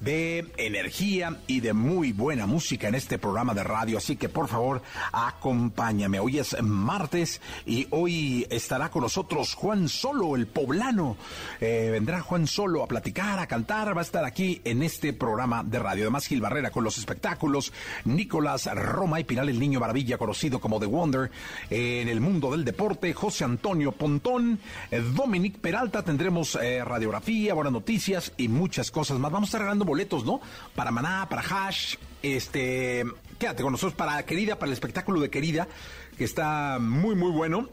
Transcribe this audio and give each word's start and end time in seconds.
de 0.00 0.50
energía 0.56 1.36
y 1.46 1.60
de 1.60 1.74
muy 1.74 2.12
buen 2.12 2.30
buena 2.30 2.46
música 2.46 2.86
en 2.86 2.94
este 2.94 3.18
programa 3.18 3.54
de 3.54 3.64
radio, 3.64 3.98
así 3.98 4.14
que 4.14 4.28
por 4.28 4.46
favor 4.46 4.82
acompáñame. 5.10 6.20
Hoy 6.20 6.38
es 6.38 6.56
martes 6.62 7.40
y 7.66 7.88
hoy 7.90 8.46
estará 8.50 8.88
con 8.88 9.02
nosotros 9.02 9.56
Juan 9.56 9.88
Solo, 9.88 10.36
el 10.36 10.46
poblano. 10.46 11.16
Eh, 11.60 11.88
vendrá 11.90 12.20
Juan 12.20 12.46
Solo 12.46 12.84
a 12.84 12.86
platicar, 12.86 13.40
a 13.40 13.48
cantar, 13.48 13.96
va 13.96 14.02
a 14.02 14.04
estar 14.04 14.24
aquí 14.24 14.60
en 14.62 14.84
este 14.84 15.12
programa 15.12 15.64
de 15.64 15.80
radio. 15.80 16.04
Además 16.04 16.28
Gil 16.28 16.40
Barrera 16.40 16.70
con 16.70 16.84
los 16.84 16.98
espectáculos, 16.98 17.72
Nicolás 18.04 18.72
Roma 18.76 19.18
y 19.18 19.24
Pinal 19.24 19.48
el 19.48 19.58
Niño 19.58 19.80
Maravilla, 19.80 20.16
conocido 20.16 20.60
como 20.60 20.78
The 20.78 20.86
Wonder 20.86 21.32
en 21.68 22.08
el 22.08 22.20
mundo 22.20 22.52
del 22.52 22.64
deporte, 22.64 23.12
José 23.12 23.42
Antonio 23.42 23.90
Pontón, 23.90 24.60
eh, 24.92 25.02
Dominic 25.16 25.58
Peralta, 25.58 26.04
tendremos 26.04 26.56
eh, 26.62 26.84
radiografía, 26.84 27.54
buenas 27.54 27.72
noticias 27.72 28.32
y 28.36 28.46
muchas 28.46 28.92
cosas 28.92 29.18
más. 29.18 29.32
Vamos 29.32 29.52
a 29.56 29.58
boletos, 29.78 30.24
¿no? 30.24 30.40
Para 30.74 30.90
Maná, 30.90 31.28
para 31.28 31.42
Hash, 31.42 31.96
este, 32.22 33.04
quédate 33.38 33.62
con 33.62 33.72
nosotros 33.72 33.94
para 33.94 34.22
Querida, 34.24 34.58
para 34.58 34.68
el 34.68 34.74
espectáculo 34.74 35.20
de 35.20 35.30
Querida, 35.30 35.68
que 36.16 36.24
está 36.24 36.78
muy, 36.80 37.14
muy 37.14 37.30
bueno. 37.30 37.68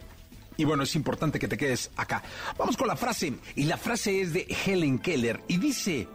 Y 0.56 0.66
bueno, 0.66 0.84
es 0.84 0.96
importante 0.96 1.38
que 1.38 1.48
te 1.48 1.58
quedes 1.58 1.92
acá. 1.98 2.24
Vamos 2.58 2.78
con 2.78 2.88
la 2.88 2.96
frase. 2.96 3.34
Y 3.56 3.66
la 3.66 3.78
frase 3.78 4.22
es 4.22 4.34
de 4.34 4.48
Helen 4.66 4.98
Keller. 4.98 5.44
Y 5.48 5.58
dice, 5.58 6.08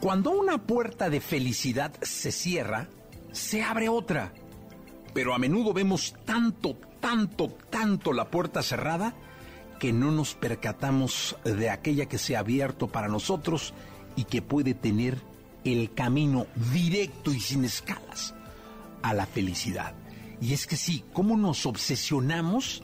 cuando 0.00 0.32
una 0.32 0.58
puerta 0.58 1.08
de 1.08 1.20
felicidad 1.20 1.94
se 2.02 2.30
cierra, 2.30 2.88
se 3.32 3.62
abre 3.62 3.88
otra. 3.88 4.34
Pero 5.14 5.34
a 5.34 5.38
menudo 5.38 5.72
vemos 5.72 6.14
tanto, 6.26 6.76
tanto, 7.00 7.48
tanto 7.70 8.12
la 8.12 8.26
puerta 8.30 8.62
cerrada 8.62 9.14
que 9.78 9.92
no 9.92 10.10
nos 10.10 10.34
percatamos 10.34 11.36
de 11.44 11.70
aquella 11.70 12.06
que 12.06 12.18
se 12.18 12.36
ha 12.36 12.40
abierto 12.40 12.88
para 12.88 13.08
nosotros 13.08 13.72
y 14.16 14.24
que 14.24 14.42
puede 14.42 14.74
tener 14.74 15.18
el 15.64 15.92
camino 15.94 16.46
directo 16.72 17.32
y 17.32 17.40
sin 17.40 17.64
escalas 17.64 18.34
a 19.02 19.14
la 19.14 19.26
felicidad. 19.26 19.94
Y 20.40 20.52
es 20.52 20.66
que 20.66 20.76
sí, 20.76 21.04
¿cómo 21.12 21.36
nos 21.36 21.64
obsesionamos 21.66 22.82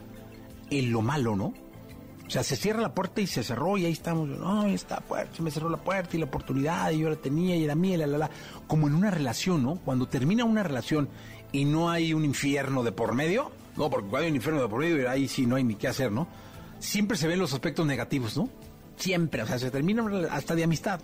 en 0.71 0.93
lo 0.93 1.03
malo, 1.03 1.37
no? 1.37 1.53
O 2.27 2.33
sea, 2.33 2.45
se 2.45 2.55
cierra 2.55 2.81
la 2.81 2.95
puerta 2.95 3.21
y 3.21 3.27
se 3.27 3.43
cerró 3.43 3.77
y 3.77 3.87
ahí 3.87 3.93
estamos, 3.93 4.29
no, 4.29 4.67
está 4.67 5.01
puerta, 5.01 5.35
se 5.35 5.43
me 5.43 5.51
cerró 5.51 5.69
la 5.69 5.79
puerta 5.79 6.17
y 6.17 6.21
la 6.21 6.27
oportunidad 6.27 6.91
y 6.93 7.01
yo 7.01 7.11
la 7.11 7.17
tenía 7.17 7.57
y 7.57 7.65
era 7.65 7.75
mía, 7.75 7.99
la, 7.99 8.07
la, 8.07 8.19
la. 8.19 8.31
Como 8.69 8.87
en 8.87 8.95
una 8.95 9.11
relación, 9.11 9.65
¿no? 9.65 9.77
Cuando 9.85 10.07
termina 10.07 10.45
una 10.45 10.63
relación 10.63 11.09
y 11.51 11.65
no 11.65 11.91
hay 11.91 12.15
un 12.15 12.25
infierno 12.25 12.85
de 12.85 12.93
por 12.93 13.15
medio, 13.15 13.51
no, 13.77 13.91
porque 13.91 14.09
cuando 14.09 14.25
hay 14.25 14.31
un 14.31 14.37
infierno 14.37 14.63
de 14.63 14.69
por 14.69 14.79
medio, 14.79 15.11
ahí 15.11 15.27
sí 15.27 15.45
no 15.45 15.57
hay 15.57 15.65
ni 15.65 15.75
qué 15.75 15.89
hacer, 15.89 16.13
¿no? 16.13 16.29
Siempre 16.79 17.17
se 17.17 17.27
ven 17.27 17.41
los 17.41 17.53
aspectos 17.53 17.85
negativos, 17.85 18.37
¿no? 18.37 18.49
Siempre, 18.97 19.43
o 19.43 19.47
sea, 19.47 19.59
se 19.59 19.71
termina 19.71 20.05
hasta 20.31 20.55
de 20.55 20.63
amistad 20.63 21.01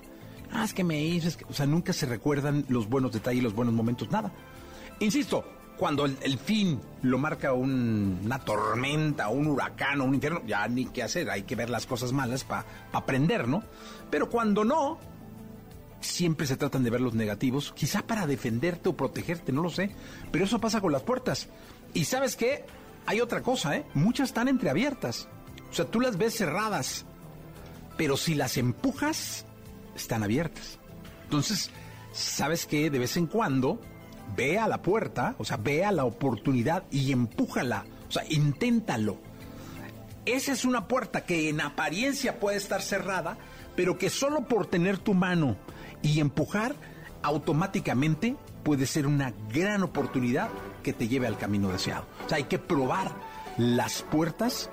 ah, 0.53 0.65
es 0.65 0.75
que 0.75 0.85
me 0.85 1.03
hizo, 1.03 1.29
o 1.49 1.53
sea, 1.53 1.67
nunca 1.67 1.93
se 1.93 2.07
recuerdan 2.07 2.65
los 2.69 2.89
buenos 2.89 3.13
detalles, 3.13 3.43
los 3.43 3.55
buenos 3.55 3.75
momentos, 3.75 4.11
nada. 4.11 4.33
Insisto, 5.01 5.45
cuando 5.77 6.07
el, 6.07 6.39
fin 6.39 6.81
lo 7.03 7.19
marca 7.19 7.53
una 7.53 8.39
tormenta, 8.39 9.29
un 9.29 9.47
huracán 9.47 10.01
o 10.01 10.05
un 10.05 10.15
infierno, 10.15 10.43
ya 10.47 10.67
ni 10.69 10.87
qué 10.87 11.03
hacer, 11.03 11.31
hay 11.31 11.43
que 11.43 11.55
ver 11.55 11.71
las 11.71 11.87
cosas 11.87 12.13
malas 12.13 12.45
para 12.45 12.65
aprender, 12.93 13.47
¿no? 13.47 13.63
Pero 14.11 14.31
cuando 14.31 14.65
no, 14.65 14.99
siempre 16.01 16.47
se 16.47 16.57
tratan 16.57 16.83
de 16.83 16.91
ver 16.91 17.01
los 17.01 17.15
negativos, 17.15 17.73
quizá 17.73 18.03
para 18.03 18.27
defenderte 18.27 18.89
o 18.89 18.97
protegerte, 18.97 19.53
no 19.53 19.63
lo 19.63 19.71
sé, 19.71 19.95
pero 20.33 20.45
eso 20.45 20.59
pasa 20.61 20.81
con 20.81 20.93
las 20.93 21.03
puertas. 21.03 21.49
Y 21.93 22.05
sabes 22.05 22.37
qué, 22.37 22.65
hay 23.07 23.21
otra 23.21 23.43
cosa, 23.43 23.77
¿eh? 23.77 23.85
Muchas 23.95 24.31
están 24.31 24.49
entreabiertas, 24.49 25.29
o 25.71 25.75
sea, 25.75 25.85
tú 25.85 26.01
las 26.01 26.17
ves 26.17 26.37
cerradas, 26.37 27.05
pero 27.97 28.17
si 28.17 28.35
las 28.35 28.57
empujas, 28.57 29.46
están 29.97 30.23
abiertas. 30.23 30.79
Entonces, 31.25 31.71
¿sabes 32.13 32.67
que 32.67 32.91
De 32.91 32.99
vez 32.99 33.17
en 33.17 33.27
cuando, 33.27 33.81
ve 34.37 34.59
a 34.59 34.69
la 34.69 34.83
puerta, 34.83 35.35
o 35.39 35.45
sea, 35.45 35.57
ve 35.57 35.85
a 35.85 35.93
la 35.93 36.05
oportunidad 36.05 36.85
y 36.91 37.13
empújala, 37.13 37.85
o 38.09 38.13
sea, 38.13 38.25
inténtalo. 38.29 39.19
Esa 40.25 40.53
es 40.53 40.65
una 40.65 40.89
puerta 40.89 41.25
que 41.25 41.49
en 41.49 41.61
apariencia 41.61 42.41
puede 42.41 42.57
estar 42.57 42.83
cerrada, 42.83 43.39
pero 43.77 43.97
que 43.99 44.11
solo 44.11 44.47
por 44.47 44.67
tener 44.67 44.99
tu 44.99 45.15
mano 45.15 45.57
y 46.03 46.21
empujar, 46.21 46.75
automáticamente 47.23 48.37
puede 48.65 48.87
ser 48.87 49.07
una 49.07 49.33
gran 49.53 49.83
oportunidad 49.83 50.49
que 50.83 50.93
te 50.93 51.09
lleve 51.09 51.27
al 51.27 51.39
camino 51.39 51.71
deseado. 51.71 52.07
O 52.25 52.29
sea, 52.29 52.39
hay 52.39 52.45
que 52.45 52.59
probar 52.59 53.13
las 53.57 54.03
puertas 54.03 54.71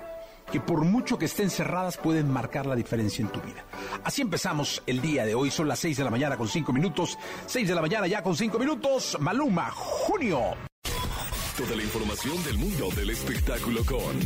que 0.50 0.60
por 0.60 0.84
mucho 0.84 1.18
que 1.18 1.26
estén 1.26 1.50
cerradas 1.50 1.96
pueden 1.96 2.30
marcar 2.30 2.66
la 2.66 2.76
diferencia 2.76 3.22
en 3.22 3.30
tu 3.30 3.40
vida. 3.40 3.64
Así 4.04 4.22
empezamos 4.22 4.82
el 4.86 5.00
día 5.00 5.24
de 5.24 5.34
hoy, 5.34 5.50
son 5.50 5.68
las 5.68 5.78
6 5.80 5.96
de 5.96 6.04
la 6.04 6.10
mañana 6.10 6.36
con 6.36 6.48
5 6.48 6.72
minutos, 6.72 7.18
6 7.46 7.68
de 7.68 7.74
la 7.74 7.80
mañana 7.80 8.06
ya 8.06 8.22
con 8.22 8.36
5 8.36 8.58
minutos, 8.58 9.16
Maluma, 9.20 9.70
junio. 9.70 10.40
Toda 11.56 11.76
la 11.76 11.84
información 11.84 12.42
del 12.42 12.58
mundo 12.58 12.88
del 12.96 13.10
espectáculo 13.10 13.84
con 13.84 14.20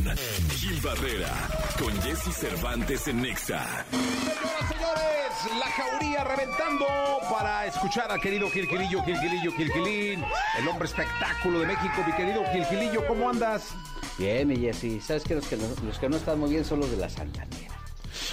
Gil 0.50 0.80
Barrera, 0.80 1.30
con 1.78 1.94
Jesse 2.02 2.32
Cervantes 2.34 3.06
en 3.08 3.22
Nexa. 3.22 3.84
Señoras, 3.90 4.68
señores, 4.68 5.58
la 5.58 5.66
jauría 5.66 6.24
reventando 6.24 6.86
para 7.30 7.66
escuchar 7.66 8.10
al 8.10 8.20
querido 8.20 8.50
Gilgilillo, 8.50 9.02
Gilgilillo, 9.02 9.52
Gilgilín, 9.52 10.24
el 10.58 10.68
hombre 10.68 10.86
espectáculo 10.86 11.60
de 11.60 11.66
México, 11.66 11.94
mi 12.06 12.12
querido 12.12 12.42
Gilgilillo, 12.52 13.06
¿cómo 13.06 13.30
andas? 13.30 13.74
Bien, 14.18 14.48
mi 14.48 14.56
Jessy. 14.56 15.00
¿Sabes 15.00 15.22
que 15.22 15.36
los, 15.36 15.46
que 15.46 15.56
los 15.56 15.98
que 15.98 16.08
no 16.08 16.16
están 16.16 16.40
muy 16.40 16.50
bien 16.50 16.64
son 16.64 16.80
los 16.80 16.90
de 16.90 16.96
la 16.96 17.08
santanera? 17.08 17.74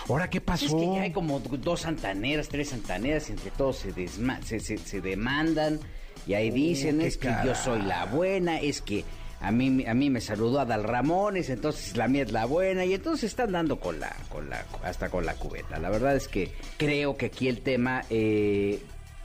¿Ahora 0.10 0.30
qué 0.30 0.42
pasó? 0.42 0.66
Es 0.66 0.74
que 0.74 0.96
ya 0.96 1.02
hay 1.04 1.12
como 1.12 1.40
dos 1.40 1.82
santaneras, 1.82 2.50
tres 2.50 2.70
santaneras, 2.70 3.30
y 3.30 3.34
entre 3.34 3.52
todos 3.52 3.78
se, 3.78 4.60
se, 4.60 4.78
se, 4.78 5.02
demandan. 5.02 5.80
Y 6.26 6.34
ahí 6.34 6.50
oh, 6.50 6.54
dicen, 6.54 7.02
es 7.02 7.18
que 7.18 7.34
yo 7.44 7.54
soy 7.54 7.82
la 7.84 8.06
buena, 8.06 8.60
es 8.60 8.82
que 8.82 9.06
a 9.40 9.52
mí, 9.52 9.86
a 9.86 9.94
mí 9.94 10.10
me 10.10 10.22
saludó 10.22 10.60
Adal 10.60 10.84
Ramones, 10.84 11.50
entonces 11.50 11.98
la 11.98 12.08
mía 12.08 12.24
es 12.24 12.32
la 12.32 12.46
buena, 12.46 12.86
y 12.86 12.94
entonces 12.94 13.26
están 13.26 13.52
dando 13.52 13.80
con 13.80 14.00
la, 14.00 14.16
con 14.30 14.50
la, 14.50 14.66
hasta 14.84 15.10
con 15.10 15.26
la 15.26 15.36
cubeta. 15.36 15.78
La 15.80 15.90
verdad 15.90 16.16
es 16.16 16.28
que 16.28 16.52
creo 16.78 17.18
que 17.18 17.28
aquí 17.28 17.48
el 17.48 17.62
tema, 17.62 18.04
eh, 18.10 18.82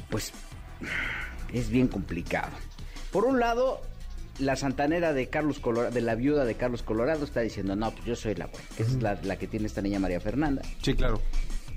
pues, 0.08 0.32
es 1.52 1.70
bien 1.70 1.88
complicado. 1.88 2.52
Por 3.12 3.24
un 3.24 3.40
lado, 3.40 3.80
la 4.38 4.56
santanera 4.56 5.12
de 5.12 5.28
Carlos 5.28 5.58
Colorado, 5.58 5.92
de 5.92 6.00
la 6.00 6.14
viuda 6.14 6.44
de 6.44 6.54
Carlos 6.54 6.82
Colorado, 6.82 7.24
está 7.24 7.40
diciendo, 7.40 7.76
no, 7.76 7.90
pues 7.90 8.04
yo 8.04 8.16
soy 8.16 8.34
la 8.34 8.46
buena, 8.46 8.66
que 8.76 8.82
es 8.82 8.94
la, 9.02 9.36
que 9.36 9.46
tiene 9.46 9.66
esta 9.66 9.82
niña 9.82 9.98
María 9.98 10.20
Fernanda. 10.20 10.62
Sí, 10.82 10.94
claro. 10.94 11.20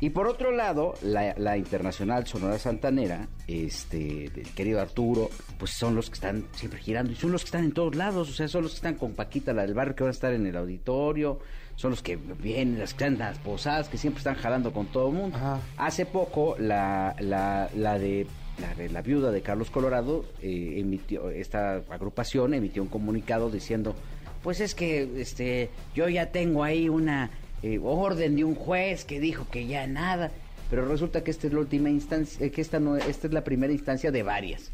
Y 0.04 0.10
por 0.10 0.28
otro 0.28 0.52
lado, 0.52 0.96
la, 1.02 1.56
internacional 1.56 2.28
Sonora 2.28 2.60
Santanera, 2.60 3.30
este, 3.48 4.30
del 4.36 4.54
querido 4.54 4.82
Arturo, 4.82 5.30
pues 5.58 5.72
son 5.72 5.96
los 5.96 6.10
que 6.10 6.16
están 6.16 6.44
siempre 6.52 6.82
girando 6.82 7.14
y 7.14 7.16
son 7.16 7.32
los 7.32 7.44
que 7.44 7.46
están 7.46 7.64
en 7.64 7.72
todos 7.72 7.96
lados, 7.96 8.30
o 8.30 8.34
sea, 8.34 8.50
son 8.50 8.64
los 8.64 8.74
que 8.74 8.76
están 8.80 8.96
con 8.96 9.14
Paquita, 9.14 9.54
la 9.54 9.62
del 9.62 9.74
barrio, 9.74 9.96
que 9.96 10.04
van 10.04 10.10
a 10.10 10.12
estar 10.12 10.34
en 10.34 10.46
el 10.46 10.58
auditorio, 10.58 11.40
son 11.78 11.92
los 11.92 12.04
que 12.04 12.18
vienen, 12.18 12.80
las 12.80 12.94
que 12.94 13.06
están 13.06 13.18
las 13.18 13.38
posadas, 13.38 13.88
que 13.88 13.98
siempre 13.98 14.18
están 14.18 14.36
jalando 14.36 14.74
con 14.74 14.88
todo 14.88 15.08
el 15.08 15.16
mundo. 15.16 15.40
Hace 15.78 16.06
poco, 16.06 16.58
la, 16.60 17.16
la, 17.22 17.70
la 17.74 17.98
de 17.98 18.28
la, 18.60 18.86
la 18.90 19.02
viuda 19.02 19.32
de 19.32 19.42
Carlos 19.42 19.70
Colorado, 19.70 20.26
eh, 20.42 20.80
emitió, 20.80 21.30
esta 21.30 21.76
agrupación 21.90 22.54
emitió 22.54 22.84
un 22.84 22.90
comunicado 22.90 23.50
diciendo, 23.50 23.96
pues 24.44 24.60
es 24.60 24.76
que 24.76 25.22
este, 25.22 25.70
yo 25.96 26.10
ya 26.10 26.30
tengo 26.34 26.66
ahí 26.66 26.90
una 26.90 27.32
eh, 27.64 27.80
orden 27.82 28.36
de 28.36 28.44
un 28.44 28.56
juez 28.56 29.06
que 29.06 29.20
dijo 29.20 29.48
que 29.50 29.66
ya 29.66 29.88
nada. 29.88 30.32
Pero 30.70 30.86
resulta 30.86 31.24
que 31.24 31.32
esta 31.32 31.48
es 31.48 31.54
la 31.54 31.60
última 31.60 31.90
instancia, 31.90 32.46
eh, 32.46 32.52
que 32.52 32.62
esta 32.62 32.80
no, 32.80 32.96
esta 32.96 33.28
es 33.28 33.34
la 33.34 33.44
primera 33.44 33.74
instancia 33.74 34.12
de 34.12 34.24
varias. 34.24 34.72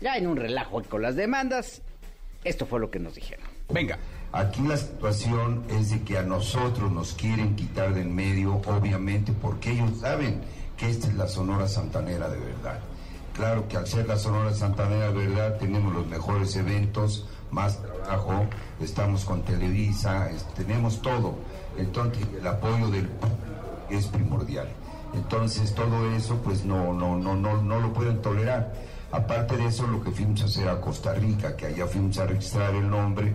Ya 0.00 0.16
en 0.16 0.26
un 0.26 0.36
relajo 0.36 0.82
con 0.84 1.02
las 1.02 1.16
demandas, 1.16 1.82
esto 2.44 2.66
fue 2.66 2.80
lo 2.80 2.90
que 2.90 2.98
nos 2.98 3.14
dijeron. 3.14 3.46
Venga. 3.70 3.98
Aquí 4.30 4.60
la 4.60 4.76
situación 4.76 5.64
es 5.70 5.90
de 5.90 6.02
que 6.02 6.18
a 6.18 6.22
nosotros 6.22 6.92
nos 6.92 7.14
quieren 7.14 7.56
quitar 7.56 7.94
del 7.94 8.08
medio, 8.08 8.60
obviamente, 8.66 9.32
porque 9.32 9.72
ellos 9.72 10.00
saben 10.00 10.42
que 10.76 10.90
esta 10.90 11.08
es 11.08 11.14
la 11.14 11.26
Sonora 11.26 11.66
Santanera 11.66 12.28
de 12.28 12.38
verdad. 12.38 12.78
Claro 13.34 13.66
que 13.68 13.78
al 13.78 13.86
ser 13.86 14.06
la 14.06 14.18
Sonora 14.18 14.52
Santanera 14.52 15.12
de 15.12 15.26
verdad 15.26 15.58
tenemos 15.58 15.94
los 15.94 16.06
mejores 16.06 16.54
eventos, 16.56 17.26
más 17.50 17.80
estamos 18.80 19.24
con 19.24 19.42
Televisa, 19.42 20.28
tenemos 20.56 21.00
todo. 21.02 21.34
Entonces 21.76 22.26
el 22.38 22.46
apoyo 22.46 22.88
del 22.90 23.08
público 23.08 23.38
es 23.90 24.06
primordial. 24.06 24.68
Entonces 25.14 25.74
todo 25.74 26.10
eso 26.12 26.36
pues 26.42 26.64
no, 26.64 26.92
no, 26.92 27.16
no, 27.16 27.34
no, 27.34 27.62
no 27.62 27.80
lo 27.80 27.92
pueden 27.92 28.20
tolerar. 28.20 28.72
Aparte 29.10 29.56
de 29.56 29.66
eso, 29.66 29.86
lo 29.86 30.02
que 30.02 30.10
fuimos 30.10 30.42
a 30.42 30.44
hacer 30.44 30.68
a 30.68 30.80
Costa 30.80 31.14
Rica, 31.14 31.56
que 31.56 31.66
allá 31.66 31.86
fuimos 31.86 32.18
a 32.18 32.26
registrar 32.26 32.74
el 32.74 32.90
nombre, 32.90 33.34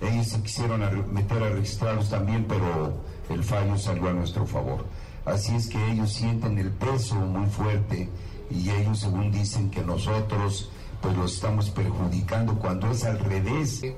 ellos 0.00 0.28
se 0.28 0.40
quisieron 0.42 0.80
meter 1.12 1.42
a 1.42 1.48
registrarlos 1.48 2.08
también, 2.08 2.46
pero 2.48 2.94
el 3.28 3.42
fallo 3.42 3.76
salió 3.76 4.08
a 4.08 4.12
nuestro 4.12 4.46
favor. 4.46 4.84
Así 5.24 5.56
es 5.56 5.68
que 5.68 5.90
ellos 5.90 6.12
sienten 6.12 6.56
el 6.58 6.70
peso 6.70 7.16
muy 7.16 7.46
fuerte 7.48 8.08
y 8.50 8.70
ellos 8.70 9.00
según 9.00 9.32
dicen 9.32 9.70
que 9.70 9.82
nosotros 9.82 10.70
pues 11.00 11.16
los 11.16 11.34
estamos 11.34 11.70
perjudicando 11.70 12.58
cuando 12.58 12.90
es 12.90 13.04
al 13.04 13.18
revés. 13.20 13.82
Eh, 13.84 13.96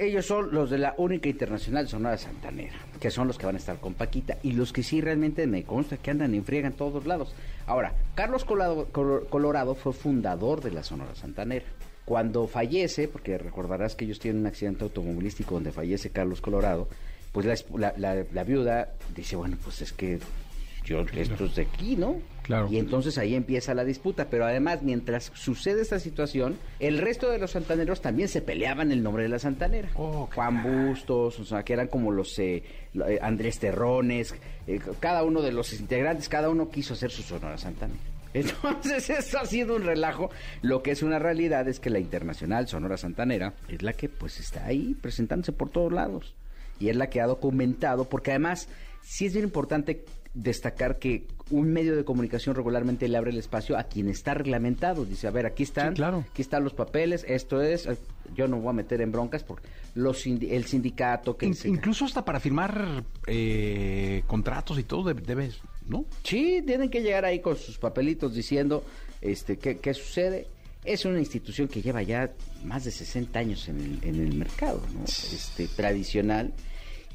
Ellos 0.00 0.26
son 0.26 0.52
los 0.54 0.70
de 0.70 0.78
la 0.78 0.94
única 0.98 1.28
internacional 1.28 1.88
Sonora 1.88 2.18
Santanera, 2.18 2.74
que 3.00 3.10
son 3.10 3.26
los 3.26 3.38
que 3.38 3.46
van 3.46 3.54
a 3.54 3.58
estar 3.58 3.78
con 3.80 3.94
Paquita 3.94 4.36
y 4.42 4.52
los 4.52 4.72
que 4.72 4.82
sí 4.82 5.00
realmente 5.00 5.46
me 5.46 5.62
consta 5.64 5.96
que 5.96 6.10
andan 6.10 6.34
en 6.34 6.44
friega 6.44 6.66
en 6.68 6.74
todos 6.74 7.06
lados. 7.06 7.34
Ahora, 7.66 7.94
Carlos 8.14 8.44
Colado- 8.44 8.86
Colorado 9.30 9.74
fue 9.74 9.92
fundador 9.92 10.60
de 10.62 10.70
la 10.70 10.82
Sonora 10.84 11.14
Santanera. 11.14 11.64
Cuando 12.04 12.46
fallece, 12.46 13.08
porque 13.08 13.38
recordarás 13.38 13.94
que 13.94 14.04
ellos 14.04 14.18
tienen 14.18 14.42
un 14.42 14.46
accidente 14.46 14.84
automovilístico 14.84 15.54
donde 15.54 15.72
fallece 15.72 16.10
Carlos 16.10 16.42
Colorado, 16.42 16.86
pues 17.32 17.46
la, 17.46 17.54
la- 17.78 17.94
la- 17.96 18.24
la 18.30 18.44
viuda 18.44 18.90
dice, 19.16 19.36
bueno, 19.36 19.56
pues 19.64 19.80
es 19.80 19.92
que 19.94 20.18
yo, 20.84 21.00
esto 21.00 21.46
es 21.46 21.54
de 21.54 21.62
aquí, 21.62 21.96
¿no? 21.96 22.16
Claro. 22.44 22.68
Y 22.70 22.76
entonces 22.78 23.16
ahí 23.16 23.34
empieza 23.34 23.72
la 23.72 23.84
disputa, 23.84 24.28
pero 24.28 24.44
además 24.44 24.82
mientras 24.82 25.32
sucede 25.34 25.80
esta 25.80 25.98
situación, 25.98 26.58
el 26.78 26.98
resto 26.98 27.30
de 27.30 27.38
los 27.38 27.52
santaneros 27.52 28.02
también 28.02 28.28
se 28.28 28.42
peleaban 28.42 28.92
el 28.92 29.02
nombre 29.02 29.22
de 29.22 29.30
la 29.30 29.38
santanera. 29.38 29.88
Oh, 29.94 30.28
Juan 30.34 30.62
Bustos, 30.62 31.40
o 31.40 31.44
sea, 31.46 31.62
que 31.62 31.72
eran 31.72 31.88
como 31.88 32.12
los 32.12 32.38
eh, 32.38 32.62
eh, 32.94 33.18
Andrés 33.22 33.58
Terrones, 33.58 34.34
eh, 34.66 34.78
cada 35.00 35.24
uno 35.24 35.40
de 35.40 35.52
los 35.52 35.72
integrantes, 35.72 36.28
cada 36.28 36.50
uno 36.50 36.68
quiso 36.68 36.92
hacer 36.92 37.10
su 37.10 37.22
sonora 37.22 37.56
santanera. 37.56 37.98
Entonces 38.34 39.08
eso 39.08 39.38
ha 39.38 39.46
sido 39.46 39.76
un 39.76 39.84
relajo. 39.84 40.28
Lo 40.60 40.82
que 40.82 40.90
es 40.90 41.02
una 41.02 41.18
realidad 41.18 41.66
es 41.68 41.80
que 41.80 41.88
la 41.88 42.00
internacional 42.00 42.68
Sonora 42.68 42.96
Santanera 42.96 43.54
es 43.68 43.82
la 43.82 43.92
que 43.92 44.08
pues 44.08 44.40
está 44.40 44.66
ahí 44.66 44.94
presentándose 45.00 45.52
por 45.52 45.70
todos 45.70 45.92
lados. 45.92 46.34
Y 46.80 46.88
es 46.88 46.96
la 46.96 47.08
que 47.08 47.20
ha 47.20 47.26
documentado, 47.26 48.08
porque 48.08 48.32
además 48.32 48.68
sí 49.02 49.26
es 49.26 49.32
bien 49.32 49.44
importante 49.44 50.04
destacar 50.34 50.98
que 50.98 51.26
un 51.50 51.72
medio 51.72 51.94
de 51.96 52.04
comunicación 52.04 52.54
regularmente 52.56 53.06
le 53.08 53.16
abre 53.16 53.30
el 53.30 53.38
espacio 53.38 53.78
a 53.78 53.84
quien 53.84 54.08
está 54.08 54.34
reglamentado. 54.34 55.04
Dice, 55.04 55.26
a 55.26 55.30
ver, 55.30 55.46
aquí 55.46 55.62
están, 55.62 55.90
Sí, 55.90 55.94
claro. 55.96 56.24
aquí 56.30 56.42
están 56.42 56.64
los 56.64 56.74
papeles, 56.74 57.24
esto 57.28 57.62
es, 57.62 57.86
eh, 57.86 57.96
yo 58.34 58.48
no 58.48 58.58
voy 58.58 58.70
a 58.70 58.72
meter 58.72 59.00
en 59.00 59.12
broncas 59.12 59.44
porque 59.44 59.68
los 59.94 60.26
el 60.26 60.64
sindicato 60.64 61.36
que... 61.36 61.46
In- 61.46 61.56
incluso 61.66 62.04
hasta 62.04 62.24
para 62.24 62.40
firmar 62.40 63.04
eh, 63.26 64.22
contratos 64.26 64.78
y 64.78 64.82
todo 64.84 65.12
deb- 65.14 65.22
debes, 65.22 65.58
¿no? 65.86 66.04
Sí, 66.24 66.62
tienen 66.66 66.88
que 66.90 67.02
llegar 67.02 67.24
ahí 67.24 67.40
con 67.40 67.56
sus 67.56 67.78
papelitos 67.78 68.34
diciendo 68.34 68.82
este 69.20 69.56
qué, 69.58 69.78
qué 69.78 69.94
sucede. 69.94 70.46
Es 70.84 71.04
una 71.04 71.18
institución 71.18 71.68
que 71.68 71.80
lleva 71.80 72.02
ya 72.02 72.30
más 72.64 72.84
de 72.84 72.90
60 72.90 73.38
años 73.38 73.68
en 73.68 73.80
el, 73.80 73.98
en 74.08 74.20
el 74.26 74.34
mercado, 74.34 74.82
¿no? 74.94 75.04
Este, 75.04 75.66
tradicional. 75.68 76.52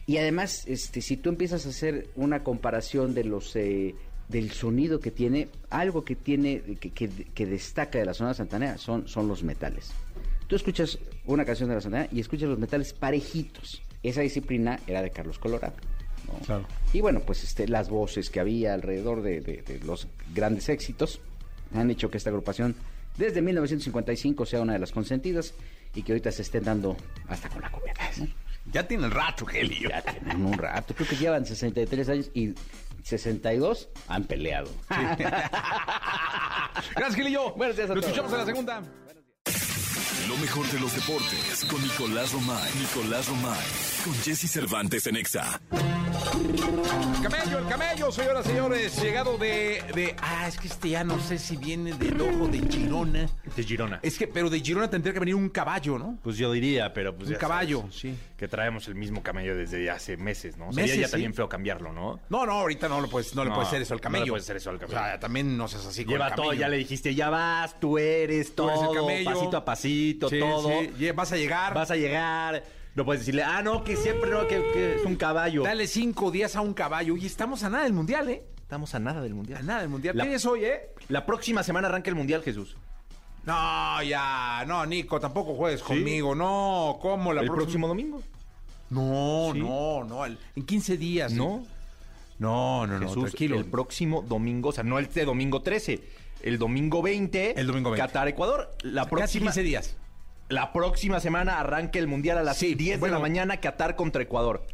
Y 0.10 0.18
además, 0.18 0.64
este, 0.66 1.02
si 1.02 1.18
tú 1.18 1.30
empiezas 1.30 1.68
a 1.68 1.70
hacer 1.70 2.08
una 2.16 2.44
comparación 2.44 3.14
de 3.14 3.24
los 3.26 3.56
eh, 3.56 3.94
del 4.28 4.50
sonido 4.52 5.00
que 5.00 5.12
tiene, 5.12 5.50
algo 5.70 6.04
que 6.04 6.16
tiene, 6.16 6.62
que, 6.80 6.90
que- 6.90 7.10
que 7.10 7.46
destaca 7.46 8.00
de 8.00 8.06
la 8.06 8.16
zona 8.16 8.34
santanera 8.34 8.80
son, 8.80 9.08
son 9.08 9.28
los 9.28 9.44
metales. 9.44 9.92
Tú 10.48 10.56
escuchas 10.56 10.98
una 11.26 11.46
canción 11.46 11.70
de 11.70 11.76
la 11.76 11.82
santanera 11.82 12.10
y 12.12 12.20
escuchas 12.22 12.50
los 12.50 12.58
metales 12.58 12.92
parejitos. 12.94 13.84
Esa 14.02 14.22
disciplina 14.22 14.80
era 14.88 15.04
de 15.04 15.12
Carlos 15.12 15.38
Colorado. 15.38 15.76
¿no? 16.28 16.40
Claro. 16.44 16.66
Y 16.92 17.02
bueno, 17.02 17.20
pues 17.20 17.44
este, 17.44 17.68
las 17.68 17.90
voces 17.90 18.32
que 18.32 18.40
había 18.40 18.74
alrededor 18.74 19.22
de, 19.22 19.42
de- 19.42 19.62
de 19.62 19.80
los 19.82 20.08
grandes 20.34 20.70
éxitos 20.70 21.20
han 21.76 21.92
hecho 21.92 22.10
que 22.10 22.18
esta 22.18 22.32
agrupación 22.32 22.74
desde 23.18 23.44
1955 23.44 24.48
sea 24.48 24.62
una 24.62 24.74
de 24.74 24.80
las 24.80 24.92
consentidas 24.92 25.54
y 25.94 26.02
que 26.02 26.14
ahorita 26.14 26.32
se 26.32 26.42
estén 26.42 26.64
dando 26.64 26.98
hasta 27.28 27.48
con 27.50 27.62
la 27.62 27.70
cubierta. 27.72 28.10
¿no? 28.18 28.28
Ya 28.72 28.88
tiene 28.88 29.06
el 29.06 29.12
rato, 29.12 29.46
Gelio. 29.46 29.90
Ya 29.90 30.02
tienen 30.02 30.46
un 30.46 30.54
rato, 30.58 30.94
creo 30.94 31.08
que 31.08 31.16
llevan 31.16 31.46
63 31.46 32.10
años 32.10 32.32
y 32.34 32.54
62 33.04 33.90
han 34.08 34.26
peleado. 34.26 34.70
Gracias, 36.96 37.16
Gelillo. 37.16 37.54
Buenos 37.56 37.76
días 37.76 37.90
a 37.90 37.96
Lo 37.96 38.02
todos. 38.02 38.12
escuchamos 38.18 38.32
en 38.34 38.38
la 38.40 38.46
segunda. 38.46 38.82
Lo 40.28 40.38
mejor 40.38 40.68
de 40.68 40.80
los 40.80 40.94
deportes 40.94 41.66
con 41.70 41.82
Nicolás 41.82 42.32
Romay. 42.34 42.72
Nicolás 42.80 43.28
Romay. 43.28 43.66
Con 44.04 44.14
Jesse 44.22 44.48
Cervantes 44.52 45.08
en 45.08 45.16
Exa. 45.16 45.60
Camello, 47.24 47.60
el 47.60 47.68
camello, 47.68 48.12
señoras 48.12 48.46
y 48.46 48.50
señores, 48.50 49.02
llegado 49.02 49.38
de, 49.38 49.82
de... 49.96 50.16
Ah, 50.22 50.48
es 50.48 50.58
que 50.58 50.68
este 50.68 50.90
ya 50.90 51.04
no 51.04 51.20
sé 51.20 51.38
si 51.38 51.56
viene 51.58 51.94
del 51.94 52.20
ojo 52.22 52.48
de 52.48 52.60
Girona. 52.60 53.30
De 53.56 53.64
Girona. 53.64 54.00
Es 54.04 54.18
que, 54.18 54.28
pero 54.28 54.50
de 54.50 54.60
Girona 54.60 54.90
tendría 54.90 55.14
que 55.14 55.20
venir 55.20 55.36
un 55.36 55.50
caballo, 55.50 55.98
¿no? 55.98 56.18
Pues 56.24 56.38
yo 56.38 56.52
diría, 56.52 56.94
pero 56.94 57.16
pues 57.16 57.28
Un 57.30 57.34
ya 57.34 57.40
caballo, 57.40 57.80
sabes 57.82 57.96
sí. 57.96 58.16
Que 58.38 58.48
traemos 58.48 58.88
el 58.88 58.96
mismo 58.96 59.22
camello 59.24 59.56
desde 59.56 59.90
hace 59.90 60.18
meses, 60.18 60.58
¿no? 60.58 60.72
Sería 60.72 60.84
Meses, 60.86 61.00
ya 61.00 61.06
sí. 61.08 61.12
también 61.12 61.34
feo 61.34 61.48
cambiarlo, 61.50 61.92
¿no? 61.94 62.20
No, 62.30 62.46
no, 62.46 62.54
ahorita 62.54 62.88
no, 62.90 63.00
lo 63.02 63.10
puedes, 63.10 63.34
no, 63.36 63.44
le 63.44 63.50
No, 63.50 63.56
puedes 63.56 63.70
hacer 63.70 63.82
eso 63.82 63.94
al 63.94 63.98
no 63.98 64.00
le 64.00 64.04
camello. 64.04 64.34
puedes 64.34 64.46
hacer 64.46 64.58
eso 64.58 64.70
al 64.70 64.80
camello. 64.80 65.00
O 65.00 65.04
sea, 65.04 65.20
también 65.20 65.58
no 65.58 65.68
seas 65.68 65.86
así 65.86 66.04
con 66.06 66.14
Lleva 66.14 66.28
el 66.30 66.36
todo, 66.36 66.46
camello. 66.48 66.62
ya 66.62 66.68
le 66.70 66.78
dijiste, 66.78 67.16
ya 67.16 67.30
vas, 67.30 67.80
tú 67.80 67.98
eres 67.98 68.56
Tú 68.56 68.68
eres 68.70 68.82
el 68.82 68.88
todo, 68.88 68.96
camello. 68.96 69.32
pasito 69.34 69.58
a 69.58 69.66
pasito, 69.66 70.30
Sí, 70.30 70.40
todo. 70.40 70.70
sí. 70.70 70.90
Ye- 71.00 71.12
Vas 71.12 71.32
a 71.32 71.38
llegar. 71.38 71.74
Vas 71.74 71.92
a 71.92 71.96
llegar. 71.96 72.64
No 72.96 73.06
puedes 73.06 73.22
decirle, 73.22 73.44
ah, 73.44 73.62
no, 73.62 73.84
que 73.84 73.96
siempre 73.96 74.30
no, 74.32 74.48
que, 74.48 74.56
que 74.74 74.96
es 74.98 75.06
un 75.06 75.16
caballo. 75.16 75.64
Dale 75.64 75.88
cinco 75.88 76.32
días 76.32 76.56
a 76.56 76.62
un 76.62 76.74
caballo. 76.74 77.16
Y 77.16 77.26
estamos 77.26 77.64
a 77.64 77.70
nada 77.70 77.84
del 77.84 77.94
mundial, 77.94 78.30
¿eh? 78.30 78.44
Estamos 78.62 78.94
a 78.96 79.00
nada 79.00 79.22
del 79.22 79.34
mundial. 79.34 79.60
A 79.60 79.64
nada 79.64 79.80
del 79.82 79.90
mundial. 79.90 80.18
La- 80.18 80.24
¿Qué 80.26 80.34
es 80.36 80.46
hoy, 80.46 80.66
eh? 80.66 80.90
La 81.08 81.26
próxima 81.26 81.64
semana 81.64 81.88
arranca 81.88 82.10
el 82.10 82.16
mundial, 82.16 82.42
Jesús. 82.44 82.76
No, 83.46 84.04
ya. 84.04 84.64
No, 84.68 84.86
Nico, 84.86 85.20
tampoco 85.20 85.56
juegues 85.56 85.82
conmigo. 85.82 86.36
No, 86.36 87.00
¿cómo? 87.02 87.32
La 87.34 87.42
el 87.42 87.48
próxima- 87.48 87.64
próximo 87.64 87.88
domingo. 87.88 88.22
No, 88.90 89.52
Sí. 89.54 89.60
no, 89.60 90.04
no. 90.04 90.26
el- 90.26 90.38
En 90.56 90.66
15 90.66 90.98
días. 90.98 91.32
No. 91.32 91.64
No, 92.40 92.86
no, 92.88 93.00
no. 93.00 93.08
Jesús, 93.08 93.24
tranquilo. 93.26 93.58
el 93.58 93.66
próximo 93.66 94.22
domingo, 94.22 94.70
o 94.70 94.72
sea, 94.72 94.84
no 94.84 94.98
el 94.98 95.12
de 95.12 95.26
domingo 95.26 95.62
13, 95.62 96.02
el 96.42 96.58
domingo 96.58 97.02
20. 97.02 97.60
El 97.60 97.68
domingo 97.68 97.92
20. 97.92 98.08
Qatar, 98.08 98.28
Ecuador. 98.28 98.76
La 98.84 99.02
Casi 99.04 99.10
próxima, 99.10 99.46
15 99.52 99.64
días. 99.64 99.96
La 100.50 100.74
próxima 100.74 101.20
semana 101.20 101.60
arranca 101.60 102.00
el 102.00 102.08
mundial 102.08 102.38
a 102.40 102.44
las 102.44 102.58
Sí, 102.58 102.74
10 102.76 103.00
bueno. 103.00 103.16
de 103.16 103.20
la 103.20 103.22
mañana, 103.22 103.58
Qatar 103.58 103.96
contra 103.96 104.22
Ecuador. 104.24 104.66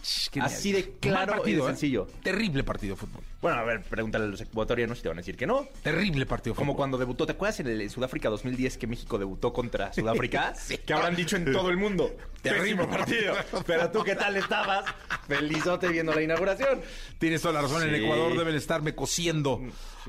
Así 0.42 0.72
de 0.72 0.94
claro 1.00 1.44
y 1.46 1.54
¿eh? 1.54 1.62
sencillo. 1.66 2.08
Terrible 2.24 2.64
partido 2.64 2.96
de 2.96 3.02
fútbol. 3.02 3.22
Bueno, 3.42 3.60
a 3.60 3.64
ver, 3.64 3.82
pregúntale 3.84 4.26
a 4.26 4.28
los 4.28 4.42
ecuatorianos 4.42 4.98
si 4.98 5.04
te 5.04 5.10
van 5.10 5.18
a 5.18 5.22
decir 5.22 5.36
que 5.38 5.46
no. 5.46 5.68
Terrible 5.84 6.26
partido 6.26 6.54
de 6.54 6.58
Como 6.58 6.72
fútbol. 6.72 6.78
cuando 6.78 6.98
debutó, 6.98 7.26
¿te 7.26 7.34
acuerdas 7.34 7.60
en 7.60 7.68
el 7.68 7.82
en 7.82 7.90
Sudáfrica 7.90 8.30
2010 8.30 8.78
que 8.78 8.88
México 8.88 9.18
debutó 9.20 9.54
contra 9.54 9.94
Sudáfrica? 9.94 10.54
Que 10.86 10.94
habrán 10.94 11.16
dicho 11.16 11.36
en 11.36 11.52
todo 11.52 11.70
el 11.70 11.78
mundo. 11.78 12.10
Terrible 12.42 12.88
partido. 12.88 13.36
Pero 13.68 13.92
tú, 13.92 14.04
¿qué 14.04 14.16
tal 14.16 14.36
estabas? 14.38 14.86
Felizote 15.28 15.90
viendo 15.90 16.14
la 16.14 16.22
inauguración. 16.22 16.82
Tienes 17.20 17.42
toda 17.42 17.54
la 17.56 17.62
razón. 17.62 17.84
En 17.84 17.96
Sí. 17.96 18.04
Ecuador 18.04 18.38
deben 18.38 18.56
estarme 18.56 18.96
cociendo 18.96 19.62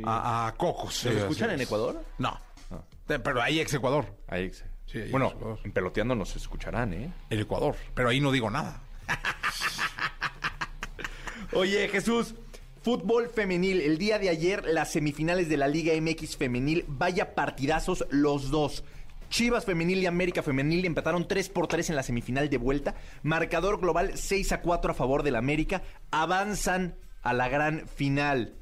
a, 0.04 0.46
a 0.49 0.54
cocos. 0.54 1.04
¿Nos 1.04 1.14
Sí, 1.14 1.18
escuchan 1.20 1.50
en. 1.50 1.61
Ecuador? 1.61 2.00
No. 2.18 2.38
Te- 3.06 3.18
Pero 3.18 3.42
ahí 3.42 3.61
ex 3.61 3.75
Ecuador. 3.75 4.06
Ahí 4.28 4.52
sí. 4.52 4.62
Sí, 4.87 5.02
bueno, 5.11 5.33
en 5.40 5.59
en 5.64 5.73
peloteando 5.73 6.14
nos 6.14 6.35
escucharán, 6.37 6.95
¿eh? 6.95 7.12
El 7.28 7.40
Ecuador. 7.40 7.76
Pero 7.95 8.09
ahí 8.09 8.21
no 8.21 8.33
digo 8.33 8.50
nada. 8.50 8.83
Oye, 11.52 11.88
Jesús, 11.88 12.35
fútbol 12.83 13.28
femenil. 13.28 13.81
El 13.81 13.99
día 13.99 14.19
de 14.19 14.28
ayer, 14.28 14.64
las 14.64 14.93
semifinales 14.93 15.49
de 15.49 15.57
la 15.57 15.69
Liga 15.69 15.93
MX 16.00 16.37
femenil. 16.37 16.85
Vaya 16.87 17.35
partidazos 17.35 18.07
los 18.11 18.50
dos. 18.50 18.85
Chivas 19.28 19.64
femenil 19.64 19.99
y 19.99 20.07
América 20.07 20.43
femenil 20.43 20.85
empataron 20.85 21.26
3 21.26 21.49
por 21.49 21.66
3 21.66 21.90
en 21.90 21.97
la 21.97 22.02
semifinal 22.02 22.49
de 22.49 22.59
vuelta. 22.59 22.95
Marcador 23.23 23.81
global 23.81 24.12
6 24.14 24.52
a 24.52 24.61
4 24.61 24.93
a 24.93 24.95
favor 24.95 25.23
del 25.23 25.37
América. 25.37 25.83
Avanzan 26.11 26.97
a 27.23 27.33
la 27.33 27.49
gran 27.49 27.88
final. 27.88 28.55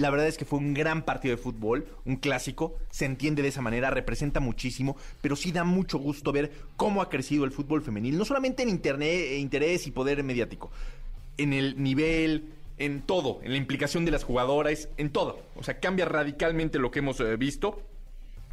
La 0.00 0.08
verdad 0.08 0.28
es 0.28 0.38
que 0.38 0.46
fue 0.46 0.58
un 0.58 0.72
gran 0.72 1.02
partido 1.02 1.36
de 1.36 1.42
fútbol, 1.42 1.86
un 2.06 2.16
clásico, 2.16 2.74
se 2.88 3.04
entiende 3.04 3.42
de 3.42 3.48
esa 3.48 3.60
manera, 3.60 3.90
representa 3.90 4.40
muchísimo, 4.40 4.96
pero 5.20 5.36
sí 5.36 5.52
da 5.52 5.62
mucho 5.62 5.98
gusto 5.98 6.32
ver 6.32 6.52
cómo 6.76 7.02
ha 7.02 7.10
crecido 7.10 7.44
el 7.44 7.50
fútbol 7.50 7.82
femenil, 7.82 8.16
no 8.16 8.24
solamente 8.24 8.62
en 8.62 8.70
internet, 8.70 9.10
eh, 9.10 9.36
interés 9.36 9.86
y 9.86 9.90
poder 9.90 10.24
mediático, 10.24 10.70
en 11.36 11.52
el 11.52 11.82
nivel, 11.82 12.48
en 12.78 13.02
todo, 13.02 13.40
en 13.42 13.52
la 13.52 13.58
implicación 13.58 14.06
de 14.06 14.12
las 14.12 14.24
jugadoras, 14.24 14.88
en 14.96 15.10
todo. 15.10 15.42
O 15.54 15.62
sea, 15.62 15.80
cambia 15.80 16.06
radicalmente 16.06 16.78
lo 16.78 16.90
que 16.90 17.00
hemos 17.00 17.20
eh, 17.20 17.36
visto 17.36 17.82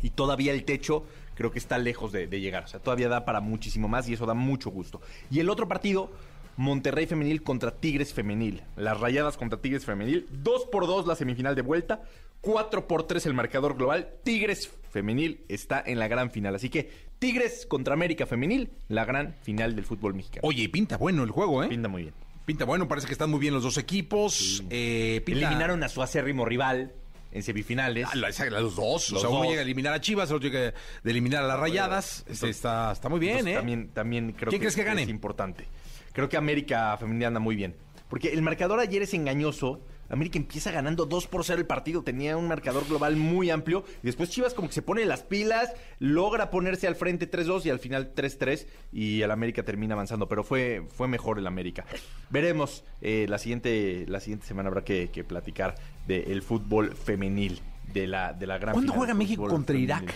y 0.04 0.10
todavía 0.10 0.52
el 0.52 0.66
techo 0.66 1.06
creo 1.36 1.54
que 1.54 1.60
está 1.60 1.78
lejos 1.78 2.12
de, 2.12 2.28
de 2.28 2.42
llegar. 2.42 2.66
O 2.66 2.68
sea, 2.68 2.82
todavía 2.82 3.08
da 3.08 3.24
para 3.24 3.40
muchísimo 3.40 3.88
más 3.88 4.10
y 4.10 4.16
eso 4.16 4.26
da 4.26 4.34
mucho 4.34 4.70
gusto. 4.70 5.00
Y 5.32 5.40
el 5.40 5.50
otro 5.50 5.70
partido, 5.70 6.12
Monterrey 6.58 7.06
Femenil 7.06 7.44
contra 7.44 7.72
Tigres 7.72 8.14
Femenil. 8.14 8.64
Las 8.76 9.00
rayadas 9.00 9.38
contra 9.38 9.62
Tigres 9.62 9.86
Femenil. 9.86 10.28
2 10.32 10.66
por 10.72 10.88
2 10.88 11.08
la 11.08 11.16
semifinal 11.16 11.56
de 11.56 11.62
vuelta. 11.62 12.02
4 12.42 12.88
por 12.88 13.04
3 13.08 13.26
el 13.28 13.34
marcador 13.34 13.76
global. 13.78 14.10
Tigres 14.24 14.72
Femenil 14.92 15.42
está 15.50 15.82
en 15.86 16.00
la 16.00 16.08
gran 16.08 16.30
final. 16.32 16.56
Así 16.56 16.70
que 16.70 16.90
Tigres 17.20 17.66
contra 17.66 17.94
América 17.94 18.26
Femenil, 18.26 18.70
la 18.90 19.06
gran 19.06 19.34
final 19.42 19.76
del 19.76 19.86
fútbol 19.86 20.14
mexicano. 20.14 20.42
Oye, 20.48 20.64
y 20.64 20.68
pinta 20.68 20.98
bueno 20.98 21.24
el 21.24 21.32
juego, 21.32 21.64
¿eh? 21.64 21.68
Pinta 21.68 21.88
muy 21.88 22.04
bien. 22.04 22.14
Pinta 22.46 22.64
bueno, 22.66 22.88
parece 22.88 23.08
que 23.08 23.14
están 23.14 23.30
muy 23.30 23.40
bien 23.40 23.54
los 23.54 23.64
dos 23.64 23.78
equipos. 23.78 24.64
Eh, 24.70 25.22
pinta- 25.26 25.48
Eliminaron 25.48 25.84
a 25.84 25.90
su 25.90 26.02
acérrimo 26.02 26.46
rival 26.46 26.94
en 27.32 27.44
semifinales. 27.44 28.08
Ah, 28.10 28.16
los 28.16 28.76
dos. 28.76 29.10
Los 29.12 29.14
o 29.14 29.20
sea, 29.20 29.30
uno 29.30 29.40
dos. 29.40 29.48
llega 29.50 29.60
a 29.62 29.64
eliminar 29.64 29.94
a 29.94 30.00
Chivas, 30.00 30.32
otro 30.32 30.48
llega 30.48 30.60
de 31.04 31.12
eliminar 31.12 31.44
a 31.44 31.48
las 31.48 31.60
Rayadas. 31.60 32.24
Este, 32.30 32.50
está, 32.50 32.92
está 32.94 33.10
muy 33.10 33.20
bien, 33.20 33.48
¿eh? 33.48 33.56
También, 33.56 33.90
también 33.90 34.32
creo 34.32 34.50
¿Quién 34.50 34.62
que, 34.62 34.68
crees 34.68 34.76
que 34.76 34.84
gane? 34.86 35.04
es 35.04 35.10
importante. 35.10 35.68
Creo 36.18 36.30
que 36.30 36.38
América 36.38 36.98
Femenil 36.98 37.26
anda 37.26 37.40
muy 37.40 37.56
bien. 37.56 37.76
Porque 38.10 38.34
el 38.34 38.42
marcador 38.42 38.80
ayer 38.80 39.04
es 39.04 39.14
engañoso. 39.14 39.82
América 40.10 40.40
empieza 40.40 40.72
ganando 40.72 41.06
2 41.06 41.28
por 41.28 41.44
0 41.46 41.60
el 41.60 41.68
partido. 41.68 42.02
Tenía 42.02 42.36
un 42.38 42.48
marcador 42.48 42.88
global 42.88 43.18
muy 43.18 43.52
amplio. 43.52 43.84
Y 44.02 44.08
después 44.08 44.32
Chivas 44.32 44.56
como 44.56 44.68
que 44.68 44.74
se 44.74 44.82
pone 44.82 45.06
las 45.06 45.22
pilas, 45.22 45.76
logra 46.00 46.50
ponerse 46.50 46.88
al 46.88 46.96
frente 46.96 47.30
3-2 47.30 47.68
y 47.68 47.70
al 47.70 47.78
final 47.78 48.16
3-3. 48.16 48.66
Y 48.92 49.22
el 49.22 49.30
América 49.30 49.62
termina 49.62 49.94
avanzando. 49.94 50.28
Pero 50.28 50.44
fue, 50.44 50.88
fue 50.90 51.08
mejor 51.08 51.38
el 51.38 51.46
América. 51.46 51.86
Veremos. 52.32 52.84
eh, 53.02 53.28
la, 53.30 53.38
siguiente, 53.38 54.06
la 54.08 54.20
siguiente 54.20 54.48
semana 54.48 54.70
habrá 54.70 54.84
que, 54.84 55.12
que 55.12 55.24
platicar 55.24 55.76
del 56.08 56.42
fútbol 56.42 56.96
femenil. 56.96 57.62
De 57.94 58.08
la, 58.08 58.34
de 58.34 58.48
la 58.48 58.58
gran 58.58 58.74
¿Cuándo 58.74 58.92
juega 58.92 59.14
México 59.14 59.48
contra 59.48 59.76
femenil. 59.76 59.84
Irak? 59.84 60.16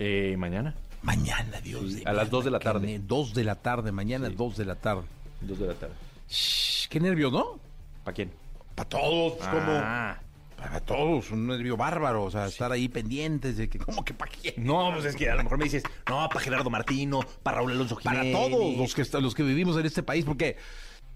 Eh, 0.00 0.34
mañana. 0.36 0.74
Mañana, 1.02 1.60
Dios. 1.60 1.82
Sí, 1.92 1.94
de 2.04 2.10
a 2.10 2.12
las 2.12 2.24
mi 2.26 2.30
dos 2.30 2.44
de 2.44 2.50
la 2.50 2.58
tarde. 2.58 2.86
que 2.86 2.98
ne- 2.98 3.04
Dos 3.06 3.34
de 3.34 3.44
la 3.44 3.54
tarde, 3.56 3.92
mañana 3.92 4.28
Sí. 4.28 4.34
dos 4.36 4.56
de 4.56 4.64
la 4.64 4.76
tarde. 4.76 5.02
2 5.40 5.58
de 5.58 5.66
la 5.66 5.74
tarde. 5.74 5.94
Shh, 6.28 6.86
qué 6.88 7.00
nervios, 7.00 7.32
¿no? 7.32 7.58
¿Para 8.04 8.14
quién? 8.14 8.30
Para 8.76 8.88
todos, 8.88 9.32
pues, 9.34 9.48
como. 9.48 9.72
Ah. 9.72 10.18
Para 10.56 10.78
todos, 10.78 11.32
un 11.32 11.48
nervio 11.48 11.76
bárbaro. 11.76 12.22
O 12.22 12.30
sea, 12.30 12.46
estar 12.46 12.70
ahí 12.70 12.88
pendientes 12.88 13.56
de 13.56 13.68
que, 13.68 13.80
¿cómo 13.80 14.04
que 14.04 14.14
para 14.14 14.30
quién? 14.30 14.54
No, 14.58 14.92
pues 14.92 15.06
es 15.06 15.16
que 15.16 15.28
a 15.28 15.34
lo 15.34 15.42
mejor 15.42 15.58
me 15.58 15.64
dices, 15.64 15.82
no, 16.08 16.28
para 16.28 16.38
Gerardo 16.38 16.70
Martino, 16.70 17.18
para 17.42 17.56
Raúl 17.56 17.72
Alonso 17.72 17.96
Para 18.00 18.22
Jiménez. 18.22 18.48
todos 18.48 18.76
los 18.76 18.94
que, 18.94 19.20
los 19.20 19.34
que 19.34 19.42
vivimos 19.42 19.76
en 19.76 19.86
este 19.86 20.04
país, 20.04 20.24
porque 20.24 20.56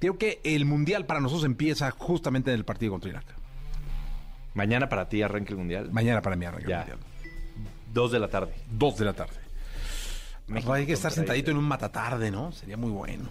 creo 0.00 0.18
que 0.18 0.40
el 0.42 0.64
mundial 0.64 1.06
para 1.06 1.20
nosotros 1.20 1.44
empieza 1.44 1.92
justamente 1.92 2.50
en 2.50 2.56
el 2.58 2.64
partido 2.64 2.90
contra 2.90 3.10
Irak. 3.10 3.24
Mañana 4.54 4.88
para 4.88 5.08
ti 5.08 5.22
arranca 5.22 5.50
el 5.52 5.58
Mundial. 5.58 5.92
Mañana 5.92 6.20
para 6.22 6.34
mí 6.34 6.44
arranca 6.44 6.66
el 6.66 6.76
mundial. 6.88 6.98
Dos 7.92 8.10
de 8.10 8.18
la 8.18 8.26
tarde. 8.28 8.52
Dos 8.68 8.98
de 8.98 9.04
la 9.04 9.12
tarde. 9.12 9.36
México 10.48 10.72
Hay 10.72 10.86
que 10.86 10.92
estar 10.92 11.12
sentadito 11.12 11.50
en 11.50 11.56
un 11.56 11.64
matatarde, 11.64 12.30
¿no? 12.30 12.52
Sería 12.52 12.76
muy 12.76 12.90
bueno. 12.90 13.28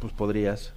Pues 0.00 0.12
podrías. 0.12 0.72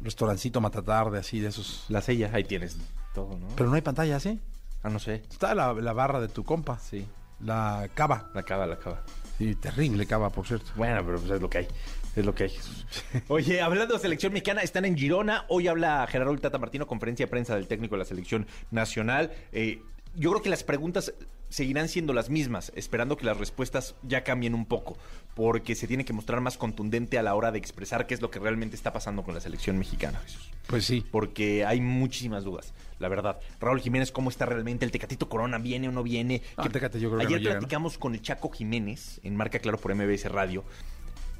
Restaurancito 0.00 0.60
matatarde 0.60 1.18
así 1.18 1.40
de 1.40 1.48
esos. 1.48 1.84
La 1.88 2.00
sella, 2.00 2.30
ahí 2.32 2.44
tienes 2.44 2.76
todo, 3.14 3.36
¿no? 3.36 3.48
Pero 3.56 3.68
no 3.68 3.76
hay 3.76 3.82
pantalla, 3.82 4.20
¿sí? 4.20 4.40
Ah, 4.82 4.90
no 4.90 4.98
sé. 4.98 5.22
Está 5.30 5.54
la, 5.54 5.72
la 5.74 5.92
barra 5.92 6.20
de 6.20 6.28
tu 6.28 6.44
compa. 6.44 6.78
Sí. 6.78 7.06
La 7.40 7.88
cava. 7.94 8.30
La 8.34 8.40
acaba, 8.40 8.66
la 8.66 8.74
acaba. 8.74 9.02
Sí, 9.38 9.54
terrible 9.54 10.06
cava, 10.06 10.30
por 10.30 10.46
cierto. 10.46 10.72
Bueno, 10.76 11.04
pero 11.04 11.18
pues 11.18 11.30
es 11.30 11.40
lo 11.40 11.48
que 11.48 11.58
hay. 11.58 11.68
Es 12.16 12.26
lo 12.26 12.34
que 12.34 12.44
hay, 12.44 12.50
Jesús. 12.50 12.86
Oye, 13.28 13.60
hablando 13.60 13.94
de 13.94 14.00
selección 14.00 14.32
mexicana, 14.32 14.62
están 14.62 14.84
en 14.84 14.96
Girona. 14.96 15.44
Hoy 15.48 15.68
habla 15.68 16.06
Gerardo 16.08 16.36
Tata 16.38 16.58
Martino, 16.58 16.86
conferencia 16.86 17.26
de 17.26 17.30
prensa 17.30 17.54
del 17.54 17.68
técnico 17.68 17.94
de 17.94 18.00
la 18.00 18.04
selección 18.04 18.46
nacional. 18.72 19.32
Eh, 19.52 19.82
yo 20.16 20.30
creo 20.30 20.42
que 20.42 20.50
las 20.50 20.64
preguntas 20.64 21.14
seguirán 21.48 21.88
siendo 21.88 22.12
las 22.12 22.30
mismas, 22.30 22.72
esperando 22.76 23.16
que 23.16 23.24
las 23.26 23.36
respuestas 23.38 23.94
ya 24.02 24.22
cambien 24.24 24.54
un 24.54 24.66
poco, 24.66 24.98
porque 25.34 25.74
se 25.74 25.86
tiene 25.86 26.04
que 26.04 26.12
mostrar 26.12 26.40
más 26.40 26.58
contundente 26.58 27.18
a 27.18 27.22
la 27.22 27.34
hora 27.34 27.52
de 27.52 27.58
expresar 27.58 28.06
qué 28.06 28.14
es 28.14 28.20
lo 28.20 28.30
que 28.30 28.38
realmente 28.38 28.76
está 28.76 28.92
pasando 28.92 29.22
con 29.22 29.34
la 29.34 29.40
selección 29.40 29.78
mexicana, 29.78 30.20
Jesús. 30.20 30.50
Pues 30.66 30.84
sí. 30.84 31.04
Porque 31.10 31.64
hay 31.64 31.80
muchísimas 31.80 32.44
dudas, 32.44 32.74
la 32.98 33.08
verdad. 33.08 33.38
Raúl 33.60 33.80
Jiménez, 33.80 34.12
¿cómo 34.12 34.28
está 34.30 34.44
realmente? 34.46 34.84
¿El 34.84 34.90
Tecatito 34.90 35.28
Corona 35.28 35.56
viene 35.58 35.88
o 35.88 35.92
no 35.92 36.02
viene? 36.02 36.42
Ah, 36.56 36.62
¿Qué- 36.62 36.68
el 36.68 36.72
Tecate 36.72 37.00
yo 37.00 37.08
creo 37.08 37.20
que 37.20 37.26
Ayer 37.26 37.38
no 37.38 37.42
llega, 37.42 37.54
¿no? 37.54 37.60
platicamos 37.60 37.96
con 37.98 38.14
el 38.14 38.20
Chaco 38.22 38.50
Jiménez 38.50 39.20
en 39.24 39.34
Marca 39.36 39.58
Claro 39.58 39.78
por 39.78 39.94
MBS 39.94 40.24
Radio. 40.30 40.64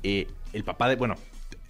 Eh, 0.03 0.27
el 0.53 0.65
papá 0.65 0.89
de, 0.89 0.97
bueno, 0.97 1.17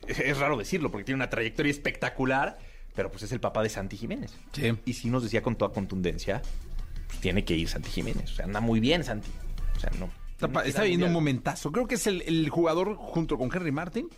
es 0.06 0.38
raro 0.38 0.56
decirlo 0.56 0.90
porque 0.90 1.04
tiene 1.04 1.16
una 1.16 1.30
trayectoria 1.30 1.70
espectacular, 1.70 2.58
pero 2.94 3.10
pues 3.10 3.24
es 3.24 3.32
el 3.32 3.40
papá 3.40 3.62
de 3.62 3.68
Santi 3.70 3.96
Jiménez. 3.96 4.32
Sí. 4.52 4.72
Y 4.84 4.92
sí 4.92 5.08
nos 5.10 5.22
decía 5.24 5.42
con 5.42 5.56
toda 5.56 5.72
contundencia, 5.72 6.42
pues 7.08 7.18
tiene 7.20 7.44
que 7.44 7.54
ir 7.56 7.68
Santi 7.68 7.90
Jiménez. 7.90 8.30
O 8.30 8.34
sea, 8.34 8.44
anda 8.44 8.60
muy 8.60 8.78
bien 8.78 9.02
Santi. 9.02 9.30
O 9.76 9.80
sea, 9.80 9.90
no. 9.98 10.08
Está, 10.40 10.46
está 10.64 10.80
al 10.82 10.84
viviendo 10.86 11.06
un 11.06 11.12
momentazo. 11.12 11.72
Creo 11.72 11.88
que 11.88 11.96
es 11.96 12.06
el, 12.06 12.22
el 12.22 12.48
jugador 12.48 12.94
junto 12.94 13.36
con 13.36 13.50
Henry 13.52 13.72
Martin. 13.72 14.08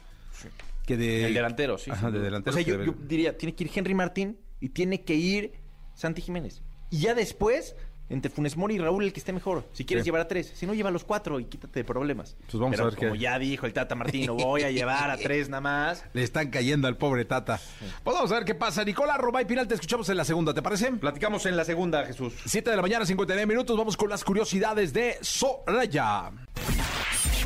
Que 0.87 0.97
de. 0.97 1.27
El 1.27 1.35
delantero, 1.35 1.79
sí. 1.79 1.91
Ajá, 1.91 2.11
de 2.11 2.19
delantero. 2.21 2.53
O 2.55 2.59
sea, 2.59 2.63
yo, 2.67 2.75
debe- 2.79 2.87
yo 2.87 2.95
diría, 3.07 3.39
tiene 3.39 3.55
que 3.55 3.65
ir 3.65 3.71
Henry 3.75 3.95
Martín 3.95 4.39
y 4.61 4.69
tiene 4.71 5.03
que 5.03 5.15
ir 5.15 5.53
Santi 5.95 6.21
Jiménez. 6.21 6.63
Y 6.91 6.99
ya 6.99 7.15
después, 7.15 7.75
entre 8.11 8.31
Funes 8.31 8.57
Mori 8.57 8.75
y 8.75 8.79
Raúl, 8.79 9.05
el 9.05 9.13
que 9.13 9.21
esté 9.21 9.33
mejor. 9.33 9.65
Si 9.73 9.85
quieres 9.87 10.05
Sí. 10.05 10.09
llevar 10.09 10.21
a 10.21 10.29
tres, 10.29 10.53
si 10.55 10.67
no, 10.67 10.75
lleva 10.75 10.91
a 10.91 10.93
los 10.93 11.05
cuatro 11.05 11.41
y 11.41 11.45
quítate 11.47 11.81
de 11.81 11.85
problemas. 11.85 12.37
Pues 12.51 12.55
vamos 12.61 12.73
Pero 12.73 12.83
a 12.83 12.87
ver 12.91 12.99
qué- 12.99 13.07
como 13.07 13.15
ya 13.19 13.39
dijo 13.39 13.65
el 13.67 13.73
Tata 13.73 13.95
Martino, 13.95 14.35
voy 14.35 14.63
a 14.63 14.71
llevar 14.71 15.11
a 15.11 15.17
tres 15.17 15.49
nada 15.49 15.61
más. 15.63 16.05
Le 16.13 16.23
están 16.23 16.51
cayendo 16.51 16.87
al 16.89 16.97
pobre 16.99 17.25
Tata. 17.25 17.59
Pues 18.05 18.15
vamos 18.17 18.31
a 18.33 18.35
ver 18.35 18.45
qué 18.45 18.55
pasa. 18.55 18.85
Nicolás 18.85 19.17
Robay 19.19 19.47
Pinal, 19.47 19.67
te 19.67 19.75
escuchamos 19.75 20.09
en 20.11 20.17
la 20.17 20.25
segunda, 20.25 20.53
¿te 20.53 20.61
parece? 20.61 20.91
Platicamos 20.93 21.47
en 21.47 21.57
la 21.57 21.65
segunda, 21.65 22.05
Jesús. 22.05 22.35
7 22.45 22.69
de 22.71 22.77
la 22.77 22.83
mañana, 22.83 23.07
59 23.07 23.47
minutos. 23.47 23.77
Vamos 23.79 23.97
con 23.97 24.11
las 24.11 24.25
curiosidades 24.25 24.93
de 24.93 25.17
Soraya. 25.21 26.31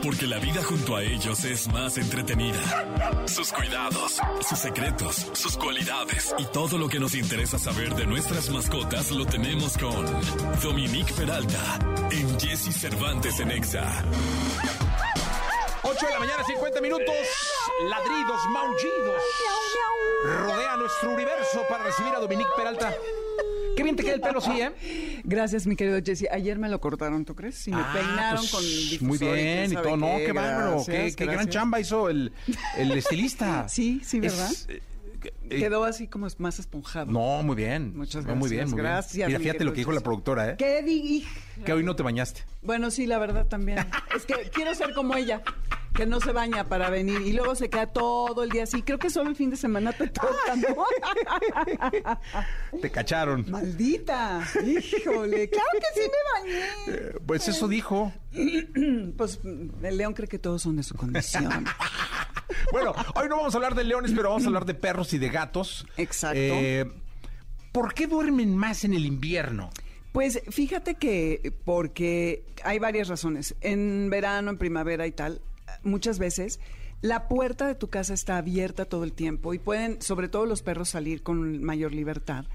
Porque 0.03 0.27
la 0.27 0.39
vida 0.39 0.63
junto 0.63 0.97
a 0.97 1.03
ellos 1.03 1.45
es 1.45 1.69
más 1.69 1.97
entretenida. 1.99 3.27
Sus 3.27 3.53
cuidados, 3.53 4.21
sus 4.47 4.59
secretos, 4.59 5.27
sus 5.33 5.57
cualidades 5.57 6.35
y 6.39 6.45
todo 6.47 6.79
lo 6.79 6.89
que 6.89 7.01
nos 7.01 7.15
interesa 7.15 7.59
saber 7.59 7.95
de 7.95 8.07
nuestras 8.07 8.51
mascotas 8.51 9.11
lo 9.11 9.25
tenemos 9.27 9.77
con 9.79 10.07
Dominique 10.63 11.13
Peralta 11.15 11.79
en 12.11 12.39
Jesse 12.39 12.75
Cervantes 12.75 13.41
en 13.41 13.51
Exa. 13.51 14.05
8 15.83 16.07
de 16.07 16.13
la 16.13 16.19
mañana, 16.19 16.45
50 16.45 16.81
minutos. 16.81 17.15
Ladridos, 17.89 18.41
maullidos. 18.51 19.23
Rodea 20.25 20.77
nuestro 20.77 21.11
universo 21.13 21.63
para 21.69 21.85
recibir 21.85 22.15
a 22.15 22.21
Dominique 22.21 22.51
Peralta. 22.57 22.95
Qué 23.77 23.83
bien 23.83 23.97
te 23.97 24.03
queda 24.05 24.15
el 24.15 24.21
pelo, 24.21 24.41
sí, 24.41 24.53
¿eh? 24.61 25.21
Gracias, 25.25 25.67
mi 25.67 25.77
querido 25.77 25.99
Jesse. 26.05 26.27
Ayer 26.31 26.59
me 26.59 26.69
lo 26.69 26.81
cortaron, 26.81 27.25
¿tú 27.25 27.35
crees? 27.35 27.67
Y 27.67 27.71
me 27.73 27.79
Ah, 27.81 27.91
peinaron 27.93 28.39
pues, 28.41 28.51
con 28.53 28.63
difusor 28.63 29.03
Muy 29.09 29.19
bien, 29.19 29.73
y 29.73 29.75
todo. 29.75 29.97
No, 29.97 30.17
qué 30.19 30.33
bárbaro. 30.33 30.71
Gracias, 30.75 30.87
Qué, 30.87 31.17
qué 31.17 31.25
gran 31.25 31.37
gracias. 31.37 31.55
chamba 31.55 31.81
hizo 31.81 32.09
el, 32.09 32.33
el 32.79 32.93
estilista. 32.99 33.69
Sí, 33.69 34.01
sí, 34.05 34.21
¿verdad? 34.21 34.51
Es, 34.51 34.67
eh, 34.69 34.83
eh, 35.49 35.59
Quedó 35.59 35.85
así 35.85 36.07
como 36.07 36.27
más 36.39 36.59
esponjado. 36.59 37.11
No, 37.11 37.43
muy 37.43 37.57
bien. 37.57 37.97
Muchas 37.97 38.25
No, 38.27 38.37
Muy 38.37 38.49
bien, 38.51 38.61
gracias, 38.61 38.71
muy 38.75 38.81
bien. 38.83 38.93
gracias, 38.93 39.27
Mira, 39.29 39.39
mi 39.39 39.45
fíjate 39.45 39.65
lo 39.65 39.73
que 39.73 39.79
dijo 39.79 39.93
la 39.93 40.01
productora, 40.03 40.51
¿eh? 40.51 40.55
¿Qué 40.59 40.83
di? 40.83 41.27
Que 41.65 41.73
hoy 41.73 41.83
no 41.83 41.97
te 41.97 42.03
bañaste. 42.03 42.43
Bueno, 42.63 42.91
sí, 42.91 43.07
la 43.07 43.19
verdad 43.19 43.47
también. 43.47 43.79
Es 44.15 44.27
que 44.27 44.35
quiero 44.53 44.75
ser 44.75 44.93
como 44.95 45.17
ella, 45.17 45.43
que 45.95 46.07
no 46.07 46.21
se 46.21 46.33
baña 46.33 46.65
para 46.65 46.91
venir 46.91 47.21
y 47.23 47.33
luego 47.33 47.55
se 47.55 47.71
queda 47.71 47.87
todo 47.87 48.43
el 48.43 48.51
día 48.51 48.65
así. 48.65 48.83
Creo 48.83 48.99
que 48.99 49.11
solo 49.11 49.31
el 49.31 49.37
fin 49.37 49.51
de 49.51 49.57
semana 49.57 49.93
te 49.93 50.09
toca, 50.09 50.57
¿no? 50.57 50.85
Te 52.81 52.91
cacharon. 52.91 53.49
Maldita. 53.49 54.43
Híjole, 54.67 55.49
claro 55.49 55.69
que 55.73 56.01
sí 56.03 56.09
me 56.09 56.41
bañé. 56.53 56.65
Eh, 56.89 57.15
Pues 57.27 57.49
eso 57.49 57.69
dijo. 57.69 58.13
Pues 59.17 59.39
el 59.83 59.97
león 59.97 60.13
cree 60.15 60.27
que 60.29 60.39
todos 60.41 60.63
son 60.63 60.77
de 60.77 60.83
su 60.83 60.95
condición. 60.95 61.65
Bueno, 62.73 62.95
hoy 63.15 63.29
no 63.29 63.37
vamos 63.39 63.55
a 63.55 63.57
hablar 63.59 63.75
de 63.75 63.85
leones, 63.85 64.13
pero 64.15 64.29
vamos 64.29 64.45
a 64.45 64.47
hablar 64.49 64.65
de 64.65 64.75
perros 64.75 65.13
y 65.15 65.19
de 65.19 65.29
gatos. 65.29 65.87
Exacto. 65.97 66.39
Eh, 66.39 66.91
¿Por 67.73 67.95
qué 67.95 68.07
duermen 68.07 68.55
más 68.57 68.85
en 68.85 68.93
el 68.95 69.07
invierno? 69.07 69.71
Pues 70.13 70.41
fíjate 70.51 70.95
que 70.95 71.53
porque 71.65 72.45
hay 72.63 72.79
varias 72.79 73.09
razones. 73.09 73.55
En 73.61 74.09
verano, 74.11 74.51
en 74.51 74.59
primavera 74.59 75.07
y 75.07 75.13
tal, 75.13 75.41
muchas 75.83 76.19
veces 76.19 76.61
la 77.01 77.29
puerta 77.29 77.67
de 77.67 77.75
tu 77.75 77.89
casa 77.89 78.15
está 78.15 78.39
abierta 78.39 78.87
todo 78.87 79.05
el 79.05 79.13
tiempo 79.13 79.53
y 79.53 79.59
pueden, 79.59 80.01
sobre 80.01 80.29
todo 80.29 80.47
los 80.47 80.63
perros, 80.63 80.89
salir 80.89 81.23
con 81.23 81.63
mayor 81.63 81.93
libertad. 81.93 82.47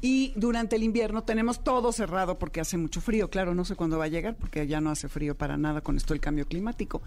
Y 0.00 0.32
durante 0.34 0.74
el 0.74 0.82
invierno 0.82 1.22
tenemos 1.22 1.62
todo 1.62 1.92
cerrado 1.92 2.36
porque 2.36 2.60
hace 2.60 2.76
mucho 2.76 3.00
frío. 3.00 3.30
Claro, 3.30 3.54
no 3.54 3.64
sé 3.64 3.76
cuándo 3.76 3.98
va 3.98 4.06
a 4.06 4.08
llegar 4.08 4.34
porque 4.34 4.66
ya 4.66 4.80
no 4.80 4.90
hace 4.90 5.08
frío 5.08 5.36
para 5.36 5.56
nada 5.56 5.80
con 5.80 5.96
esto 5.96 6.12
del 6.12 6.20
cambio 6.20 6.48
climático. 6.48 7.00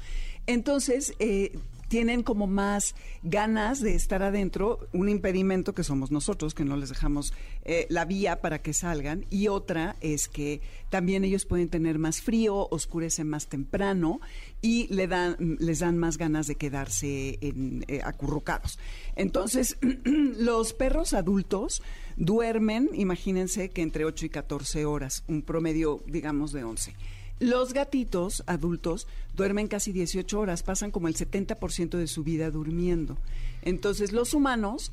Entonces, 0.48 1.14
eh, 1.20 1.52
tienen 1.96 2.24
como 2.24 2.46
más 2.46 2.94
ganas 3.24 3.80
de 3.80 3.96
estar 3.96 4.22
adentro, 4.22 4.90
un 4.92 5.08
impedimento 5.08 5.74
que 5.74 5.82
somos 5.82 6.12
nosotros, 6.12 6.54
que 6.54 6.66
no 6.66 6.76
les 6.76 6.90
dejamos 6.90 7.32
eh, 7.64 7.88
la 7.88 8.04
vía 8.04 8.42
para 8.42 8.62
que 8.62 8.74
salgan, 8.74 9.26
y 9.30 9.48
otra 9.48 9.96
es 10.02 10.28
que 10.28 10.60
también 10.90 11.24
ellos 11.24 11.46
pueden 11.46 11.70
tener 11.70 11.98
más 11.98 12.22
frío, 12.22 12.68
oscurecen 12.70 13.30
más 13.30 13.48
temprano 13.48 14.20
y 14.62 14.94
le 14.94 15.08
dan, 15.08 15.38
les 15.58 15.80
dan 15.80 15.98
más 15.98 16.18
ganas 16.18 16.48
de 16.48 16.56
quedarse 16.56 17.40
en, 17.40 17.86
eh, 17.88 18.02
acurrucados. 18.04 18.78
Entonces, 19.16 19.78
los 20.04 20.74
perros 20.74 21.14
adultos 21.14 21.82
duermen, 22.18 22.90
imagínense 22.94 23.70
que 23.70 23.84
entre 23.84 24.04
8 24.04 24.26
y 24.26 24.30
14 24.32 24.84
horas, 24.84 25.24
un 25.30 25.44
promedio, 25.44 26.04
digamos, 26.08 26.52
de 26.52 26.66
11. 26.66 26.94
Los 27.40 27.74
gatitos 27.74 28.44
adultos 28.48 29.08
duermen 29.36 29.68
casi 29.68 29.92
18 29.92 30.40
horas, 30.40 30.64
pasan 30.64 30.92
como 30.92 31.08
el 31.08 31.16
70% 31.16 31.98
de 31.98 32.08
su 32.08 32.24
vida 32.24 32.50
durmiendo. 32.52 33.18
Entonces, 33.62 34.12
los 34.14 34.34
humanos, 34.34 34.92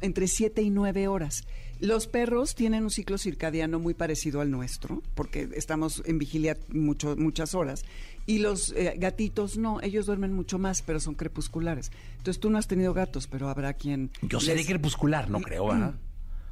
entre 0.00 0.26
7 0.26 0.60
y 0.62 0.70
9 0.70 1.06
horas. 1.08 1.44
Los 1.80 2.06
perros 2.06 2.54
tienen 2.54 2.84
un 2.84 2.90
ciclo 2.90 3.18
circadiano 3.18 3.78
muy 3.78 3.94
parecido 3.94 4.40
al 4.40 4.50
nuestro, 4.50 5.02
porque 5.14 5.48
estamos 5.54 6.02
en 6.06 6.18
vigilia 6.18 6.56
mucho, 6.68 7.14
muchas 7.16 7.54
horas. 7.54 7.84
Y 8.26 8.38
los 8.38 8.72
eh, 8.72 8.94
gatitos 8.96 9.58
no, 9.58 9.80
ellos 9.82 10.06
duermen 10.06 10.32
mucho 10.32 10.58
más, 10.58 10.82
pero 10.82 10.98
son 10.98 11.14
crepusculares. 11.14 11.90
Entonces 12.16 12.40
tú 12.40 12.48
no 12.48 12.58
has 12.58 12.68
tenido 12.68 12.94
gatos, 12.94 13.26
pero 13.26 13.48
habrá 13.50 13.74
quien... 13.74 14.10
Yo 14.22 14.40
sé 14.40 14.52
de 14.52 14.58
les- 14.58 14.66
crepuscular, 14.66 15.28
no 15.30 15.40
creo, 15.42 15.70
¿ah? 15.72 15.94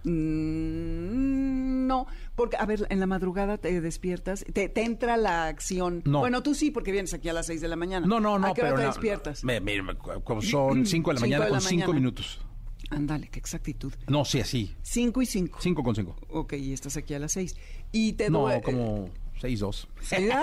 Mm, 0.04 1.86
no, 1.86 2.06
porque, 2.34 2.56
a 2.56 2.66
ver, 2.66 2.86
en 2.90 3.00
la 3.00 3.06
madrugada 3.06 3.58
te 3.58 3.80
despiertas, 3.80 4.44
te, 4.52 4.68
te 4.68 4.82
entra 4.84 5.16
la 5.16 5.46
acción. 5.46 6.02
No. 6.04 6.20
Bueno, 6.20 6.42
tú 6.42 6.54
sí, 6.54 6.70
porque 6.70 6.92
vienes 6.92 7.14
aquí 7.14 7.28
a 7.28 7.32
las 7.32 7.46
6 7.46 7.60
de 7.60 7.68
la 7.68 7.76
mañana. 7.76 8.06
No, 8.06 8.20
no, 8.20 8.38
no, 8.38 8.48
¿A 8.48 8.54
qué 8.54 8.62
hora 8.62 8.70
pero 8.70 8.76
te 8.80 8.86
no, 8.86 8.88
despiertas? 8.92 9.44
Me- 9.44 9.60
me- 9.60 9.82
me- 9.82 9.94
como 9.96 10.42
son 10.42 10.86
5 10.86 11.10
de 11.10 11.14
la 11.14 11.20
mañana 11.20 11.44
de 11.44 11.50
con 11.50 11.56
la 11.56 11.60
5 11.60 11.80
mañana. 11.80 11.94
minutos. 12.00 12.40
Ándale, 12.90 13.28
qué 13.28 13.38
exactitud. 13.38 13.92
No, 14.08 14.24
sí, 14.24 14.40
así. 14.40 14.74
5 14.82 15.22
y 15.22 15.26
5. 15.26 15.58
5 15.62 15.82
con 15.82 15.94
5. 15.94 16.16
Ok, 16.30 16.52
y 16.54 16.72
estás 16.72 16.96
aquí 16.96 17.14
a 17.14 17.18
las 17.18 17.32
6. 17.32 17.56
Y 17.90 18.12
te 18.14 18.28
No, 18.28 18.48
due- 18.48 18.60
como 18.62 19.08
6, 19.42 19.58
2. 19.60 19.88
¿Era? 20.12 20.42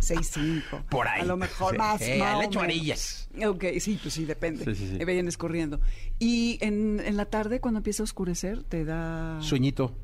6, 0.00 0.30
5. 0.70 0.82
Por 0.90 1.08
ahí. 1.08 1.22
A 1.22 1.24
lo 1.24 1.36
mejor 1.36 1.72
Sí. 1.72 1.78
más. 1.78 2.00
Eh, 2.02 2.18
más 2.18 2.38
le 2.38 2.44
echo 2.44 2.58
varillas. 2.60 3.28
Ok, 3.46 3.64
sí, 3.80 3.98
pues 4.00 4.14
sí, 4.14 4.24
depende. 4.24 4.64
Sí, 4.64 4.74
sí, 4.74 4.90
sí. 4.90 4.96
Eh, 5.00 5.04
vienes 5.04 5.36
corriendo. 5.38 5.80
Y 6.18 6.58
en, 6.60 7.00
en 7.04 7.16
la 7.16 7.24
tarde, 7.24 7.60
cuando 7.60 7.78
empieza 7.78 8.02
a 8.02 8.04
oscurecer, 8.04 8.62
te 8.64 8.84
da. 8.84 9.38
Sueñito. 9.40 9.94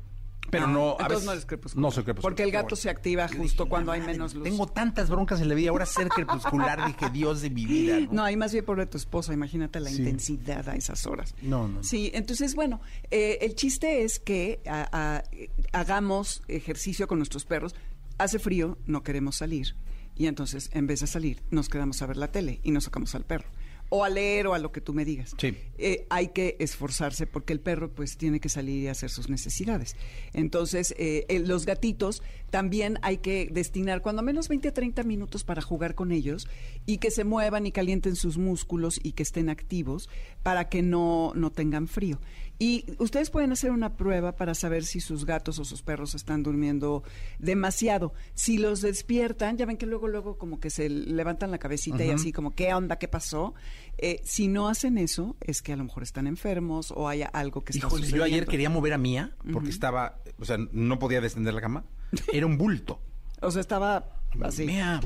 Pero 0.49 0.65
Ah, 0.65 0.67
no, 0.67 0.97
a 0.99 1.07
veces- 1.07 1.23
no 1.23 1.31
eres 1.31 1.45
crepuscular. 1.45 1.81
No 1.81 1.91
soy 1.91 2.03
crepuscular. 2.03 2.29
Porque 2.31 2.43
el 2.43 2.51
gato 2.51 2.75
se 2.75 2.89
activa 2.89 3.27
justo 3.29 3.69
cuando 3.69 3.91
hay 3.93 4.01
menos 4.01 4.33
luz. 4.33 4.43
Tengo 4.43 4.67
tantas 4.67 5.09
broncas 5.09 5.39
en 5.39 5.47
la 5.47 5.55
vida, 5.55 5.69
ahora 5.69 5.85
ser 5.85 6.09
crepuscular, 6.09 6.85
dije, 6.87 7.09
Dios 7.09 7.41
de 7.41 7.49
mi 7.49 7.65
vida. 7.65 7.99
¿no? 8.01 8.07
No, 8.13 8.23
hay 8.25 8.35
más 8.35 8.51
bien 8.51 8.65
por 8.65 8.85
tu 8.87 8.97
esposa, 8.97 9.33
imagínate 9.33 9.79
la 9.79 9.89
Sí. 9.89 9.97
intensidad 9.99 10.67
a 10.67 10.75
esas 10.75 11.05
horas. 11.05 11.35
No, 11.41 11.67
no. 11.69 11.83
Sí, 11.83 12.11
entonces, 12.13 12.55
bueno, 12.55 12.81
eh, 13.11 13.37
el 13.41 13.55
chiste 13.55 14.03
es 14.03 14.19
que 14.19 14.61
a- 14.67 14.89
a- 14.91 15.23
hagamos 15.71 16.43
ejercicio 16.47 17.07
con 17.07 17.19
nuestros 17.19 17.45
perros. 17.45 17.75
Hace 18.17 18.37
frío, 18.39 18.77
no 18.85 19.03
queremos 19.03 19.37
salir. 19.37 19.75
Y 20.17 20.27
entonces, 20.27 20.69
en 20.73 20.85
vez 20.85 20.99
de 20.99 21.07
salir, 21.07 21.41
nos 21.49 21.69
quedamos 21.69 22.01
a 22.01 22.05
ver 22.07 22.17
la 22.17 22.31
tele 22.31 22.59
y 22.63 22.71
nos 22.71 22.83
sacamos 22.83 23.15
al 23.15 23.23
perro. 23.23 23.47
O 23.93 24.03
a 24.03 24.09
leer 24.09 24.47
o 24.47 24.53
a 24.53 24.59
lo 24.59 24.71
que 24.71 24.79
tú 24.79 24.93
me 24.93 25.03
digas. 25.03 25.35
Sí. 25.37 25.55
Eh, 25.77 26.07
hay 26.09 26.29
que 26.29 26.55
esforzarse 26.59 27.27
porque 27.27 27.51
el 27.51 27.59
perro 27.59 27.93
pues 27.93 28.17
tiene 28.17 28.39
que 28.39 28.47
salir 28.47 28.83
y 28.83 28.87
hacer 28.87 29.09
sus 29.09 29.29
necesidades. 29.29 29.97
Entonces, 30.33 30.95
eh, 30.97 31.25
eh, 31.27 31.39
los 31.39 31.65
gatitos 31.65 32.23
también 32.51 32.99
hay 33.01 33.17
que 33.17 33.49
destinar 33.51 34.01
cuando 34.01 34.21
menos 34.21 34.49
20 34.49 34.67
a 34.67 34.73
30 34.73 35.03
minutos 35.03 35.43
para 35.43 35.61
jugar 35.61 35.95
con 35.95 36.11
ellos 36.11 36.47
y 36.85 36.97
que 36.97 37.09
se 37.09 37.23
muevan 37.23 37.65
y 37.65 37.71
calienten 37.71 38.15
sus 38.15 38.37
músculos 38.37 38.99
y 39.01 39.13
que 39.13 39.23
estén 39.23 39.49
activos 39.49 40.09
para 40.43 40.67
que 40.69 40.81
no, 40.83 41.31
no 41.33 41.51
tengan 41.51 41.87
frío. 41.87 42.19
Y 42.59 42.85
ustedes 42.99 43.31
pueden 43.31 43.53
hacer 43.53 43.71
una 43.71 43.95
prueba 43.95 44.35
para 44.35 44.53
saber 44.53 44.83
si 44.83 44.99
sus 44.99 45.25
gatos 45.25 45.57
o 45.57 45.65
sus 45.65 45.81
perros 45.81 46.13
están 46.13 46.43
durmiendo 46.43 47.03
demasiado. 47.39 48.13
Si 48.35 48.59
los 48.59 48.81
despiertan, 48.81 49.57
ya 49.57 49.65
ven 49.65 49.77
que 49.77 49.87
luego, 49.87 50.07
luego 50.07 50.37
como 50.37 50.59
que 50.59 50.69
se 50.69 50.87
levantan 50.87 51.49
la 51.49 51.57
cabecita 51.57 52.03
y 52.03 52.11
así 52.11 52.31
como, 52.31 52.53
¿qué 52.53 52.73
onda? 52.73 52.97
¿Qué 52.97 53.07
pasó? 53.07 53.55
Eh, 53.97 54.21
si 54.23 54.47
no 54.47 54.67
hacen 54.67 54.97
eso, 54.97 55.37
es 55.39 55.63
que 55.63 55.73
a 55.73 55.75
lo 55.75 55.85
mejor 55.85 56.03
están 56.03 56.27
enfermos 56.27 56.91
o 56.91 57.07
haya 57.07 57.27
algo 57.27 57.63
que 57.63 57.71
está 57.71 57.87
Híjole, 57.87 58.07
yo 58.09 58.23
ayer 58.23 58.45
quería 58.45 58.69
mover 58.69 58.93
a 58.93 58.97
Mía 58.97 59.35
porque 59.51 59.69
estaba, 59.69 60.19
o 60.37 60.45
sea, 60.45 60.57
no 60.71 60.99
podía 60.99 61.21
descender 61.21 61.53
la 61.55 61.61
cama. 61.61 61.85
Era 62.33 62.45
un 62.45 62.57
bulto. 62.57 63.01
O 63.41 63.51
sea, 63.51 63.61
estaba 63.61 64.17
así. 64.43 64.65
Mía. 64.65 64.99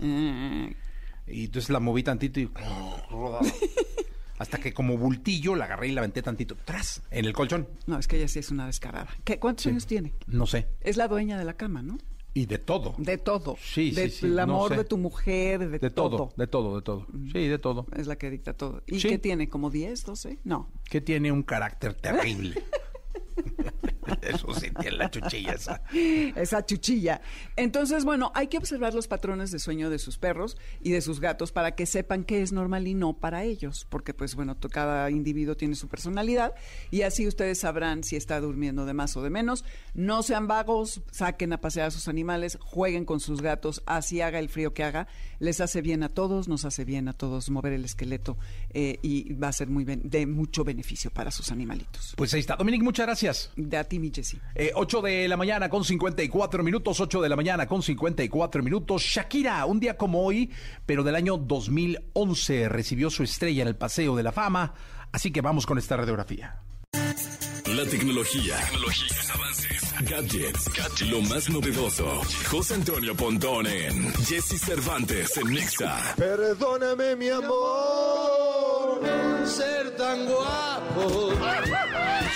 Mm. 0.00 0.68
Y 1.28 1.44
entonces 1.44 1.70
la 1.70 1.80
moví 1.80 2.02
tantito 2.02 2.40
y 2.40 2.50
rodaba. 3.10 3.40
Hasta 4.38 4.58
que 4.58 4.72
como 4.74 4.96
bultillo 4.98 5.54
la 5.54 5.66
agarré 5.66 5.88
y 5.88 5.92
la 5.92 6.00
aventé 6.00 6.20
tantito 6.22 6.56
tras 6.64 7.02
en 7.10 7.26
el 7.26 7.32
colchón. 7.32 7.68
No, 7.86 7.98
es 7.98 8.08
que 8.08 8.16
ella 8.16 8.26
sí 8.28 8.40
es 8.40 8.50
una 8.50 8.66
descarada. 8.66 9.08
¿Qué, 9.24 9.38
¿Cuántos 9.38 9.66
años 9.66 9.86
tiene? 9.86 10.14
No 10.26 10.46
sé. 10.46 10.68
Es 10.80 10.96
la 10.96 11.06
dueña 11.06 11.38
de 11.38 11.44
la 11.44 11.54
cama, 11.54 11.80
¿no? 11.82 11.96
Y 12.34 12.46
de 12.46 12.58
todo. 12.58 12.94
De 12.98 13.18
todo. 13.18 13.56
Sí, 13.60 13.90
sí, 13.90 13.94
de 13.94 14.10
sí, 14.10 14.26
El 14.26 14.36
no 14.36 14.42
amor 14.42 14.70
sé. 14.72 14.78
de 14.78 14.84
tu 14.84 14.96
mujer, 14.96 15.58
de, 15.70 15.78
De 15.78 15.90
todo, 15.90 16.32
de 16.36 16.46
todo, 16.46 16.76
de 16.76 16.82
todo. 16.82 17.06
Sí, 17.30 17.46
de 17.46 17.58
todo. 17.58 17.86
Es 17.94 18.06
la 18.06 18.16
que 18.16 18.30
dicta 18.30 18.54
todo. 18.54 18.82
¿Y 18.86 18.98
Sí. 19.00 19.08
qué 19.10 19.18
tiene? 19.18 19.48
¿Como 19.50 19.70
10, 19.70 20.02
12? 20.06 20.38
No. 20.42 20.70
Que 20.84 21.00
tiene 21.02 21.30
un 21.30 21.42
carácter 21.42 21.92
terrible. 21.94 22.64
Eso 24.22 24.54
sí, 24.54 24.70
tiene 24.80 24.96
la 24.98 25.10
chuchilla 25.10 25.52
esa. 25.52 25.82
Esa 26.36 26.64
chuchilla. 26.64 27.20
Entonces, 27.56 28.04
bueno, 28.04 28.32
hay 28.34 28.48
que 28.48 28.58
observar 28.58 28.94
los 28.94 29.08
patrones 29.08 29.50
de 29.50 29.58
sueño 29.58 29.90
de 29.90 29.98
sus 29.98 30.18
perros 30.18 30.56
y 30.82 30.90
de 30.92 31.00
sus 31.00 31.20
gatos 31.20 31.52
para 31.52 31.74
que 31.74 31.86
sepan 31.86 32.24
qué 32.24 32.42
es 32.42 32.52
normal 32.52 32.86
y 32.86 32.94
no 32.94 33.14
para 33.14 33.44
ellos. 33.44 33.86
Porque, 33.88 34.14
pues, 34.14 34.34
bueno, 34.34 34.56
cada 34.70 35.10
individuo 35.10 35.56
tiene 35.56 35.74
su 35.74 35.88
personalidad 35.88 36.54
y 36.90 37.02
así 37.02 37.26
ustedes 37.26 37.58
sabrán 37.58 38.04
si 38.04 38.16
está 38.16 38.40
durmiendo 38.40 38.86
de 38.86 38.94
más 38.94 39.16
o 39.16 39.22
de 39.22 39.30
menos. 39.30 39.64
No 39.94 40.22
sean 40.22 40.46
vagos, 40.46 41.02
saquen 41.10 41.52
a 41.52 41.60
pasear 41.60 41.88
a 41.88 41.90
sus 41.90 42.08
animales, 42.08 42.58
jueguen 42.60 43.04
con 43.04 43.20
sus 43.20 43.42
gatos, 43.42 43.82
así 43.86 44.20
haga 44.20 44.38
el 44.38 44.48
frío 44.48 44.72
que 44.74 44.84
haga. 44.84 45.06
Les 45.38 45.60
hace 45.60 45.82
bien 45.82 46.02
a 46.02 46.08
todos, 46.08 46.48
nos 46.48 46.64
hace 46.64 46.84
bien 46.84 47.08
a 47.08 47.12
todos 47.12 47.50
mover 47.50 47.72
el 47.72 47.84
esqueleto 47.84 48.36
eh, 48.70 48.98
y 49.02 49.32
va 49.34 49.48
a 49.48 49.52
ser 49.52 49.68
muy 49.68 49.84
ben- 49.84 50.02
de 50.08 50.26
mucho 50.26 50.64
beneficio 50.64 51.10
para 51.10 51.30
sus 51.30 51.50
animalitos. 51.50 52.14
Pues 52.16 52.32
ahí 52.34 52.40
está. 52.40 52.56
Dominic, 52.56 52.82
muchas 52.82 53.06
gracias. 53.06 53.50
De 53.56 53.76
a 53.76 53.84
ti, 53.84 53.98
mi 54.02 54.10
Jessy. 54.14 54.38
Eh, 54.54 54.72
8 54.74 55.00
de 55.00 55.28
la 55.28 55.36
mañana 55.36 55.70
con 55.70 55.84
54 55.84 56.62
minutos, 56.62 57.00
8 57.00 57.22
de 57.22 57.28
la 57.28 57.36
mañana 57.36 57.66
con 57.66 57.82
54 57.82 58.62
minutos. 58.62 59.02
Shakira, 59.02 59.64
un 59.64 59.80
día 59.80 59.96
como 59.96 60.22
hoy, 60.22 60.50
pero 60.84 61.02
del 61.02 61.14
año 61.14 61.38
2011, 61.38 62.68
recibió 62.68 63.08
su 63.08 63.22
estrella 63.22 63.62
en 63.62 63.68
el 63.68 63.76
Paseo 63.76 64.16
de 64.16 64.22
la 64.22 64.32
Fama. 64.32 64.74
Así 65.12 65.30
que 65.30 65.40
vamos 65.40 65.64
con 65.64 65.78
esta 65.78 65.96
radiografía. 65.96 66.60
La 66.92 67.86
tecnología, 67.86 68.56
tecnologías, 68.58 69.30
avances, 69.30 69.91
gadgets, 70.02 70.70
lo 71.08 71.20
más 71.22 71.48
novedoso. 71.48 72.20
José 72.50 72.74
Antonio 72.74 73.14
Pontón 73.14 73.66
en 73.66 74.12
Jesse 74.24 74.58
Cervantes 74.60 75.36
en 75.36 75.54
Nexa. 75.54 76.14
Perdóname 76.16 77.16
mi 77.16 77.28
amor, 77.30 79.00
ser 79.46 79.96
tan 79.96 80.26
guapo. 80.26 81.32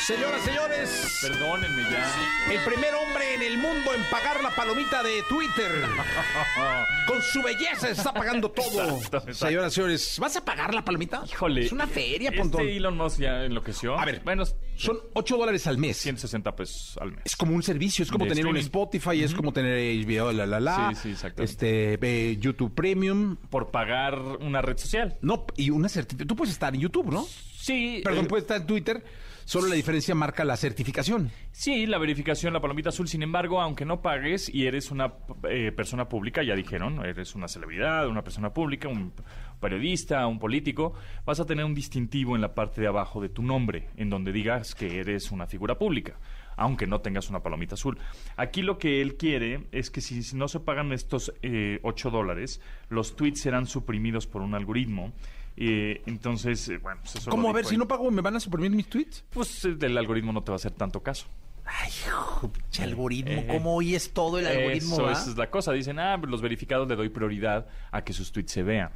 Señoras, 0.07 0.42
señores, 0.44 1.18
Perdónenme 1.20 1.83
ya. 1.90 2.52
el 2.52 2.61
primer 2.64 2.94
hombre 2.94 3.35
en 3.35 3.42
el 3.42 3.59
mundo 3.59 3.92
en 3.94 4.02
pagar 4.11 4.40
la 4.42 4.55
palomita 4.55 5.02
de 5.02 5.22
Twitter. 5.29 5.72
Con 7.09 7.20
su 7.22 7.42
belleza 7.42 7.88
está 7.90 8.12
pagando 8.12 8.50
todo. 8.50 8.66
Exacto, 8.96 9.16
exacto. 9.18 9.35
Señoras, 9.35 9.72
señores, 9.72 10.16
¿vas 10.20 10.37
a 10.37 10.44
pagar 10.44 10.74
la 10.74 10.85
palomita? 10.85 11.22
Híjole. 11.26 11.64
Es 11.66 11.72
una 11.72 11.87
feria, 11.87 12.29
este 12.29 12.40
Pontón. 12.40 12.68
Elon 12.68 12.96
Musk 12.96 13.18
ya 13.20 13.44
enloqueció. 13.44 13.98
A 13.98 14.05
ver, 14.05 14.20
bueno, 14.24 14.44
Son 14.76 14.98
8 15.14 15.37
dólares 15.38 15.66
al 15.66 15.79
mes. 15.79 15.96
160 15.96 16.55
pesos 16.55 16.98
al 17.00 17.12
mes. 17.12 17.22
Es 17.24 17.35
como 17.37 17.56
un 17.57 17.62
servicio, 17.62 18.03
es 18.03 18.11
como 18.11 18.25
De 18.25 18.31
tener 18.31 18.47
un. 18.47 18.57
Spotify, 18.57 19.23
es 19.23 19.35
como 19.35 19.53
tener 19.53 20.05
HBO, 20.05 20.33
la 20.33 20.47
la 20.47 20.61
la. 20.61 20.90
Sí, 20.95 21.03
sí, 21.03 21.11
exactamente. 21.11 21.45
Este, 21.45 21.99
eh, 22.01 22.37
YouTube 22.38 22.75
Premium. 22.75 23.37
Por 23.51 23.71
pagar 23.71 24.19
una 24.40 24.62
red 24.62 24.77
social. 24.77 25.16
No, 25.23 25.47
y 25.57 25.71
una 25.71 25.88
certificación. 25.88 26.29
Tú 26.29 26.37
puedes 26.37 26.53
estar 26.53 26.75
en 26.75 26.81
YouTube, 26.81 27.11
¿no? 27.12 27.25
Sí. 27.25 28.01
Perdón, 28.05 28.27
eh, 28.27 28.29
puedes 28.29 28.45
estar 28.45 28.61
en 28.61 28.66
Twitter. 28.66 29.03
Solo 29.47 29.69
la 29.69 29.77
diferencia 29.77 30.12
marca 30.12 30.45
la 30.45 30.57
certificación. 30.57 31.31
Sí, 31.53 31.87
la 31.87 31.99
verificación, 31.99 32.53
la 32.53 32.61
palomita 32.61 32.88
azul. 32.88 33.07
Sin 33.07 33.23
embargo, 33.23 33.61
aunque 33.61 33.85
no 33.85 34.03
pagues 34.03 34.53
y 34.53 34.66
eres 34.66 34.90
una 34.90 35.14
eh, 35.49 35.71
persona 35.71 36.09
pública, 36.09 36.42
ya 36.42 36.57
dijeron, 36.57 37.07
eres 37.07 37.37
una 37.37 37.47
celebridad, 37.47 38.09
una 38.09 38.25
persona 38.25 38.53
pública, 38.53 38.88
un 38.88 39.12
periodista, 39.61 40.27
un 40.27 40.40
político, 40.40 40.95
vas 41.25 41.38
a 41.38 41.47
tener 41.47 41.64
un 41.64 41.75
distintivo 41.75 42.35
en 42.35 42.42
la 42.42 42.57
parte 42.57 42.81
de 42.81 42.88
abajo 42.88 43.21
de 43.21 43.29
tu 43.29 43.45
nombre, 43.45 43.88
en 43.97 44.11
donde 44.11 44.33
digas 44.33 44.75
que 44.75 44.99
eres 44.99 45.31
una 45.31 45.47
figura 45.47 45.79
pública 45.79 46.19
aunque 46.57 46.87
no 46.87 47.01
tengas 47.01 47.31
una 47.31 47.42
palomita 47.42 47.75
azul. 47.75 47.99
Aquí 48.37 48.62
lo 48.62 48.79
que 48.79 49.01
él 49.03 49.16
quiere 49.16 49.66
es 49.73 49.90
que 49.90 50.01
si 50.01 50.37
no 50.37 50.49
se 50.49 50.61
pagan 50.61 50.92
estos 50.92 51.33
eh, 51.42 51.81
8 51.83 52.11
dólares, 52.11 52.61
los 52.88 53.16
tweets 53.16 53.40
serán 53.40 53.66
suprimidos 53.66 54.27
por 54.27 54.42
un 54.42 54.55
algoritmo. 54.55 55.12
Eh, 55.57 56.03
entonces, 56.07 56.69
eh, 56.69 56.79
bueno, 56.79 57.01
pues 57.03 57.16
eso 57.16 57.31
¿Cómo? 57.31 57.45
lo 57.45 57.49
A 57.51 57.53
ver, 57.53 57.64
si 57.64 57.77
no 57.77 57.88
pago, 57.88 58.11
¿me 58.11 58.21
van 58.21 58.37
a 58.37 58.40
suprimir 58.40 58.71
mis 58.71 58.88
tweets? 58.88 59.25
Pues 59.31 59.64
eh, 59.64 59.77
el 59.81 59.97
algoritmo 59.97 60.33
no 60.33 60.42
te 60.42 60.51
va 60.51 60.57
a 60.57 60.57
hacer 60.57 60.73
tanto 60.73 61.03
caso. 61.03 61.27
Ay, 61.64 61.90
hijo, 62.07 62.53
algoritmo. 62.81 63.33
Eh, 63.33 63.47
¿Cómo 63.49 63.75
hoy 63.75 63.95
es 63.95 64.12
todo 64.12 64.38
el 64.38 64.47
algoritmo? 64.47 64.95
Eso, 64.95 65.11
esa 65.11 65.31
es 65.31 65.37
la 65.37 65.51
cosa. 65.51 65.73
Dicen, 65.73 65.99
ah, 65.99 66.16
los 66.16 66.40
verificados 66.40 66.87
le 66.88 66.95
doy 66.95 67.09
prioridad 67.09 67.66
a 67.90 68.05
que 68.05 68.12
sus 68.12 68.31
tweets 68.31 68.53
se 68.53 68.62
vean. 68.62 68.90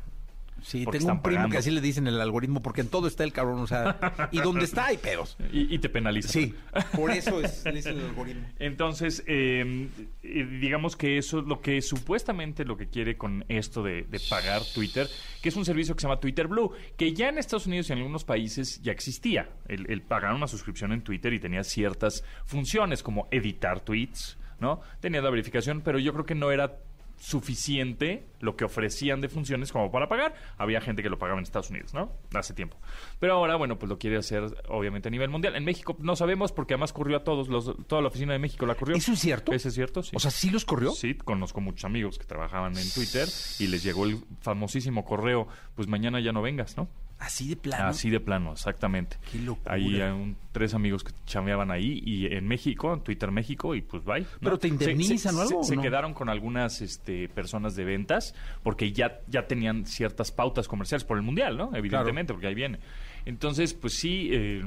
Sí, 0.62 0.84
porque 0.84 0.98
tengo 0.98 1.12
un 1.12 1.22
primo 1.22 1.36
pagando. 1.38 1.52
que 1.52 1.58
así 1.58 1.70
le 1.70 1.80
dicen 1.80 2.06
el 2.06 2.20
algoritmo, 2.20 2.62
porque 2.62 2.80
en 2.80 2.88
todo 2.88 3.06
está 3.06 3.24
el 3.24 3.32
cabrón, 3.32 3.60
o 3.60 3.66
sea, 3.66 4.28
y 4.30 4.40
donde 4.40 4.64
está 4.64 4.86
hay 4.86 4.96
pedos. 4.96 5.36
Y, 5.52 5.74
y 5.74 5.78
te 5.78 5.88
penaliza. 5.88 6.28
Sí, 6.28 6.54
por 6.94 7.10
eso 7.10 7.40
es, 7.40 7.64
dicen 7.64 7.98
el 7.98 8.04
algoritmo. 8.06 8.46
Entonces, 8.58 9.24
eh, 9.26 9.88
eh, 10.22 10.58
digamos 10.60 10.96
que 10.96 11.18
eso 11.18 11.40
es 11.40 11.46
lo 11.46 11.60
que 11.60 11.82
supuestamente 11.82 12.64
lo 12.64 12.76
que 12.76 12.88
quiere 12.88 13.16
con 13.16 13.44
esto 13.48 13.82
de, 13.82 14.02
de 14.02 14.20
pagar 14.28 14.62
Twitter, 14.74 15.08
que 15.42 15.48
es 15.48 15.56
un 15.56 15.64
servicio 15.64 15.94
que 15.94 16.00
se 16.02 16.06
llama 16.06 16.20
Twitter 16.20 16.46
Blue, 16.46 16.72
que 16.96 17.12
ya 17.14 17.28
en 17.28 17.38
Estados 17.38 17.66
Unidos 17.66 17.90
y 17.90 17.92
en 17.94 17.98
algunos 17.98 18.24
países 18.24 18.80
ya 18.82 18.92
existía. 18.92 19.50
El, 19.66 19.90
el 19.90 20.02
pagar 20.02 20.34
una 20.34 20.46
suscripción 20.46 20.92
en 20.92 21.02
Twitter 21.02 21.32
y 21.32 21.40
tenía 21.40 21.64
ciertas 21.64 22.22
funciones 22.44 23.02
como 23.02 23.28
editar 23.30 23.80
tweets, 23.80 24.38
¿no? 24.60 24.80
Tenía 25.00 25.20
la 25.22 25.30
verificación, 25.30 25.80
pero 25.80 25.98
yo 25.98 26.12
creo 26.12 26.26
que 26.26 26.34
no 26.34 26.50
era 26.50 26.78
suficiente 27.20 28.26
lo 28.40 28.56
que 28.56 28.64
ofrecían 28.64 29.20
de 29.20 29.28
funciones 29.28 29.70
como 29.72 29.92
para 29.92 30.08
pagar. 30.08 30.34
Había 30.56 30.80
gente 30.80 31.02
que 31.02 31.10
lo 31.10 31.18
pagaba 31.18 31.38
en 31.38 31.42
Estados 31.42 31.68
Unidos, 31.68 31.92
¿no? 31.92 32.10
Hace 32.34 32.54
tiempo. 32.54 32.78
Pero 33.18 33.34
ahora, 33.34 33.56
bueno, 33.56 33.78
pues 33.78 33.90
lo 33.90 33.98
quiere 33.98 34.16
hacer 34.16 34.44
obviamente 34.68 35.08
a 35.08 35.10
nivel 35.10 35.28
mundial. 35.28 35.54
En 35.54 35.64
México 35.64 35.94
no 36.00 36.16
sabemos 36.16 36.50
porque 36.50 36.74
además 36.74 36.94
corrió 36.94 37.18
a 37.18 37.24
todos, 37.24 37.48
los, 37.48 37.76
toda 37.86 38.00
la 38.00 38.08
oficina 38.08 38.32
de 38.32 38.38
México 38.38 38.64
la 38.64 38.74
corrió. 38.74 38.96
¿Eso 38.96 39.12
es 39.12 39.20
cierto? 39.20 39.52
Eso 39.52 39.68
es 39.68 39.74
cierto, 39.74 40.02
sí. 40.02 40.12
O 40.14 40.18
sea, 40.18 40.30
¿sí 40.30 40.48
los 40.48 40.64
corrió? 40.64 40.92
Sí, 40.92 41.14
conozco 41.14 41.60
muchos 41.60 41.84
amigos 41.84 42.18
que 42.18 42.24
trabajaban 42.24 42.76
en 42.78 42.90
Twitter 42.90 43.28
y 43.58 43.66
les 43.66 43.82
llegó 43.82 44.06
el 44.06 44.18
famosísimo 44.40 45.04
correo, 45.04 45.46
pues 45.74 45.88
mañana 45.88 46.20
ya 46.20 46.32
no 46.32 46.40
vengas, 46.40 46.78
¿no? 46.78 46.88
Así 47.20 47.48
de 47.50 47.56
plano. 47.56 47.86
Así 47.88 48.08
de 48.10 48.18
plano, 48.18 48.52
exactamente. 48.52 49.18
Qué 49.30 49.38
locura. 49.38 49.74
Hay 49.74 50.00
eh, 50.00 50.10
un- 50.10 50.36
tres 50.52 50.72
amigos 50.74 51.04
que 51.04 51.12
chameaban 51.26 51.70
ahí 51.70 52.02
y 52.04 52.26
en 52.34 52.48
México, 52.48 52.92
en 52.94 53.02
Twitter 53.02 53.30
México, 53.30 53.74
y 53.74 53.82
pues 53.82 54.02
bye. 54.04 54.22
¿no? 54.22 54.26
¿Pero 54.40 54.58
te 54.58 54.68
indemnizan 54.68 55.34
se- 55.34 55.38
o 55.38 55.42
algo, 55.42 55.62
Se, 55.62 55.74
o 55.74 55.76
no? 55.76 55.82
quedaron 55.82 56.14
con 56.14 56.28
algunas 56.30 56.80
este, 56.80 57.28
personas 57.28 57.76
de 57.76 57.84
ventas 57.84 58.34
porque 58.62 58.90
ya, 58.92 59.20
ya 59.28 59.46
tenían 59.46 59.84
ciertas 59.86 60.32
pautas 60.32 60.66
comerciales 60.66 61.04
por 61.04 61.18
el 61.18 61.22
Mundial, 61.22 61.56
¿no? 61.56 61.70
Evidentemente, 61.76 62.32
porque 62.32 62.46
ahí 62.48 62.54
viene. 62.54 62.78
Entonces, 63.26 63.74
pues 63.74 63.92
sí, 63.94 64.30
eh, 64.32 64.64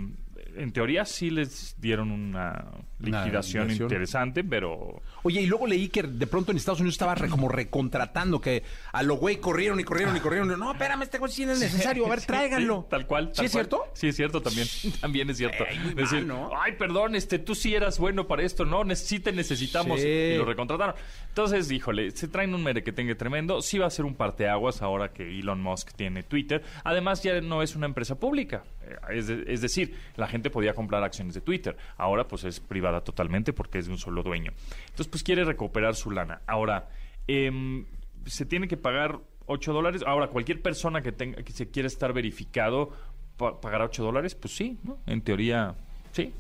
en 0.55 0.71
teoría 0.71 1.05
sí 1.05 1.29
les 1.29 1.75
dieron 1.79 2.11
una 2.11 2.65
Una 2.99 3.21
liquidación 3.23 3.71
interesante, 3.71 4.43
pero... 4.43 5.01
Oye, 5.23 5.41
y 5.41 5.45
luego 5.45 5.67
leí 5.67 5.89
que 5.89 6.03
de 6.03 6.27
pronto 6.27 6.51
en 6.51 6.57
Estados 6.57 6.79
Unidos 6.79 6.95
estaba 6.95 7.15
re- 7.15 7.29
como 7.29 7.49
recontratando, 7.49 8.39
que 8.41 8.63
a 8.91 9.03
lo 9.03 9.15
güey 9.15 9.37
corrieron 9.37 9.79
y 9.79 9.83
corrieron 9.83 10.15
y 10.15 10.19
corrieron. 10.19 10.57
No, 10.59 10.71
espérame, 10.71 11.03
este 11.03 11.17
güey 11.17 11.31
sí 11.31 11.45
no 11.45 11.53
es 11.53 11.59
necesario. 11.59 12.05
A 12.05 12.09
ver, 12.09 12.19
Sí, 12.23 12.27
tráiganlo. 12.27 12.81
sí, 12.83 12.87
tal 12.89 13.07
cual. 13.07 13.31
¿Sí 13.33 13.45
es 13.45 13.51
cierto? 13.51 13.83
Sí, 13.93 14.07
es 14.07 14.15
cierto 14.15 14.41
también. 14.41 14.67
También 15.01 15.29
es 15.29 15.37
cierto. 15.37 15.65
Ey, 15.65 15.79
muy 15.79 15.93
Decir, 15.95 16.25
mal, 16.25 16.27
¿no? 16.27 16.51
ay, 16.61 16.73
perdón, 16.73 17.15
este, 17.15 17.39
tú 17.39 17.55
sí 17.55 17.73
eras 17.75 17.99
bueno 17.99 18.27
para 18.27 18.43
esto, 18.43 18.65
¿no? 18.65 18.83
Sí 18.95 19.19
te 19.19 19.31
necesitamos. 19.31 19.99
Sí. 20.01 20.07
Y 20.07 20.37
lo 20.37 20.45
recontrataron. 20.45 20.95
Entonces, 21.29 21.69
híjole, 21.71 22.11
se 22.11 22.27
traen 22.27 22.53
un 22.53 22.63
merequetengue 22.63 23.15
tremendo. 23.15 23.61
Sí 23.61 23.77
va 23.79 23.87
a 23.87 23.89
ser 23.89 24.05
un 24.05 24.15
parteaguas 24.15 24.81
ahora 24.81 25.11
que 25.13 25.23
Elon 25.39 25.61
Musk 25.61 25.91
tiene 25.95 26.23
Twitter. 26.23 26.63
Además, 26.83 27.23
ya 27.23 27.39
no 27.41 27.61
es 27.63 27.75
una 27.75 27.85
empresa 27.85 28.19
pública. 28.19 28.63
Eh, 28.93 29.17
Es, 29.17 29.27
de- 29.27 29.43
es 29.47 29.62
decir, 29.62 29.95
la 30.15 30.27
gente 30.27 30.49
podía 30.49 30.73
comprar 30.73 31.03
acciones 31.03 31.34
de 31.36 31.41
Twitter. 31.41 31.75
Ahora, 31.97 32.27
pues, 32.27 32.43
es 32.43 32.60
privada 32.60 33.01
totalmente 33.01 33.53
porque 33.53 33.79
es 33.79 33.86
de 33.88 33.91
un 33.93 33.97
solo 33.97 34.23
dueño. 34.23 34.51
Entonces, 34.86 35.08
pues, 35.08 35.23
quiere 35.23 35.43
recuperar 35.43 35.95
su 35.95 36.12
lana. 36.12 36.41
Ahora, 36.47 36.89
em, 37.27 37.86
se 38.25 38.45
tiene 38.45 38.67
que 38.67 38.77
pagar 38.77 39.19
8 39.45 39.73
dólares. 39.73 40.03
Ahora, 40.06 40.27
cualquier 40.27 40.62
persona 40.62 41.01
que 41.01 41.12
tenga 41.12 41.43
que 41.43 41.51
se 41.51 41.69
quiera 41.69 41.88
estar 41.88 42.13
verificado 42.13 42.91
pa- 43.38 43.60
pagará 43.60 43.86
8 43.86 44.03
dólares, 44.03 44.36
pues 44.36 44.56
sí, 44.56 44.77
¿no? 44.84 44.99
En 45.06 45.21
teoría, 45.21 45.75
sí. 46.12 46.32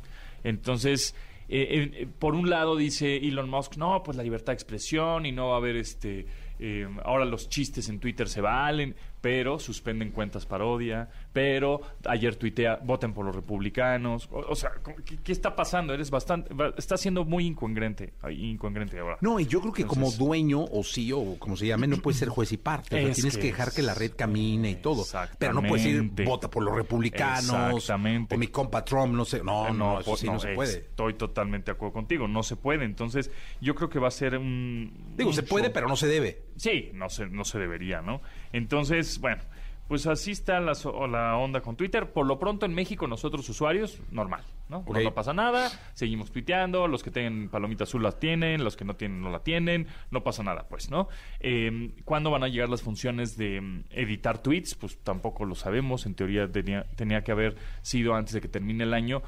Entonces, 0.43 1.15
eh, 1.49 1.91
eh, 2.01 2.07
por 2.19 2.35
un 2.35 2.49
lado 2.49 2.75
dice 2.75 3.17
Elon 3.17 3.49
Musk, 3.49 3.77
no, 3.77 4.01
pues 4.03 4.17
la 4.17 4.23
libertad 4.23 4.53
de 4.53 4.55
expresión 4.55 5.25
y 5.25 5.31
no 5.31 5.49
va 5.49 5.55
a 5.55 5.57
haber 5.57 5.75
este. 5.75 6.25
eh, 6.59 6.87
ahora 7.03 7.25
los 7.25 7.49
chistes 7.49 7.89
en 7.89 7.99
Twitter 7.99 8.29
se 8.29 8.39
valen, 8.39 8.95
pero 9.23 9.57
suspenden 9.57 10.11
cuentas 10.11 10.45
parodia, 10.45 11.09
pero 11.31 11.79
ayer 12.03 12.35
tuitea, 12.35 12.81
voten 12.83 13.13
por 13.13 13.25
los 13.25 13.33
republicanos. 13.33 14.27
O, 14.29 14.39
o 14.39 14.53
sea, 14.53 14.71
¿qué, 15.05 15.15
qué 15.23 15.31
está 15.31 15.55
pasando? 15.55 15.93
Eres 15.93 16.11
bastante. 16.11 16.53
Está 16.75 16.97
siendo 16.97 17.23
muy 17.23 17.45
incongruente. 17.45 18.15
Incongruente 18.29 18.99
ahora. 18.99 19.17
No, 19.21 19.39
y 19.39 19.45
yo 19.45 19.61
creo 19.61 19.71
que 19.71 19.85
como 19.85 20.11
dueño 20.11 20.65
o 20.65 20.83
CEO 20.83 21.19
o 21.19 21.39
como 21.39 21.55
se 21.55 21.67
llame, 21.67 21.87
no 21.87 21.95
puedes 21.99 22.19
ser 22.19 22.27
juez 22.27 22.51
y 22.51 22.57
parte. 22.57 22.97
O 22.97 22.99
sea, 22.99 23.07
Es 23.11 23.15
tienes 23.15 23.37
que 23.37 23.43
que 23.43 23.47
dejar 23.47 23.71
que 23.71 23.81
la 23.81 23.93
red 23.93 24.11
camine 24.13 24.71
y 24.71 24.75
todo. 24.75 25.05
Pero 25.39 25.53
no 25.53 25.63
puedes 25.63 25.85
ir, 25.85 26.03
vota 26.25 26.49
por 26.49 26.61
los 26.61 26.75
republicanos. 26.75 27.75
Exactamente. 27.77 28.35
O 28.35 28.37
mi 28.37 28.47
compa 28.47 28.83
Trump, 28.83 29.13
no 29.13 29.23
sé. 29.23 29.41
No, 29.41 29.69
Eh, 29.69 29.73
no, 29.73 30.01
eso 30.01 30.17
sí 30.17 30.25
no, 30.25 30.37
se 30.37 30.53
puede. 30.53 30.79
Estoy 30.79 31.13
totalmente 31.13 31.71
de 31.71 31.75
acuerdo 31.75 31.93
contigo. 31.93 32.27
No 32.27 32.43
se 32.43 32.57
puede. 32.57 32.83
Entonces, 32.83 33.31
yo 33.61 33.73
creo 33.73 33.89
que 33.89 33.99
va 33.99 34.09
a 34.09 34.11
ser 34.11 34.37
un. 34.37 35.13
Digo, 35.15 35.29
un 35.29 35.35
se 35.35 35.43
puede, 35.43 35.69
pero 35.69 35.87
no 35.87 35.95
se 35.95 36.07
debe. 36.07 36.41
Sí, 36.55 36.91
no 36.93 37.09
se, 37.09 37.27
no 37.27 37.43
se 37.43 37.59
debería, 37.59 38.01
¿no? 38.01 38.21
Entonces, 38.51 39.19
bueno, 39.19 39.41
pues 39.87 40.07
así 40.07 40.31
está 40.31 40.59
la, 40.59 40.73
la 41.09 41.37
onda 41.37 41.61
con 41.61 41.75
Twitter. 41.75 42.11
Por 42.11 42.25
lo 42.25 42.39
pronto 42.39 42.65
en 42.65 42.73
México, 42.73 43.05
nosotros 43.07 43.47
usuarios, 43.49 43.99
normal, 44.11 44.43
¿no? 44.69 44.83
No 44.87 45.13
pasa 45.13 45.33
nada, 45.33 45.69
seguimos 45.93 46.31
tuiteando, 46.31 46.87
los 46.87 47.03
que 47.03 47.11
tienen 47.11 47.49
palomita 47.49 47.83
azul 47.83 48.01
las 48.01 48.19
tienen, 48.19 48.63
los 48.63 48.77
que 48.77 48.85
no 48.85 48.95
tienen 48.95 49.21
no 49.21 49.29
la 49.29 49.39
tienen, 49.39 49.87
no 50.09 50.23
pasa 50.23 50.41
nada, 50.41 50.67
pues, 50.69 50.89
¿no? 50.89 51.09
Eh, 51.41 51.91
¿Cuándo 52.05 52.31
van 52.31 52.43
a 52.43 52.47
llegar 52.47 52.69
las 52.69 52.81
funciones 52.81 53.37
de 53.37 53.59
mm, 53.61 53.83
editar 53.91 54.41
tweets? 54.41 54.75
Pues 54.75 54.97
tampoco 54.99 55.45
lo 55.45 55.55
sabemos, 55.55 56.05
en 56.05 56.15
teoría 56.15 56.51
tenía, 56.51 56.85
tenía 56.95 57.23
que 57.23 57.31
haber 57.31 57.55
sido 57.81 58.15
antes 58.15 58.33
de 58.33 58.41
que 58.41 58.47
termine 58.47 58.85
el 58.85 58.93
año. 58.93 59.21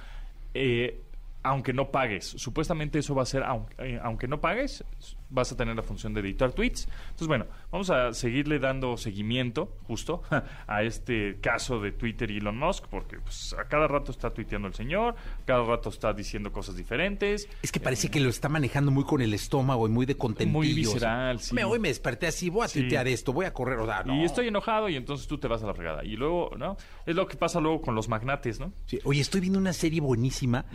Eh, 0.53 1.03
aunque 1.45 1.73
no 1.73 1.91
pagues. 1.91 2.25
Supuestamente 2.37 2.99
eso 2.99 3.15
va 3.15 3.23
a 3.23 3.25
ser, 3.25 3.43
aunque, 3.43 3.75
eh, 3.79 3.99
aunque 4.03 4.27
no 4.27 4.41
pagues, 4.41 4.83
vas 5.29 5.51
a 5.51 5.57
tener 5.57 5.75
la 5.75 5.83
función 5.83 6.13
de 6.13 6.21
editar 6.21 6.51
tweets. 6.53 6.87
Entonces, 7.05 7.27
bueno, 7.27 7.45
vamos 7.71 7.89
a 7.89 8.13
seguirle 8.13 8.59
dando 8.59 8.97
seguimiento, 8.97 9.75
justo, 9.83 10.23
a 10.67 10.83
este 10.83 11.39
caso 11.41 11.79
de 11.79 11.91
Twitter 11.91 12.31
y 12.31 12.37
Elon 12.37 12.57
Musk, 12.57 12.85
porque 12.87 13.19
pues, 13.19 13.53
a 13.57 13.65
cada 13.67 13.87
rato 13.87 14.11
está 14.11 14.31
tuiteando 14.33 14.67
el 14.67 14.73
señor, 14.73 15.15
cada 15.45 15.63
rato 15.63 15.89
está 15.89 16.13
diciendo 16.13 16.51
cosas 16.51 16.75
diferentes. 16.75 17.47
Es 17.61 17.71
que 17.71 17.79
parece 17.79 18.09
que 18.09 18.19
lo 18.19 18.29
está 18.29 18.49
manejando 18.49 18.91
muy 18.91 19.03
con 19.03 19.21
el 19.21 19.33
estómago 19.33 19.87
y 19.87 19.91
muy 19.91 20.05
de 20.05 20.17
contentillo. 20.17 20.57
Muy 20.57 20.71
o 20.71 20.73
sea, 20.73 20.93
visceral, 20.93 21.39
sí. 21.39 21.53
me, 21.55 21.63
hoy 21.63 21.79
me 21.79 21.89
desperté 21.89 22.27
así, 22.27 22.49
voy 22.49 22.65
a 22.65 22.67
Sí. 22.67 22.79
tuitear 22.81 23.07
esto, 23.07 23.31
voy 23.33 23.45
a 23.45 23.53
correr, 23.53 23.79
o 23.79 23.85
sea, 23.85 24.03
no. 24.03 24.15
Y 24.15 24.23
estoy 24.25 24.47
enojado 24.47 24.89
y 24.89 24.95
entonces 24.95 25.27
tú 25.27 25.37
te 25.37 25.47
vas 25.47 25.61
a 25.63 25.67
la 25.67 25.73
fregada. 25.73 26.03
Y 26.03 26.15
luego, 26.15 26.51
¿no? 26.57 26.77
Es 27.05 27.15
lo 27.15 27.27
que 27.27 27.37
pasa 27.37 27.59
luego 27.59 27.81
con 27.81 27.93
los 27.95 28.09
magnates, 28.09 28.59
¿no? 28.59 28.73
Sí, 28.87 28.99
Oye, 29.03 29.21
estoy 29.21 29.41
viendo 29.41 29.59
una 29.59 29.73
serie 29.73 30.01
buenísima 30.01 30.65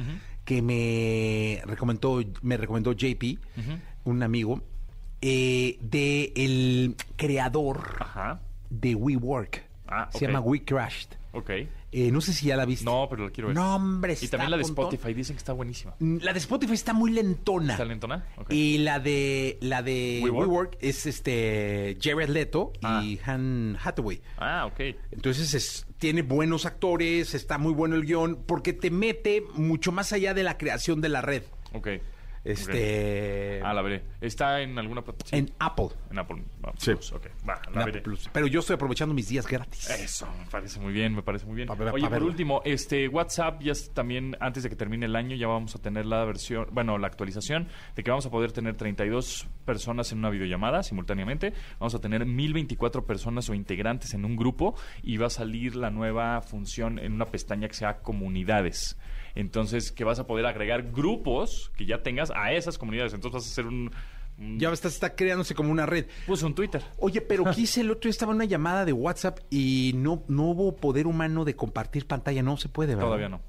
que 0.51 0.63
me 0.63 1.63
recomendó, 1.65 2.21
me 2.43 2.57
recomendó 2.57 2.93
JP, 2.93 3.39
un 4.03 4.23
amigo, 4.25 4.61
eh, 5.21 5.79
de 5.81 6.33
el 6.35 6.97
creador 7.15 7.99
Ajá. 8.01 8.41
de 8.69 8.97
WeWork. 8.97 9.65
Ah, 9.87 10.09
Se 10.13 10.27
llama 10.27 10.41
We 10.41 10.65
Crashed. 10.65 11.11
Ok. 11.33 11.51
Eh, 11.93 12.11
no 12.11 12.21
sé 12.21 12.33
si 12.33 12.47
ya 12.47 12.57
la 12.57 12.65
viste. 12.65 12.85
No, 12.85 13.07
pero 13.09 13.25
la 13.27 13.31
quiero 13.31 13.49
ver. 13.49 13.57
No, 13.57 13.77
hombre, 13.77 14.17
Y 14.21 14.27
también 14.27 14.51
la 14.51 14.57
de. 14.57 14.65
Spotify, 14.65 15.15
dicen 15.15 15.37
que 15.37 15.39
está 15.39 15.53
buenísima. 15.53 15.95
Mm, 16.01 16.17
La 16.23 16.33
de 16.33 16.39
Spotify 16.41 16.73
está 16.75 16.93
muy 16.95 17.13
lentona. 17.13 17.75
¿Está 17.75 17.85
lentona? 17.85 18.25
Y 18.49 18.79
la 18.79 18.99
de 18.99 19.57
la 19.61 19.83
de 19.83 20.21
WeWork. 20.25 20.49
WeWork, 20.49 20.79
es 20.81 21.07
este 21.07 21.97
Jared 22.01 22.29
Leto 22.29 22.73
Ah. 22.83 23.03
y 23.05 23.21
Han 23.25 23.77
Hathaway. 23.81 24.21
Ah, 24.37 24.67
ok. 24.67 24.97
Entonces 25.13 25.55
es- 25.55 25.87
tiene 26.01 26.23
buenos 26.23 26.67
actores, 26.67 27.35
está 27.35 27.59
muy 27.59 27.75
bueno 27.75 27.95
el 27.95 28.07
guion, 28.07 28.43
porque 28.47 28.73
te 28.73 28.91
mete 28.91 29.45
mucho 29.55 29.93
más 29.93 30.13
allá 30.13 30.35
de 30.35 30.43
la 30.43 30.57
creación 30.57 31.01
de 31.03 31.11
la 31.11 31.21
red. 31.21 31.43
Ok. 31.75 31.89
Este. 32.45 33.61
Ah, 33.65 33.75
la 33.75 33.83
veré. 33.83 34.03
¿Está 34.21 34.61
en 34.61 34.79
alguna 34.79 35.03
plataforma? 35.03 35.39
En 35.39 35.53
Apple. 35.59 35.89
En 36.11 36.19
Apple. 36.19 36.43
Sí. 36.79 36.93
Plus. 36.93 37.13
Va, 37.49 37.61
En 37.69 37.75
la 37.75 37.85
veré. 37.85 38.01
Plus. 38.01 38.29
Pero 38.33 38.47
yo 38.47 38.61
estoy 38.61 38.75
aprovechando 38.75 39.15
mis 39.15 39.29
días 39.29 39.47
gratis. 39.47 39.91
Eso, 39.91 40.27
me 40.39 40.47
parece 40.51 40.81
muy 40.81 40.93
bien, 40.93 41.15
me 41.15 41.23
parece 41.23 41.47
muy 41.47 41.57
bien. 41.57 41.69
Pa' 41.69 41.75
ver- 41.75 41.89
Oye, 41.93 42.03
por 42.05 42.11
verla. 42.13 42.27
último, 42.27 42.63
este 42.65 43.09
WhatsApp 43.09 43.61
ya 43.63 43.73
es 43.73 43.91
también, 43.93 44.37
antes 44.41 44.63
de 44.63 44.69
que 44.71 44.77
termine 44.77 45.07
el 45.07 45.17
año, 45.17 45.37
ya 45.37 45.47
vamos 45.49 45.75
a 45.75 45.79
tener 45.81 46.07
la 46.07 46.25
versión, 46.25 46.67
bueno, 46.73 46.97
la 46.99 47.07
actualización 47.09 47.69
de 47.95 48.03
que 48.03 48.11
vamos 48.11 48.27
a 48.27 48.31
poder 48.31 48.53
tener 48.53 48.75
32 48.77 49.47
personas 49.65 50.11
en 50.13 50.19
una 50.19 50.31
videollamada 50.31 50.83
simultáneamente. 50.83 51.53
Vamos 51.79 51.95
a 51.95 52.01
tener 52.01 52.25
1024 52.25 53.05
personas 53.07 53.49
o 53.51 53.55
integrantes 53.55 54.15
en 54.15 54.25
un 54.25 54.37
grupo 54.37 54.75
y 55.03 55.17
va 55.19 55.27
a 55.27 55.31
salir 55.31 55.77
la 55.77 55.91
nueva 55.91 56.41
función 56.43 56.99
en 56.99 57.13
una 57.13 57.27
pestaña 57.27 57.69
que 57.69 57.75
sea 57.75 57.99
comunidades. 57.99 58.99
Entonces, 59.35 59.93
que 59.93 60.05
vas 60.05 60.19
a 60.19 60.27
poder 60.27 60.47
agregar 60.47 60.91
grupos 60.93 61.71
que 61.77 61.87
ya 61.87 62.03
tengas 62.03 62.31
a 62.35 62.53
esas 62.53 62.79
comunidades. 62.79 63.13
Entonces 63.15 63.35
vas 63.35 63.47
a 63.47 63.51
hacer 63.51 63.67
un... 63.67 63.91
Ya 64.59 64.73
está, 64.73 64.89
está 64.89 65.15
creándose 65.15 65.55
como 65.55 65.71
una 65.71 65.85
red. 65.85 66.07
pues 66.27 66.43
un 66.43 66.55
Twitter. 66.55 66.83
Oye, 66.99 67.21
pero 67.21 67.45
quise 67.55 67.83
el 67.83 67.91
otro 67.91 68.03
día 68.09 68.11
estaba 68.11 68.33
en 68.33 68.37
una 68.37 68.45
llamada 68.47 68.85
de 68.87 68.93
WhatsApp 68.95 69.39
y 69.51 69.93
no, 69.97 70.23
no 70.29 70.45
hubo 70.45 70.77
poder 70.77 71.07
humano 71.07 71.45
de 71.45 71.55
compartir 71.55 72.07
pantalla. 72.07 72.43
No 72.43 72.57
se 72.57 72.69
puede, 72.71 72.95
¿verdad? 72.95 73.09
Todavía 73.09 73.29
no. 73.29 73.41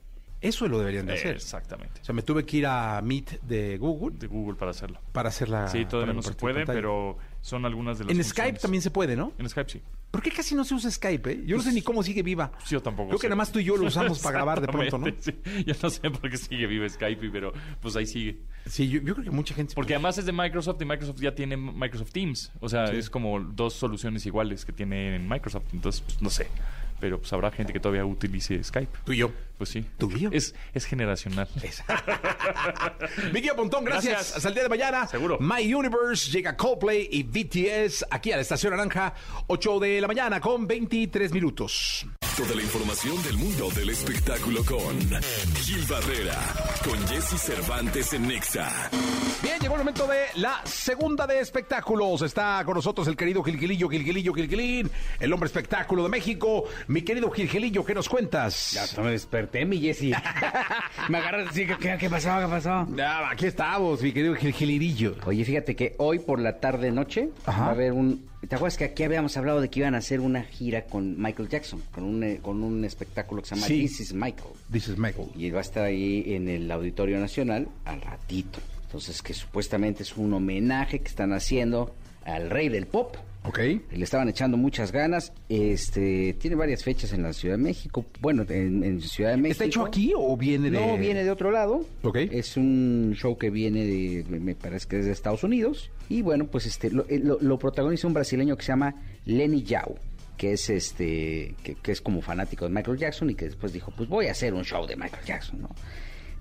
Eso 0.41 0.67
lo 0.67 0.79
deberían 0.79 1.05
de 1.05 1.13
Eh, 1.13 1.17
hacer. 1.17 1.35
Exactamente. 1.35 2.01
O 2.01 2.03
sea, 2.03 2.13
me 2.15 2.23
tuve 2.23 2.45
que 2.45 2.57
ir 2.57 2.65
a 2.65 2.99
Meet 3.03 3.41
de 3.43 3.77
Google 3.77 4.17
De 4.17 4.25
Google 4.27 4.55
para 4.55 4.71
hacerlo. 4.71 4.99
para 5.13 5.29
hacer 5.29 5.47
la. 5.49 5.67
sí, 5.67 5.85
todavía 5.85 6.13
no 6.15 6.21
se 6.23 6.33
puede, 6.33 6.55
pantalla. 6.65 6.77
pero 6.77 7.17
son 7.41 7.65
algunas 7.65 7.99
de 7.99 8.05
las 8.05 8.11
En 8.11 8.17
funciones. 8.17 8.29
Skype 8.29 8.59
también 8.59 8.81
se 8.81 8.91
puede, 8.91 9.15
¿no? 9.15 9.33
En 9.37 9.47
Skype 9.47 9.69
sí. 9.69 9.81
¿Por 10.11 10.21
qué 10.21 10.29
casi 10.29 10.55
no 10.55 10.65
se 10.65 10.75
usa 10.75 10.91
Skype, 10.91 11.31
eh? 11.31 11.43
Yo 11.45 11.55
no 11.55 11.63
sé 11.63 11.71
ni 11.71 11.81
cómo 11.81 12.03
sigue 12.03 12.21
viva. 12.21 12.51
Pues 12.51 12.69
Yo 12.69 12.81
tampoco 12.81 13.09
Creo 13.09 13.19
que 13.19 13.27
sé. 13.27 13.29
nada 13.29 13.37
más 13.37 13.51
tú 13.51 13.59
y 13.59 13.63
yo 13.63 13.77
lo 13.77 13.87
usamos 13.87 14.19
para 14.19 14.33
grabar 14.35 14.59
de 14.59 14.67
pronto, 14.67 14.97
¿no? 14.97 15.07
Sí. 15.17 15.33
Yo 15.65 15.73
no 15.81 15.89
sé 15.89 16.11
por 16.11 16.29
qué 16.29 16.35
sigue 16.37 16.67
vivo 16.67 16.87
Skype, 16.87 17.29
pero 17.29 17.53
pues 17.79 17.95
ahí 17.95 18.05
sigue. 18.05 18.41
Sí, 18.65 18.89
yo, 18.89 19.01
yo 19.01 19.13
creo 19.13 19.23
que 19.25 19.31
mucha 19.31 19.55
gente... 19.55 19.73
Porque 19.73 19.95
además 19.95 20.17
es 20.17 20.25
de 20.25 20.33
Microsoft 20.33 20.81
y 20.81 20.85
Microsoft 20.85 21.19
ya 21.21 21.33
tiene 21.33 21.55
Microsoft 21.57 22.11
Teams. 22.11 22.51
O 22.59 22.67
sea, 22.67 22.85
es 22.85 23.09
como 23.09 23.39
dos 23.39 23.73
soluciones 23.73 24.25
iguales 24.25 24.65
que 24.65 24.73
tiene 24.73 25.15
en 25.15 25.27
Microsoft. 25.29 25.65
Entonces, 25.73 26.01
pues, 26.01 26.21
no 26.21 26.29
sé. 26.29 26.47
Pero 27.01 27.19
pues 27.19 27.33
habrá 27.33 27.51
gente 27.51 27.73
que 27.73 27.79
todavía 27.79 28.05
utilice 28.05 28.63
Skype. 28.63 28.99
Tú 29.03 29.11
y 29.11 29.17
yo. 29.17 29.31
Pues 29.57 29.69
sí. 29.69 29.85
¿Tú 29.97 30.09
y 30.15 30.21
yo? 30.21 30.29
Es, 30.31 30.55
es 30.73 30.85
generacional. 30.85 31.47
Miguel 33.33 33.53
Pontón, 33.55 33.83
gracias. 33.83 34.13
Gracias. 34.13 34.37
Hasta 34.37 34.47
el 34.49 34.53
día 34.53 34.63
de 34.63 34.69
mañana. 34.69 35.07
Seguro. 35.07 35.37
My 35.39 35.73
Universe 35.73 36.31
llega 36.31 36.55
Coldplay 36.55 37.09
y 37.11 37.23
BTS 37.23 38.05
aquí 38.09 38.31
a 38.31 38.35
la 38.37 38.41
Estación 38.41 38.71
Naranja, 38.71 39.13
8 39.47 39.79
de 39.79 40.01
la 40.01 40.07
mañana 40.07 40.39
con 40.39 40.65
23 40.67 41.31
minutos. 41.33 42.05
Toda 42.37 42.55
la 42.55 42.61
información 42.61 43.21
del 43.23 43.37
mundo 43.37 43.69
del 43.71 43.89
espectáculo 43.89 44.63
con 44.63 44.97
Gil 45.57 45.85
Barrera, 45.87 46.39
con 46.83 46.97
Jesse 47.07 47.39
Cervantes 47.39 48.13
en 48.13 48.27
Nexa. 48.27 48.89
Bien, 49.43 49.59
llegó 49.59 49.75
el 49.75 49.79
momento 49.79 50.07
de 50.07 50.27
la 50.35 50.61
segunda 50.65 51.27
de 51.27 51.39
espectáculos. 51.39 52.21
Está 52.21 52.63
con 52.65 52.75
nosotros 52.75 53.07
el 53.07 53.17
querido 53.17 53.43
Gilgilillo, 53.43 53.89
Gilgilillo, 53.89 54.33
Gilgilín, 54.33 54.89
el 55.19 55.33
hombre 55.33 55.47
espectáculo 55.47 56.03
de 56.03 56.09
México. 56.09 56.63
Mi 56.91 57.03
querido 57.03 57.31
Gilgilillo, 57.31 57.85
¿qué 57.85 57.93
nos 57.93 58.09
cuentas? 58.09 58.71
Ya 58.73 58.83
hasta 58.83 59.01
me 59.01 59.11
desperté, 59.11 59.65
mi 59.65 59.79
Jessy. 59.79 60.11
me 61.09 61.19
agarras 61.19 61.47
así, 61.47 61.65
¿qué, 61.65 61.95
qué 61.97 62.09
pasó? 62.09 62.37
¿Qué 62.37 62.47
pasó? 62.47 62.85
Ah, 63.01 63.29
aquí 63.31 63.45
estamos, 63.45 64.01
mi 64.01 64.11
querido 64.11 64.35
Gilgilirillo. 64.35 65.15
Oye, 65.25 65.45
fíjate 65.45 65.73
que 65.73 65.95
hoy 65.99 66.19
por 66.19 66.41
la 66.41 66.59
tarde 66.59 66.91
noche 66.91 67.29
Ajá. 67.45 67.61
va 67.61 67.67
a 67.67 67.71
haber 67.71 67.93
un... 67.93 68.29
¿Te 68.45 68.55
acuerdas 68.55 68.75
que 68.75 68.83
aquí 68.83 69.03
habíamos 69.03 69.37
hablado 69.37 69.61
de 69.61 69.69
que 69.69 69.79
iban 69.79 69.95
a 69.95 69.99
hacer 69.99 70.19
una 70.19 70.43
gira 70.43 70.83
con 70.83 71.17
Michael 71.17 71.47
Jackson? 71.47 71.81
Con 71.93 72.03
un, 72.03 72.23
eh, 72.25 72.39
con 72.41 72.61
un 72.61 72.83
espectáculo 72.83 73.41
que 73.41 73.47
se 73.47 73.55
llama 73.55 73.67
Sí. 73.67 73.83
This 73.83 74.01
is 74.01 74.13
Michael. 74.13 74.49
This 74.69 74.89
is 74.89 74.97
Michael. 74.97 75.29
Y 75.37 75.49
va 75.49 75.59
a 75.59 75.61
estar 75.61 75.85
ahí 75.85 76.25
en 76.27 76.49
el 76.49 76.69
Auditorio 76.69 77.21
Nacional 77.21 77.69
al 77.85 78.01
ratito. 78.01 78.59
Entonces, 78.83 79.21
que 79.21 79.33
supuestamente 79.33 80.03
es 80.03 80.17
un 80.17 80.33
homenaje 80.33 80.99
que 80.99 81.07
están 81.07 81.31
haciendo 81.31 81.95
al 82.25 82.49
rey 82.49 82.67
del 82.67 82.85
pop. 82.85 83.15
Ok. 83.43 83.57
Le 83.57 84.03
estaban 84.03 84.29
echando 84.29 84.55
muchas 84.55 84.91
ganas. 84.91 85.33
Este 85.49 86.33
tiene 86.39 86.55
varias 86.55 86.83
fechas 86.83 87.11
en 87.13 87.23
la 87.23 87.33
Ciudad 87.33 87.57
de 87.57 87.63
México. 87.63 88.05
Bueno, 88.19 88.45
en, 88.47 88.83
en 88.83 89.01
Ciudad 89.01 89.31
de 89.31 89.37
México. 89.37 89.51
¿Está 89.53 89.65
hecho 89.65 89.85
aquí 89.85 90.13
o 90.15 90.37
viene 90.37 90.69
de...? 90.69 90.79
No, 90.79 90.97
viene 90.97 91.23
de 91.23 91.31
otro 91.31 91.49
lado. 91.49 91.83
Ok. 92.03 92.17
Es 92.17 92.55
un 92.55 93.13
show 93.15 93.37
que 93.37 93.49
viene 93.49 93.85
de, 93.85 94.25
me 94.29 94.53
parece 94.55 94.87
que 94.87 94.99
es 94.99 95.05
de 95.05 95.11
Estados 95.11 95.43
Unidos. 95.43 95.89
Y 96.07 96.21
bueno, 96.21 96.45
pues 96.47 96.65
este 96.67 96.91
lo, 96.91 97.05
eh, 97.09 97.19
lo- 97.19 97.39
lo 97.41 97.57
protagoniza 97.57 98.05
un 98.07 98.13
brasileño 98.13 98.55
que 98.55 98.63
se 98.63 98.67
llama 98.73 98.93
Lenny 99.25 99.63
Yao, 99.63 99.95
que 100.37 100.53
es 100.53 100.69
este, 100.69 101.55
que, 101.63 101.75
que 101.81 101.91
es 101.91 102.01
como 102.01 102.21
fanático 102.21 102.65
de 102.65 102.71
Michael 102.71 102.97
Jackson 102.97 103.29
y 103.31 103.35
que 103.35 103.45
después 103.45 103.73
dijo, 103.73 103.91
pues 103.97 104.07
voy 104.07 104.27
a 104.27 104.31
hacer 104.31 104.53
un 104.53 104.63
show 104.63 104.85
de 104.85 104.95
Michael 104.95 105.25
Jackson, 105.25 105.61
¿no? 105.61 105.69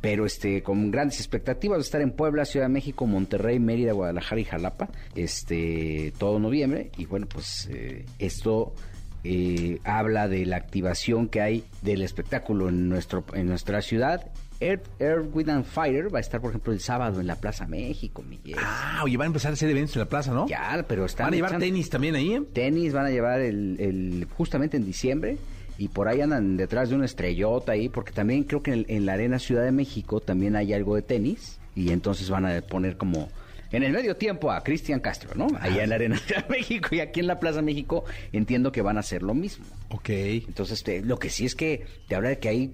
Pero 0.00 0.24
este, 0.24 0.62
con 0.62 0.90
grandes 0.90 1.18
expectativas 1.18 1.78
de 1.78 1.82
estar 1.82 2.00
en 2.00 2.12
Puebla, 2.12 2.44
Ciudad 2.46 2.66
de 2.66 2.72
México, 2.72 3.06
Monterrey, 3.06 3.58
Mérida, 3.58 3.92
Guadalajara 3.92 4.40
y 4.40 4.44
Jalapa, 4.44 4.88
este, 5.14 6.12
todo 6.18 6.38
noviembre. 6.38 6.90
Y 6.96 7.04
bueno, 7.06 7.26
pues 7.28 7.68
eh, 7.70 8.06
esto 8.18 8.74
eh, 9.24 9.78
habla 9.84 10.28
de 10.28 10.46
la 10.46 10.56
activación 10.56 11.28
que 11.28 11.40
hay 11.42 11.64
del 11.82 12.02
espectáculo 12.02 12.68
en 12.70 12.88
nuestro 12.88 13.24
en 13.34 13.46
nuestra 13.46 13.82
ciudad. 13.82 14.30
Earth, 14.62 14.86
Earth, 14.98 15.30
Wind 15.34 15.48
and 15.50 15.64
Fire 15.64 16.14
va 16.14 16.18
a 16.18 16.20
estar, 16.20 16.40
por 16.40 16.50
ejemplo, 16.50 16.72
el 16.72 16.80
sábado 16.80 17.20
en 17.20 17.26
la 17.26 17.36
Plaza 17.36 17.66
México, 17.66 18.22
Miguel. 18.22 18.56
Ah, 18.58 19.00
oye, 19.04 19.16
van 19.16 19.24
a 19.24 19.28
empezar 19.28 19.50
a 19.50 19.54
hacer 19.54 19.70
eventos 19.70 19.96
en 19.96 20.00
la 20.00 20.08
plaza, 20.08 20.34
¿no? 20.34 20.46
Ya, 20.48 20.84
pero 20.86 21.06
están 21.06 21.26
¿Van 21.26 21.32
a 21.32 21.36
llevar 21.36 21.50
echando- 21.52 21.64
tenis 21.66 21.88
también 21.88 22.14
ahí? 22.14 22.34
eh? 22.34 22.42
Tenis 22.52 22.92
van 22.92 23.06
a 23.06 23.10
llevar 23.10 23.40
el, 23.40 23.76
el- 23.80 24.26
justamente 24.36 24.76
en 24.76 24.84
diciembre 24.84 25.38
y 25.80 25.88
por 25.88 26.08
ahí 26.08 26.20
andan 26.20 26.58
detrás 26.58 26.90
de 26.90 26.94
una 26.96 27.06
estrellota 27.06 27.72
ahí, 27.72 27.88
porque 27.88 28.12
también 28.12 28.44
creo 28.44 28.62
que 28.62 28.72
en, 28.74 28.84
en 28.88 29.06
la 29.06 29.14
Arena 29.14 29.38
Ciudad 29.38 29.64
de 29.64 29.72
México 29.72 30.20
también 30.20 30.54
hay 30.54 30.74
algo 30.74 30.94
de 30.94 31.00
tenis 31.02 31.58
y 31.74 31.90
entonces 31.90 32.28
van 32.28 32.44
a 32.44 32.60
poner 32.60 32.98
como 32.98 33.30
en 33.72 33.82
el 33.84 33.92
medio 33.92 34.16
tiempo 34.16 34.50
a 34.50 34.62
Cristian 34.62 35.00
Castro, 35.00 35.30
¿no? 35.36 35.46
Allá 35.60 35.84
en 35.84 35.88
la 35.90 35.94
Arena 35.94 36.18
Ciudad 36.26 36.44
de 36.46 36.50
México 36.58 36.88
y 36.92 37.00
aquí 37.00 37.20
en 37.20 37.28
la 37.28 37.40
Plaza 37.40 37.62
México 37.62 38.04
entiendo 38.32 38.72
que 38.72 38.82
van 38.82 38.96
a 38.98 39.00
hacer 39.00 39.22
lo 39.22 39.32
mismo. 39.32 39.64
Ok. 39.90 40.08
Entonces, 40.10 40.82
te- 40.82 41.00
lo 41.02 41.18
que 41.18 41.30
sí 41.30 41.46
es 41.46 41.54
que 41.54 41.86
te 42.08 42.14
habla 42.16 42.28
de 42.30 42.38
que 42.40 42.48
hay... 42.50 42.72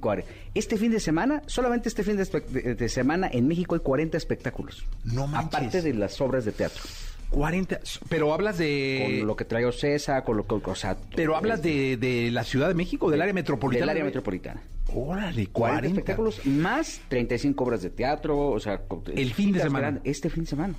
Este 0.55 0.77
fin 0.79 0.91
de 0.91 0.99
semana, 0.99 1.43
solamente 1.47 1.89
este 1.91 2.03
fin 2.03 2.17
de- 2.17 2.75
de 2.75 2.89
semana, 2.89 3.29
en 3.33 3.47
México 3.47 3.75
hay 3.77 3.83
40 3.83 4.17
espectáculos. 4.17 4.85
No 5.05 5.27
manches. 5.29 5.55
Aparte 5.55 5.83
de 5.83 5.95
las 5.95 6.19
obras 6.21 6.45
de 6.45 6.53
teatro. 6.53 6.83
40... 7.31 7.81
Pero 8.09 8.33
hablas 8.33 8.59
de... 8.59 9.17
Con 9.19 9.27
lo 9.27 9.37
que 9.37 9.45
trae 9.45 9.65
Ocesa, 9.65 10.23
con 10.23 10.37
lo 10.37 10.47
que... 10.47 10.55
O 10.55 10.75
sea, 10.75 10.97
Pero 11.15 11.37
hablas 11.37 11.63
de, 11.63 11.97
de 11.97 12.31
la 12.31 12.45
Ciudad 12.45 12.69
de 12.69 12.75
México, 12.75 13.11
del 13.11 13.23
área 13.23 13.35
metropolitana. 13.35 13.87
Del 13.87 13.91
área 13.91 14.05
metropolitana. 14.05 14.63
Órale, 14.95 15.49
40 15.49 15.53
40. 15.53 15.87
espectáculos 15.89 16.47
más 16.47 17.01
35 17.09 17.65
obras 17.65 17.83
de 17.83 17.91
teatro, 17.91 18.51
o 18.51 18.61
sea, 18.61 18.83
El 19.15 19.35
fin 19.35 19.53
de 19.53 19.61
semana. 19.61 20.01
Este 20.05 20.31
fin 20.31 20.45
de 20.45 20.51
semana. 20.51 20.75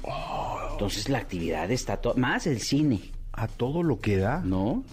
Entonces 0.72 1.10
la 1.10 1.18
actividad 1.18 1.70
está 1.72 1.98
todo, 1.98 2.16
más 2.16 2.48
el 2.48 2.62
cine, 2.62 3.02
A 3.34 3.48
todo 3.48 3.84
lo 3.84 4.00
que 4.00 4.18
da. 4.18 4.42
¿no? 4.44 4.86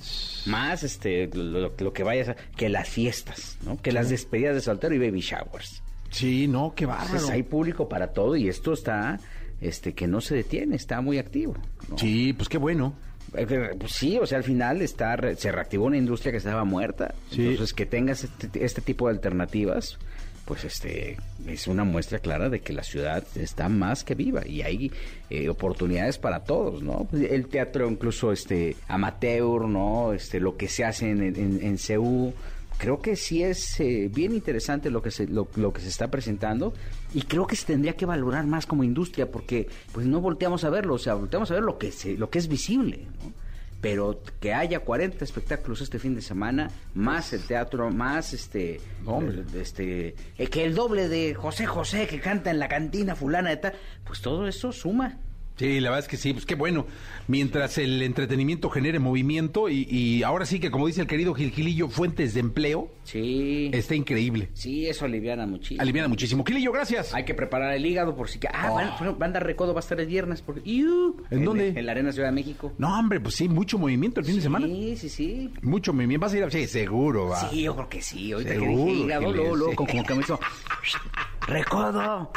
Más 0.46 0.82
este 0.82 1.28
lo 1.32 1.92
que 1.92 2.02
vayas 2.02 2.30
a, 2.30 2.34
que 2.34 2.68
las 2.68 2.88
fiestas, 2.88 3.56
¿no? 3.64 3.80
Que 3.80 3.92
las 3.92 4.10
despedidas 4.10 4.56
de 4.56 4.60
soltero 4.60 4.94
y 4.94 4.98
baby 4.98 5.20
showers. 5.20 5.82
Sí, 6.10 6.46
no, 6.46 6.74
qué 6.74 6.86
bárbaro. 6.86 7.06
Entonces 7.06 7.30
hay 7.30 7.42
público 7.42 7.88
para 7.88 8.12
todo 8.12 8.36
y 8.36 8.48
esto 8.48 8.72
está 8.72 9.18
este 9.64 9.94
que 9.94 10.06
no 10.06 10.20
se 10.20 10.34
detiene, 10.34 10.76
está 10.76 11.00
muy 11.00 11.18
activo. 11.18 11.54
¿no? 11.88 11.98
Sí, 11.98 12.32
pues 12.32 12.48
qué 12.48 12.58
bueno. 12.58 12.94
Eh, 13.34 13.46
eh, 13.48 13.70
pues 13.78 13.92
sí, 13.92 14.18
o 14.18 14.26
sea, 14.26 14.38
al 14.38 14.44
final 14.44 14.82
está 14.82 15.16
se 15.36 15.50
reactivó 15.50 15.86
una 15.86 15.96
industria 15.96 16.32
que 16.32 16.38
estaba 16.38 16.64
muerta. 16.64 17.14
Sí. 17.30 17.42
Entonces, 17.48 17.74
que 17.74 17.86
tengas 17.86 18.24
este, 18.24 18.64
este 18.64 18.80
tipo 18.80 19.08
de 19.08 19.14
alternativas, 19.14 19.98
pues 20.44 20.64
este 20.64 21.16
es 21.46 21.66
una 21.66 21.84
muestra 21.84 22.18
clara 22.18 22.48
de 22.50 22.60
que 22.60 22.72
la 22.72 22.82
ciudad 22.82 23.24
está 23.34 23.68
más 23.68 24.04
que 24.04 24.14
viva 24.14 24.46
y 24.46 24.62
hay 24.62 24.92
eh, 25.30 25.48
oportunidades 25.48 26.18
para 26.18 26.40
todos, 26.40 26.82
¿no? 26.82 27.08
El 27.12 27.46
teatro 27.46 27.88
incluso 27.90 28.30
este 28.30 28.76
amateur, 28.88 29.66
¿no? 29.66 30.12
Este 30.12 30.40
lo 30.40 30.56
que 30.56 30.68
se 30.68 30.84
hace 30.84 31.10
en, 31.10 31.22
en, 31.22 31.60
en 31.62 31.78
CEU, 31.78 32.34
creo 32.78 33.00
que 33.00 33.16
sí 33.16 33.42
es 33.42 33.78
eh, 33.80 34.10
bien 34.12 34.32
interesante 34.34 34.90
lo 34.90 35.02
que 35.02 35.10
se 35.10 35.26
lo, 35.26 35.48
lo 35.56 35.72
que 35.72 35.80
se 35.80 35.88
está 35.88 36.10
presentando 36.10 36.74
y 37.12 37.22
creo 37.22 37.46
que 37.46 37.56
se 37.56 37.66
tendría 37.66 37.94
que 37.94 38.06
valorar 38.06 38.46
más 38.46 38.66
como 38.66 38.84
industria 38.84 39.30
porque 39.30 39.68
pues 39.92 40.06
no 40.06 40.20
volteamos 40.20 40.64
a 40.64 40.70
verlo, 40.70 40.94
o 40.94 40.98
sea, 40.98 41.14
volteamos 41.14 41.50
a 41.50 41.54
ver 41.54 41.62
lo 41.62 41.78
que 41.78 41.92
se, 41.92 42.16
lo 42.16 42.30
que 42.30 42.38
es 42.38 42.48
visible, 42.48 43.06
¿no? 43.22 43.32
Pero 43.80 44.22
que 44.40 44.54
haya 44.54 44.80
40 44.80 45.22
espectáculos 45.22 45.82
este 45.82 45.98
fin 45.98 46.14
de 46.14 46.22
semana, 46.22 46.70
más 46.94 47.34
el 47.34 47.42
teatro, 47.42 47.90
más 47.90 48.32
este, 48.32 48.80
hombre. 49.04 49.40
eh, 49.40 49.60
este, 49.60 50.14
eh, 50.38 50.46
que 50.46 50.64
el 50.64 50.74
doble 50.74 51.08
de 51.08 51.34
José 51.34 51.66
José 51.66 52.06
que 52.06 52.18
canta 52.18 52.50
en 52.50 52.58
la 52.58 52.68
cantina 52.68 53.14
fulana 53.14 53.50
de 53.50 53.58
tal, 53.58 53.74
pues 54.06 54.22
todo 54.22 54.48
eso 54.48 54.72
suma. 54.72 55.18
Sí, 55.56 55.78
la 55.78 55.90
verdad 55.90 56.04
es 56.04 56.08
que 56.08 56.16
sí, 56.16 56.32
pues 56.32 56.46
qué 56.46 56.56
bueno. 56.56 56.84
Mientras 57.28 57.78
el 57.78 58.02
entretenimiento 58.02 58.68
genere 58.70 58.98
movimiento 58.98 59.68
y, 59.68 59.86
y 59.88 60.22
ahora 60.24 60.46
sí 60.46 60.58
que, 60.58 60.70
como 60.70 60.86
dice 60.88 61.00
el 61.00 61.06
querido 61.06 61.32
Gilgilillo, 61.32 61.88
fuentes 61.88 62.34
de 62.34 62.40
empleo, 62.40 62.90
Sí. 63.04 63.70
está 63.72 63.94
increíble. 63.94 64.48
Sí, 64.54 64.86
eso 64.88 65.04
aliviana 65.04 65.46
muchísimo. 65.46 65.80
Aliviana 65.80 66.08
muchísimo. 66.08 66.44
Gilillo, 66.44 66.72
gracias. 66.72 67.14
Hay 67.14 67.24
que 67.24 67.34
preparar 67.34 67.72
el 67.72 67.86
hígado 67.86 68.16
por 68.16 68.28
si 68.28 68.40
que 68.40 68.48
ah, 68.52 68.70
van- 68.70 68.94
bueno, 68.98 69.14
Banda 69.14 69.38
Recodo 69.40 69.72
va 69.74 69.78
a 69.78 69.82
estar 69.82 69.98
el 70.00 70.06
viernes 70.08 70.42
porque 70.42 70.60
¡Iu! 70.68 71.22
¿En 71.30 71.44
dónde? 71.44 71.68
En 71.68 71.86
la 71.86 71.92
Arena 71.92 72.10
Ciudad 72.12 72.28
de 72.28 72.34
México. 72.34 72.72
No, 72.78 72.98
hombre, 72.98 73.20
pues 73.20 73.36
sí, 73.36 73.48
mucho 73.48 73.78
movimiento 73.78 74.18
el 74.20 74.26
fin 74.26 74.36
de 74.36 74.42
semana. 74.42 74.66
Sí, 74.66 74.96
sí, 74.96 75.08
sí. 75.08 75.50
Mucho 75.62 75.92
movimiento. 75.92 76.24
¿Vas 76.26 76.32
a 76.34 76.38
ir 76.38 76.44
a...? 76.44 76.50
Sí, 76.50 76.66
seguro, 76.66 77.28
va. 77.28 77.48
Sí, 77.50 77.62
yo 77.62 77.76
creo 77.76 77.88
que 77.88 78.02
sí. 78.02 78.32
Ahorita 78.32 78.50
que 78.54 78.58
Seguro 78.58 78.84
dije 78.86 79.00
hígado, 79.04 79.20
que 79.30 79.32
luego, 79.36 79.56
luego, 79.56 79.74
como, 79.76 80.04
que 80.04 80.14
me 80.14 80.20
hizo... 80.20 80.40
¡Recodo! 81.46 82.30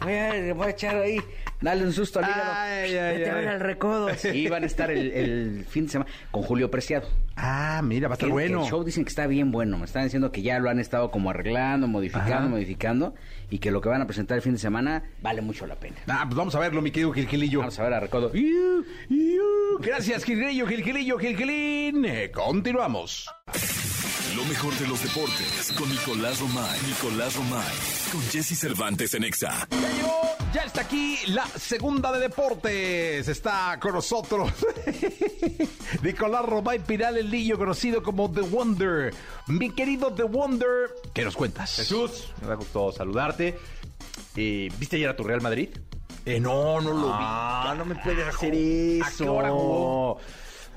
Voy 0.00 0.12
a, 0.14 0.54
voy 0.54 0.66
a 0.66 0.70
echar 0.70 0.96
ahí, 0.96 1.18
dale 1.60 1.84
un 1.84 1.92
susto 1.92 2.18
al 2.18 2.26
hígado. 2.26 2.52
Ay, 2.54 2.90
ay, 2.96 2.96
a 2.98 3.08
ay. 3.28 3.34
ver 3.34 3.48
al 3.48 3.60
recodo. 3.60 4.08
Sí, 4.16 4.48
van 4.48 4.62
a 4.62 4.66
estar 4.66 4.90
el, 4.90 5.12
el 5.12 5.64
fin 5.68 5.86
de 5.86 5.92
semana 5.92 6.10
con 6.30 6.42
Julio 6.42 6.70
Preciado. 6.70 7.08
Ah, 7.36 7.80
mira, 7.84 8.08
va 8.08 8.14
a 8.14 8.16
estar 8.16 8.26
Que- 8.26 8.30
que 8.30 8.32
bueno. 8.32 8.62
El 8.64 8.68
show 8.70 8.82
dicen 8.84 9.04
que 9.04 9.10
está 9.10 9.26
bien 9.26 9.50
bueno. 9.52 9.78
Me 9.78 9.84
están 9.84 10.04
diciendo 10.04 10.32
que 10.32 10.42
ya 10.42 10.58
lo 10.58 10.70
han 10.70 10.80
estado 10.80 11.10
como 11.10 11.30
arreglando, 11.30 11.86
modificando, 11.86 12.34
Ajá. 12.34 12.48
modificando. 12.48 13.14
Y 13.50 13.58
que 13.60 13.70
lo 13.70 13.80
que 13.80 13.88
van 13.88 14.02
a 14.02 14.06
presentar 14.06 14.36
el 14.36 14.42
fin 14.42 14.52
de 14.52 14.58
semana 14.58 15.04
vale 15.22 15.40
mucho 15.40 15.66
la 15.66 15.76
pena. 15.76 15.96
Ah, 16.08 16.24
pues 16.26 16.36
vamos 16.36 16.54
a 16.54 16.58
verlo, 16.58 16.82
mi 16.82 16.90
querido 16.90 17.12
Gilgilillo. 17.12 17.60
Vamos 17.60 17.78
a 17.78 17.82
ver 17.84 17.94
a 17.94 18.00
Recodo. 18.00 18.30
Gracias, 19.80 20.24
Gilgilillo, 20.24 20.66
Gilgilillo, 20.66 21.18
Gilgilín. 21.18 22.04
Eh, 22.04 22.30
continuamos. 22.32 23.28
Lo 24.36 24.44
mejor 24.44 24.74
de 24.78 24.86
los 24.86 25.02
deportes 25.02 25.72
con 25.76 25.88
Nicolás 25.88 26.40
Romay. 26.40 26.78
Nicolás 26.86 27.34
Romay. 27.36 27.74
Con 28.12 28.20
Jesse 28.30 28.58
Cervantes 28.58 29.14
en 29.14 29.24
Exa. 29.24 29.66
Ya 29.70 29.88
llegó 29.92 30.20
Ya 30.52 30.62
está 30.62 30.82
aquí 30.82 31.18
la 31.28 31.46
segunda 31.46 32.12
de 32.12 32.20
deportes. 32.20 33.26
Está 33.28 33.78
con 33.80 33.92
nosotros 33.94 34.52
Nicolás 36.02 36.44
Romay 36.44 36.78
Piral, 36.84 37.16
el 37.16 37.30
niño 37.30 37.58
conocido 37.58 38.02
como 38.02 38.30
The 38.30 38.42
Wonder. 38.42 39.14
Mi 39.48 39.70
querido 39.70 40.12
The 40.12 40.24
Wonder, 40.24 40.90
¿qué 41.14 41.24
nos 41.24 41.34
cuentas? 41.36 41.74
Jesús, 41.76 42.28
me 42.40 42.48
da 42.48 42.54
gusto 42.54 42.92
saludarte. 42.92 43.58
Eh, 44.36 44.68
¿Viste 44.78 44.96
ayer 44.96 45.08
a 45.08 45.16
tu 45.16 45.24
Real 45.24 45.40
Madrid? 45.40 45.70
Eh, 46.24 46.38
no, 46.40 46.80
no 46.80 46.92
lo 46.92 47.10
Ah, 47.12 47.70
vi. 47.72 47.78
no 47.78 47.84
me 47.86 47.94
puedes 47.96 48.26
hacer 48.28 48.52
¿A 48.52 49.08
eso. 49.08 49.24
qué 49.24 49.30
hora 49.30 49.50
jugó? 49.50 50.18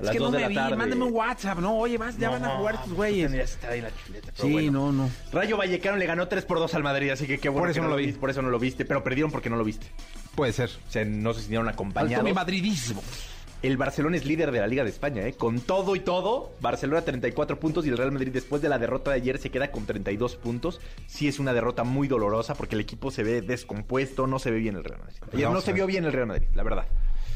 A 0.02 0.06
Es 0.06 0.10
que 0.10 0.18
no 0.18 0.26
de 0.30 0.36
me 0.38 0.40
la 0.42 0.48
vi. 0.48 0.54
tarde. 0.54 0.76
Mándame 0.76 1.04
un 1.04 1.12
WhatsApp. 1.14 1.58
No, 1.58 1.76
oye, 1.76 1.96
vas, 1.98 2.18
ya 2.18 2.30
van 2.30 2.44
a 2.44 2.56
jugar 2.56 2.74
estos 2.74 2.92
güeyes. 2.92 3.58
Ahí 3.68 3.80
la 3.80 3.90
chuleta, 4.04 4.32
pero 4.36 4.48
Sí, 4.48 4.52
bueno. 4.52 4.92
no, 4.92 4.92
no. 5.04 5.10
Rayo 5.32 5.56
Vallecano 5.56 5.96
le 5.96 6.06
ganó 6.06 6.26
3 6.28 6.44
por 6.44 6.58
2 6.58 6.74
al 6.74 6.82
Madrid, 6.82 7.10
así 7.10 7.26
que 7.26 7.38
qué 7.38 7.48
bueno 7.48 7.62
Por 7.64 7.70
eso 7.70 7.82
no 7.82 7.88
lo 7.88 7.96
vi. 7.96 8.06
viste, 8.06 8.20
Por 8.20 8.30
eso 8.30 8.42
no 8.42 8.50
lo 8.50 8.58
viste, 8.58 8.84
pero 8.84 9.04
perdieron 9.04 9.30
porque 9.30 9.48
no 9.50 9.56
lo 9.56 9.64
viste. 9.64 9.86
Puede 10.34 10.52
ser. 10.52 10.70
O 10.88 10.90
sea, 10.90 11.04
no 11.04 11.32
se 11.34 11.40
sintieron 11.40 11.68
acompañados. 11.68 12.24
mi 12.24 12.32
madridismo. 12.32 13.02
El 13.62 13.76
Barcelona 13.76 14.16
es 14.16 14.24
líder 14.24 14.50
de 14.50 14.58
la 14.58 14.66
Liga 14.66 14.82
de 14.82 14.90
España, 14.90 15.24
¿eh? 15.24 15.34
Con 15.34 15.60
todo 15.60 15.94
y 15.94 16.00
todo, 16.00 16.52
Barcelona 16.60 17.02
34 17.02 17.60
puntos 17.60 17.86
y 17.86 17.90
el 17.90 17.96
Real 17.96 18.10
Madrid 18.10 18.32
después 18.32 18.60
de 18.60 18.68
la 18.68 18.76
derrota 18.76 19.12
de 19.12 19.18
ayer 19.18 19.38
se 19.38 19.50
queda 19.50 19.70
con 19.70 19.86
32 19.86 20.34
puntos. 20.34 20.80
Sí 21.06 21.28
es 21.28 21.38
una 21.38 21.52
derrota 21.52 21.84
muy 21.84 22.08
dolorosa 22.08 22.56
porque 22.56 22.74
el 22.74 22.80
equipo 22.80 23.12
se 23.12 23.22
ve 23.22 23.40
descompuesto, 23.40 24.26
no 24.26 24.40
se 24.40 24.50
ve 24.50 24.58
bien 24.58 24.74
el 24.74 24.82
Real 24.82 24.98
Madrid. 24.98 25.14
Ayer 25.32 25.46
No 25.46 25.54
no, 25.54 25.60
se 25.60 25.72
vio 25.72 25.86
bien 25.86 26.04
el 26.04 26.12
Real 26.12 26.26
Madrid, 26.26 26.48
la 26.54 26.64
verdad. 26.64 26.86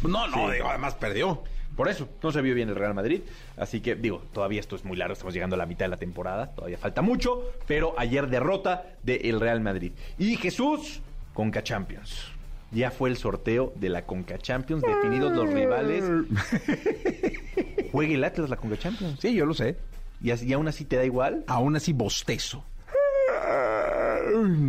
No, 0.03 0.27
no, 0.27 0.49
Sí. 0.49 0.55
digo, 0.55 0.69
además 0.69 0.95
perdió. 0.95 1.45
Por 1.77 1.89
eso, 1.89 2.09
no 2.23 2.33
se 2.33 2.41
vio 2.41 2.55
bien 2.55 2.69
el 2.71 2.75
Real 2.75 2.95
Madrid. 2.95 3.21
Así 3.57 3.81
que, 3.81 3.95
digo, 3.95 4.23
todavía 4.33 4.61
esto 4.61 4.77
es 4.77 4.85
muy 4.85 4.97
largo, 4.97 5.13
estamos 5.13 5.35
llegando 5.35 5.57
a 5.57 5.59
la 5.59 5.67
mitad 5.67 5.85
de 5.85 5.91
la 5.91 5.97
temporada, 5.99 6.53
todavía 6.55 6.79
falta 6.79 7.03
mucho, 7.03 7.43
pero 7.67 7.95
ayer 7.99 8.29
derrota 8.29 8.85
del 9.03 9.39
Real 9.41 9.61
Madrid. 9.61 9.93
Y 10.19 10.37
Jesús, 10.37 11.01
Conca 11.35 11.63
Champions. 11.63 12.33
Ya 12.73 12.91
fue 12.91 13.11
el 13.11 13.17
sorteo 13.17 13.73
de 13.77 13.91
la 13.91 14.03
Conca 14.07 14.39
Champions, 14.39 14.83
definidos 14.83 15.33
los 15.33 15.49
rivales. 15.53 16.03
Juegue 17.93 18.15
el 18.15 18.25
Atlas 18.25 18.51
la 18.51 18.57
Conca 18.57 18.77
Champions. 18.79 19.19
Sí, 19.21 19.35
yo 19.35 19.47
lo 19.47 19.55
sé. 19.55 19.77
¿Y, 20.23 20.31
así- 20.31 20.47
y 20.47 20.53
aún 20.55 20.67
así 20.69 20.85
te 20.85 20.97
da 20.97 21.05
igual? 21.05 21.45
Aún 21.47 21.77
así 21.77 21.93
bostezo. 21.93 22.65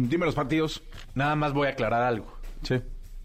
Dime 0.10 0.26
los 0.26 0.36
partidos. 0.36 0.84
Nada 1.16 1.36
más 1.36 1.54
voy 1.54 1.68
a 1.68 1.72
aclarar 1.72 2.04
algo. 2.04 2.32
Sí. 2.64 2.82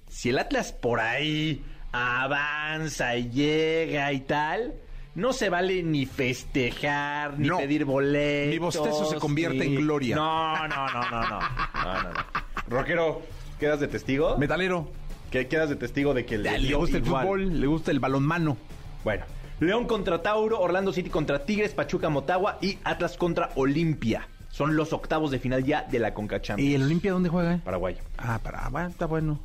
Si 0.08 0.30
el 0.30 0.38
Atlas 0.38 0.72
por 0.72 1.00
ahí 1.00 1.64
avanza 1.92 3.16
y 3.16 3.28
llega 3.30 4.12
y 4.12 4.20
tal, 4.20 4.74
no 5.14 5.32
se 5.32 5.48
vale 5.50 5.82
ni 5.82 6.06
festejar, 6.06 7.38
ni 7.38 7.48
No. 7.48 7.58
pedir 7.58 7.84
boletos. 7.84 8.50
Mi 8.52 8.58
bostezo 8.58 9.04
se 9.06 9.16
convierte 9.16 9.64
en 9.64 9.74
gloria. 9.76 10.16
No, 10.16 10.68
no, 10.68 10.86
no, 10.88 11.10
no, 11.10 11.10
no. 11.10 11.40
no, 11.40 12.02
no, 12.02 12.02
no. 12.12 12.20
Rockero, 12.68 13.22
¿quedas 13.60 13.80
de 13.80 13.88
testigo? 13.88 14.36
Metalero. 14.38 14.88
¿Qué 15.30 15.48
quedas 15.48 15.68
de 15.70 15.76
testigo 15.76 16.12
de 16.14 16.26
que 16.26 16.36
le, 16.38 16.58
Le, 16.58 16.68
dio 16.68 16.78
gusta 16.78 16.98
el 16.98 17.06
igual? 17.06 17.22
fútbol, 17.24 17.60
le 17.60 17.66
gusta 17.66 17.90
el 17.90 18.00
balonmano. 18.00 18.56
Bueno, 19.04 19.24
León 19.60 19.86
contra 19.86 20.20
Tauro, 20.22 20.60
Orlando 20.60 20.92
City 20.92 21.08
contra 21.08 21.44
Tigres, 21.46 21.72
Pachuca 21.72 22.08
Motagua 22.10 22.58
y 22.60 22.78
Atlas 22.84 23.16
contra 23.16 23.50
Olimpia. 23.54 24.28
Son 24.50 24.76
los 24.76 24.92
octavos 24.92 25.30
de 25.30 25.38
final 25.38 25.64
ya 25.64 25.82
de 25.90 25.98
la 25.98 26.12
Conca 26.12 26.40
Champions. 26.42 26.70
¿Y 26.70 26.74
el 26.74 26.82
Olimpia 26.82 27.12
dónde 27.12 27.30
juega? 27.30 27.58
Paraguay. 27.64 27.96
Ah, 28.18 28.38
para, 28.42 28.68
bueno, 28.68 28.88
está 28.88 29.06
bueno. 29.06 29.40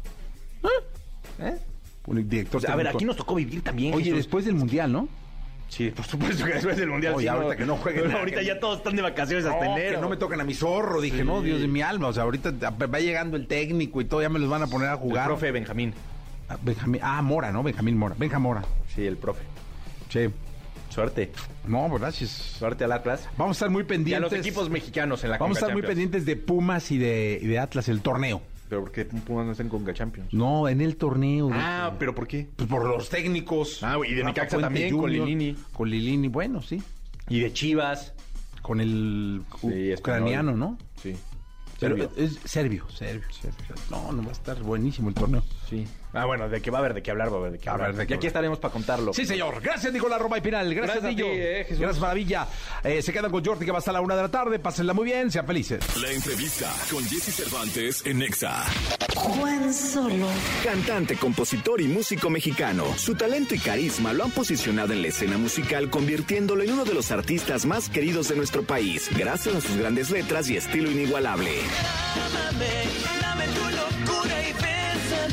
¿Eh? 1.40 1.58
Un 2.08 2.28
director 2.28 2.58
O 2.58 2.62
sea, 2.62 2.74
a 2.74 2.76
ver, 2.78 2.88
aquí 2.88 3.06
nos 3.06 3.16
tocó 3.16 3.36
vivir 3.36 3.62
también. 3.62 3.94
Oye, 3.94 4.06
Jesús. 4.06 4.18
después 4.18 4.46
del 4.46 4.56
Mundial, 4.56 4.92
¿no? 4.92 5.08
Sí, 5.70 5.92
por 5.92 6.06
supuesto 6.06 6.46
que 6.46 6.54
después 6.54 6.78
del 6.78 6.90
Mundial. 6.90 7.14
Oye, 7.16 7.24
sí, 7.24 7.28
ahorita 7.28 7.56
que 7.58 7.66
no 7.66 7.76
jueguen 7.76 8.08
nada, 8.08 8.20
ahorita 8.20 8.40
que- 8.40 8.46
ya 8.46 8.60
todos 8.60 8.78
están 8.78 8.96
de 8.96 9.02
vacaciones 9.02 9.46
hasta 9.46 9.66
No, 9.66 9.76
enero. 9.76 9.96
que 9.96 10.02
no 10.02 10.10
me 10.10 10.16
tocan 10.18 10.40
a 10.40 10.46
mi 10.46 10.54
zorro. 10.54 11.02
Dije, 11.02 11.24
no, 11.26 11.42
Dios 11.42 11.60
de 11.60 11.68
mi 11.68 11.82
alma. 11.82 12.08
O 12.08 12.14
sea, 12.14 12.24
ahorita 12.24 12.52
va 12.72 13.00
llegando 13.00 13.36
el 13.36 13.48
técnico 13.48 14.00
y 14.02 14.06
todo, 14.06 14.22
ya 14.22 14.30
me 14.30 14.40
los 14.40 14.50
van 14.50 14.64
a 14.64 14.68
poner 14.68 14.88
a 14.88 14.94
El 14.94 14.98
jugar. 15.00 15.28
profe 15.28 15.52
Benjamín. 15.52 15.94
Ah, 16.50 16.58
Benjamín, 16.62 17.02
ah, 17.04 17.22
Mora, 17.22 17.52
¿no? 17.52 17.62
Benjamín 17.62 17.98
Mora. 17.98 18.16
Benja 18.18 18.40
Mora. 18.40 18.64
Sí, 18.96 19.06
el 19.06 19.18
profe. 19.18 19.44
Sí. 20.10 20.30
Suerte. 20.90 21.32
No, 21.68 21.90
gracias. 21.90 22.30
Suerte 22.32 22.86
al 22.86 22.94
Atlas. 22.94 23.28
Vamos 23.38 23.58
a 23.58 23.66
estar 23.66 23.70
muy 23.70 23.82
Y 23.82 23.84
a 23.84 23.88
pendientes. 23.88 24.32
los 24.32 24.40
equipos 24.40 24.70
mexicanos 24.70 25.22
en 25.26 25.32
la 25.32 25.38
Vamos 25.38 25.58
a 25.58 25.60
estar 25.60 25.74
muy 25.74 25.82
pendientes 25.82 26.26
de 26.26 26.38
Pumas 26.38 26.90
y 26.92 26.98
de, 26.98 27.38
y 27.42 27.46
de 27.48 27.60
Atlas, 27.60 27.90
el 27.90 28.02
torneo. 28.02 28.42
Pero 28.70 28.82
¿por 28.82 28.92
qué 28.92 29.06
Pumas 29.06 29.46
no 29.46 29.52
está 29.52 29.64
en 29.64 29.70
Conca 29.70 29.94
Champions? 29.94 30.34
No, 30.34 30.68
en 30.68 30.82
el 30.82 30.98
torneo. 30.98 31.50
Ah, 31.54 31.94
pero 31.98 32.14
¿por 32.14 32.28
qué? 32.28 32.50
Pues 32.56 32.68
por 32.70 32.86
los 32.86 33.10
técnicos. 33.10 33.82
Ah, 33.84 33.98
y 34.06 34.10
de 34.14 34.22
Rafa 34.24 34.28
Necaxa 34.30 34.50
Puente 34.58 34.66
también, 34.66 34.92
con 34.92 35.02
Jr., 35.02 35.12
Lilini. 35.28 35.56
Con 35.74 35.90
Lilini, 35.90 36.28
bueno, 36.28 36.62
sí. 36.62 36.82
Y 37.30 37.40
de 37.40 37.54
Chivas. 37.54 38.14
Con 38.62 38.82
el 38.82 39.42
Sí, 39.62 39.94
ucraniano, 39.98 40.52
¿no? 40.58 40.78
Sí. 41.02 41.16
Pero 41.80 41.96
Serbio. 41.96 42.12
es 42.18 42.40
serbio, 42.44 42.90
serbio, 42.90 43.28
serbio. 43.32 43.76
No, 43.90 44.12
no 44.12 44.24
va 44.24 44.30
a 44.30 44.32
estar 44.34 44.62
buenísimo 44.62 45.10
el 45.10 45.16
torneo. 45.16 45.44
Sí. 45.70 45.86
Ah, 46.14 46.26
bueno, 46.26 46.48
de 46.50 46.62
que 46.62 46.72
va 46.72 46.78
a 46.78 46.82
haber 46.82 46.94
de 46.94 47.04
qué 47.04 47.12
hablar, 47.12 47.30
va 47.32 47.36
a 47.36 47.40
haber 47.40 47.52
de 47.52 47.60
qué 47.60 47.70
A 47.70 47.74
hablar. 47.74 47.90
ver, 47.90 47.98
de 47.98 48.08
qué 48.08 48.14
y 48.14 48.16
aquí 48.16 48.28
hablar. 48.28 48.28
estaremos 48.30 48.60
para 48.60 48.72
contarlo. 48.72 49.14
Sí, 49.14 49.26
señor. 49.26 49.62
Gracias, 49.62 49.92
Nicolás 49.92 50.20
Roma 50.20 50.38
y 50.38 50.42
Pinal. 50.42 50.74
Gracias, 50.74 51.02
Gracias 51.04 51.04
a 51.04 51.08
Niño. 51.16 51.26
ti, 51.26 51.40
eh, 51.40 51.64
Jesús. 51.66 51.80
Gracias, 51.80 52.02
Maravilla. 52.02 52.48
Eh, 52.84 53.02
se 53.02 53.12
quedan 53.14 53.30
con 53.30 53.44
Jordi, 53.46 53.66
que 53.66 53.72
va 53.72 53.78
hasta 53.80 53.92
la 53.92 54.00
una 54.02 54.16
de 54.16 54.22
la 54.24 54.30
tarde. 54.32 54.58
Pásenla 54.60 54.94
muy 54.94 55.06
bien, 55.06 55.30
sean 55.30 55.46
felices. 55.46 55.84
La 56.02 56.10
entrevista 56.12 56.74
con 56.90 57.04
Jesse 57.04 57.36
Cervantes 57.36 58.06
en 58.06 58.20
Nexa. 58.20 58.64
Juan 59.16 59.74
Solo. 59.74 60.28
Cantante, 60.64 61.18
compositor 61.18 61.82
y 61.82 61.88
músico 61.90 62.30
mexicano. 62.30 62.86
Su 62.96 63.14
talento 63.16 63.54
y 63.54 63.60
carisma 63.60 64.14
lo 64.14 64.24
han 64.24 64.32
posicionado 64.32 64.94
en 64.94 65.02
la 65.02 65.10
escena 65.10 65.38
musical, 65.38 65.90
convirtiéndolo 65.90 66.64
en 66.64 66.72
uno 66.72 66.86
de 66.86 66.94
los 66.94 67.12
artistas 67.12 67.66
más 67.66 67.90
queridos 67.90 68.30
de 68.30 68.38
nuestro 68.38 68.64
país, 68.64 69.10
gracias 69.16 69.56
a 69.56 69.62
sus 69.62 69.76
grandes 69.78 70.10
letras 70.10 70.50
y 70.50 70.56
estilo 70.58 70.90
inigualable. 70.90 71.52
Dame 73.22 73.46
tu 73.48 73.77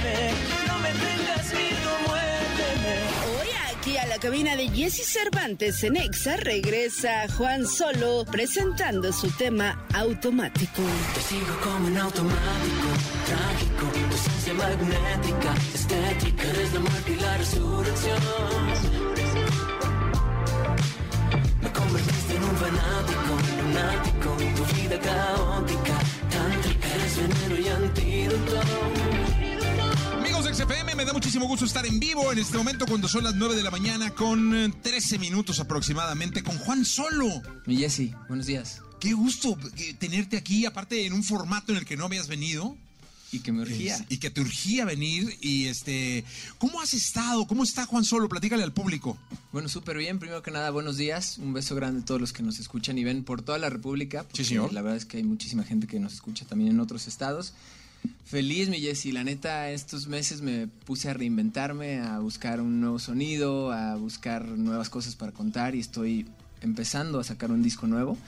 bésame. 0.04 0.30
No 0.66 0.78
me 0.78 0.90
tengas 0.90 1.52
miedo, 1.54 1.90
muérdeme. 2.06 2.94
Hoy 3.30 3.48
aquí 3.72 3.96
a 3.96 4.06
la 4.06 4.18
cabina 4.18 4.56
de 4.56 4.68
Jesse 4.68 5.04
Cervantes 5.06 5.82
en 5.84 5.96
Exa 5.96 6.36
regresa 6.36 7.26
Juan 7.36 7.66
Solo 7.66 8.24
presentando 8.30 9.12
su 9.12 9.30
tema 9.32 9.86
automático. 9.94 10.82
Te 11.14 11.20
sigo 11.20 11.60
como 11.62 11.88
en 11.88 11.98
automático, 11.98 12.88
trágico. 13.26 13.86
Tu 14.10 14.14
esencia 14.14 14.54
magnética, 14.54 15.54
estética. 15.74 16.42
Eres 16.50 16.72
la 16.74 16.80
muerte 16.80 17.12
y 17.12 17.16
la 17.16 17.36
resurrección. 17.38 18.20
Me 21.62 21.72
convertiste 21.72 22.36
en 22.36 22.44
un 22.44 22.56
fanático, 22.56 23.32
lunático. 23.62 24.36
Tu 24.56 24.64
vida 24.74 24.98
caótica, 25.00 25.33
me 31.04 31.08
da 31.08 31.12
muchísimo 31.12 31.46
gusto 31.46 31.66
estar 31.66 31.84
en 31.84 32.00
vivo 32.00 32.32
en 32.32 32.38
este 32.38 32.56
momento 32.56 32.86
cuando 32.86 33.08
son 33.08 33.24
las 33.24 33.34
9 33.34 33.56
de 33.56 33.62
la 33.62 33.70
mañana 33.70 34.10
con 34.14 34.54
eh, 34.56 34.72
13 34.82 35.18
minutos 35.18 35.60
aproximadamente 35.60 36.42
con 36.42 36.56
Juan 36.58 36.84
Solo. 36.86 37.28
Mi 37.66 37.76
Jessy, 37.76 38.14
buenos 38.28 38.46
días. 38.46 38.80
Qué 39.00 39.12
gusto 39.12 39.58
eh, 39.76 39.94
tenerte 39.98 40.38
aquí, 40.38 40.64
aparte 40.64 41.04
en 41.04 41.12
un 41.12 41.22
formato 41.22 41.72
en 41.72 41.78
el 41.78 41.84
que 41.84 41.96
no 41.98 42.06
habías 42.06 42.26
venido. 42.28 42.76
Y 43.32 43.40
que 43.40 43.52
me 43.52 43.62
urgía. 43.62 43.96
Es- 43.96 44.04
y 44.08 44.16
que 44.18 44.30
te 44.30 44.40
urgía 44.40 44.86
venir. 44.86 45.36
Y 45.42 45.66
este, 45.66 46.24
¿cómo 46.56 46.80
has 46.80 46.94
estado? 46.94 47.46
¿Cómo 47.46 47.64
está 47.64 47.84
Juan 47.84 48.04
Solo? 48.04 48.28
Platícale 48.30 48.62
al 48.62 48.72
público. 48.72 49.18
Bueno, 49.52 49.68
súper 49.68 49.98
bien. 49.98 50.18
Primero 50.18 50.42
que 50.42 50.52
nada, 50.52 50.70
buenos 50.70 50.96
días. 50.96 51.36
Un 51.36 51.52
beso 51.52 51.74
grande 51.74 52.00
a 52.00 52.04
todos 52.06 52.20
los 52.20 52.32
que 52.32 52.42
nos 52.42 52.58
escuchan 52.60 52.96
y 52.96 53.04
ven 53.04 53.24
por 53.24 53.42
toda 53.42 53.58
la 53.58 53.68
República. 53.68 54.22
porque 54.22 54.44
señor. 54.44 54.72
La 54.72 54.80
verdad 54.80 54.96
es 54.96 55.04
que 55.04 55.18
hay 55.18 55.24
muchísima 55.24 55.64
gente 55.64 55.86
que 55.86 56.00
nos 56.00 56.14
escucha 56.14 56.46
también 56.46 56.70
en 56.70 56.80
otros 56.80 57.08
estados. 57.08 57.52
Feliz, 58.24 58.68
mi 58.68 58.80
Jessy. 58.80 59.12
La 59.12 59.22
neta, 59.22 59.70
estos 59.70 60.06
meses 60.08 60.40
me 60.40 60.66
puse 60.66 61.08
a 61.08 61.14
reinventarme, 61.14 62.00
a 62.00 62.18
buscar 62.18 62.60
un 62.60 62.80
nuevo 62.80 62.98
sonido, 62.98 63.70
a 63.70 63.96
buscar 63.96 64.46
nuevas 64.46 64.90
cosas 64.90 65.14
para 65.14 65.32
contar 65.32 65.74
y 65.74 65.80
estoy 65.80 66.26
empezando 66.60 67.20
a 67.20 67.24
sacar 67.24 67.50
un 67.50 67.62
disco 67.62 67.86
nuevo 67.86 68.18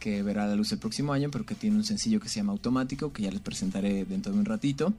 que 0.00 0.22
verá 0.22 0.46
la 0.46 0.54
luz 0.54 0.70
el 0.72 0.78
próximo 0.78 1.14
año, 1.14 1.30
pero 1.30 1.46
que 1.46 1.54
tiene 1.54 1.76
un 1.76 1.84
sencillo 1.84 2.20
que 2.20 2.28
se 2.28 2.36
llama 2.36 2.52
Automático, 2.52 3.10
que 3.10 3.22
ya 3.22 3.30
les 3.30 3.40
presentaré 3.40 4.04
dentro 4.04 4.32
de 4.32 4.38
un 4.38 4.44
ratito. 4.44 4.92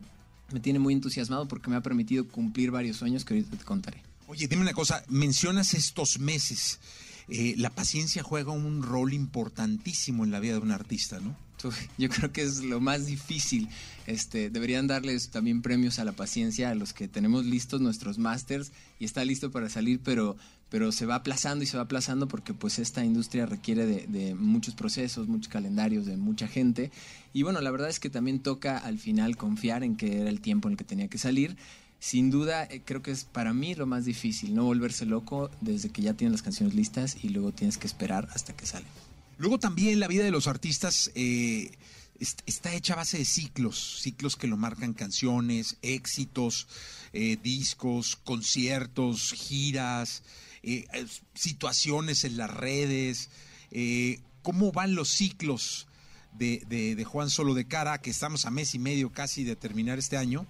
Me 0.52 0.60
tiene 0.60 0.80
muy 0.80 0.96
entusiasmado 0.96 1.48
porque 1.48 1.70
me 1.70 1.76
ha 1.76 1.82
permitido 1.82 2.28
cumplir 2.28 2.72
varios 2.72 2.98
sueños 2.98 3.24
que 3.24 3.36
ahorita 3.36 3.56
te 3.58 3.64
contaré. 3.64 4.02
Oye, 4.28 4.48
dime 4.48 4.64
una 4.64 4.74
cosa, 4.74 5.04
mencionas 5.08 5.76
estos 5.76 6.18
meses. 6.18 6.80
Eh, 7.28 7.54
la 7.58 7.70
paciencia 7.70 8.24
juega 8.24 8.52
un 8.52 8.82
rol 8.82 9.14
importantísimo 9.14 10.24
en 10.24 10.32
la 10.32 10.40
vida 10.40 10.54
de 10.54 10.60
un 10.60 10.72
artista, 10.72 11.20
¿no? 11.20 11.38
Yo 11.98 12.10
creo 12.10 12.32
que 12.32 12.42
es 12.42 12.64
lo 12.64 12.80
más 12.80 13.06
difícil. 13.06 13.70
Este, 14.08 14.50
deberían 14.50 14.88
darles 14.88 15.30
también 15.30 15.62
premios 15.62 16.00
a 16.00 16.06
la 16.06 16.12
paciencia 16.12 16.70
a 16.70 16.76
los 16.76 16.94
que 16.94 17.08
tenemos 17.08 17.46
listos 17.46 17.82
nuestros 17.82 18.18
masters 18.18 18.72
y 19.00 19.06
está 19.06 19.26
listo 19.26 19.52
para 19.52 19.70
salir, 19.70 20.00
pero, 20.04 20.38
pero 20.70 20.92
se 20.92 21.06
va 21.06 21.16
aplazando 21.16 21.64
y 21.64 21.68
se 21.68 21.78
va 21.78 21.84
aplazando 21.84 22.28
porque 22.28 22.54
pues 22.54 22.78
esta 22.78 23.04
industria 23.04 23.46
requiere 23.46 23.86
de, 23.86 24.06
de 24.08 24.36
muchos 24.36 24.76
procesos, 24.76 25.28
muchos 25.28 25.48
calendarios, 25.48 26.06
de 26.06 26.18
mucha 26.18 26.48
gente. 26.48 26.92
Y 27.34 27.44
bueno, 27.44 27.62
la 27.62 27.72
verdad 27.72 27.90
es 27.90 28.00
que 28.00 28.10
también 28.10 28.40
toca 28.40 28.78
al 28.78 29.00
final 29.00 29.38
confiar 29.38 29.84
en 29.84 29.96
que 29.96 30.22
era 30.22 30.30
el 30.30 30.42
tiempo 30.42 30.68
en 30.68 30.74
el 30.74 30.78
que 30.78 30.84
tenía 30.84 31.08
que 31.08 31.18
salir. 31.18 31.58
Sin 32.00 32.30
duda, 32.30 32.66
eh, 32.66 32.82
creo 32.86 33.02
que 33.02 33.12
es 33.12 33.24
para 33.24 33.54
mí 33.54 33.74
lo 33.74 33.88
más 33.88 34.06
difícil, 34.06 34.54
no 34.54 34.66
volverse 34.66 35.06
loco 35.06 35.50
desde 35.62 35.90
que 35.90 36.04
ya 36.04 36.14
tienes 36.14 36.34
las 36.34 36.44
canciones 36.44 36.76
listas 36.76 37.18
y 37.24 37.30
luego 37.30 37.52
tienes 37.52 37.80
que 37.80 37.88
esperar 37.88 38.28
hasta 38.34 38.56
que 38.56 38.68
salen. 38.68 39.05
Luego 39.38 39.60
también 39.60 40.00
la 40.00 40.08
vida 40.08 40.24
de 40.24 40.32
los 40.32 40.48
artistas 40.48 41.12
eh, 41.16 41.72
est- 42.20 42.42
está 42.46 42.74
hecha 42.74 42.94
a 42.94 42.98
base 42.98 43.18
de 43.18 43.26
ciclos, 43.26 44.00
ciclos 44.02 44.36
que 44.36 44.48
lo 44.48 44.58
marcan 44.58 44.94
canciones, 44.94 45.78
éxitos, 45.82 46.68
eh, 47.14 47.38
discos, 47.42 48.16
conciertos, 48.16 49.34
giras, 49.34 50.24
eh, 50.64 50.86
situaciones 51.34 52.24
en 52.24 52.38
las 52.38 52.50
redes. 52.50 53.30
eh, 53.72 54.20
¿Cómo 54.42 54.72
van 54.72 54.96
los 54.96 55.10
ciclos 55.10 55.88
de 56.34 57.04
Juan 57.08 57.30
Solo 57.30 57.54
de 57.56 57.66
Cara, 57.68 58.00
que 58.02 58.10
estamos 58.12 58.46
a 58.46 58.52
mes 58.52 58.76
y 58.76 58.80
medio 58.80 59.12
casi 59.12 59.44
de 59.44 59.56
terminar 59.56 59.98
este 60.00 60.18
año, 60.18 60.46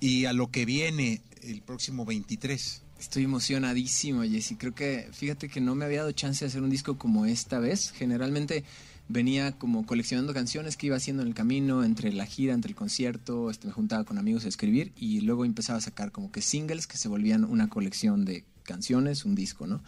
y 0.00 0.26
a 0.26 0.32
lo 0.32 0.50
que 0.50 0.64
viene 0.66 1.22
el 1.42 1.62
próximo 1.62 2.04
23? 2.04 2.82
Estoy 2.98 3.24
emocionadísimo, 3.24 4.22
Jessy. 4.22 4.56
Creo 4.56 4.74
que, 4.74 5.08
fíjate 5.12 5.48
que 5.48 5.60
no 5.60 5.74
me 5.74 5.84
había 5.84 6.00
dado 6.00 6.12
chance 6.12 6.44
de 6.44 6.48
hacer 6.48 6.62
un 6.62 6.70
disco 6.70 6.96
como 6.96 7.26
esta 7.26 7.58
vez. 7.58 7.90
Generalmente 7.90 8.64
venía 9.08 9.52
como 9.52 9.84
coleccionando 9.84 10.32
canciones 10.32 10.76
que 10.76 10.86
iba 10.86 10.96
haciendo 10.96 11.22
en 11.22 11.28
el 11.28 11.34
camino, 11.34 11.84
entre 11.84 12.12
la 12.12 12.26
gira, 12.26 12.54
entre 12.54 12.70
el 12.70 12.76
concierto, 12.76 13.50
este, 13.50 13.66
me 13.66 13.72
juntaba 13.72 14.04
con 14.04 14.18
amigos 14.18 14.44
a 14.44 14.48
escribir 14.48 14.92
y 14.96 15.20
luego 15.20 15.44
empezaba 15.44 15.78
a 15.78 15.82
sacar 15.82 16.10
como 16.10 16.32
que 16.32 16.40
singles 16.40 16.86
que 16.86 16.96
se 16.96 17.08
volvían 17.08 17.44
una 17.44 17.68
colección 17.68 18.24
de 18.24 18.44
canciones, 18.62 19.24
un 19.24 19.34
disco, 19.34 19.66
¿no? 19.66 19.82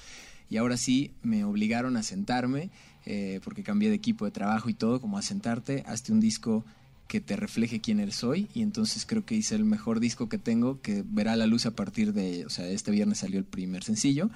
Y 0.49 0.59
ahora 0.59 0.77
sí 0.77 1.13
me 1.23 1.45
obligaron 1.45 1.97
a 1.97 2.03
sentarme, 2.03 2.71
eh, 3.05 3.41
porque 3.43 3.63
cambié 3.63 3.89
de 3.89 3.97
equipo 3.97 4.25
de 4.25 4.31
trabajo 4.31 4.69
y 4.69 4.75
todo, 4.75 5.01
como 5.01 5.19
a 5.19 5.23
sentarte, 5.23 5.83
hazte 5.87 6.13
un 6.13 6.21
disco 6.21 6.65
que 7.09 7.21
te 7.21 7.37
refleje 7.37 7.81
quién 7.81 8.01
eres 8.01 8.25
hoy 8.25 8.49
y 8.55 8.63
entonces 8.63 9.07
creo 9.07 9.25
que 9.25 9.35
hice 9.37 9.55
el 9.55 9.65
mejor 9.65 10.01
disco 10.01 10.29
que 10.29 10.39
tengo 10.39 10.81
que 10.81 11.05
verá 11.07 11.37
la 11.37 11.47
luz 11.47 11.65
a 11.67 11.71
partir 11.71 12.13
de, 12.13 12.45
o 12.47 12.51
sea, 12.51 12.67
este 12.69 12.91
viernes 12.91 13.19
salió 13.19 13.39
el 13.39 13.45
primer 13.45 13.85
sencillo 13.85 14.29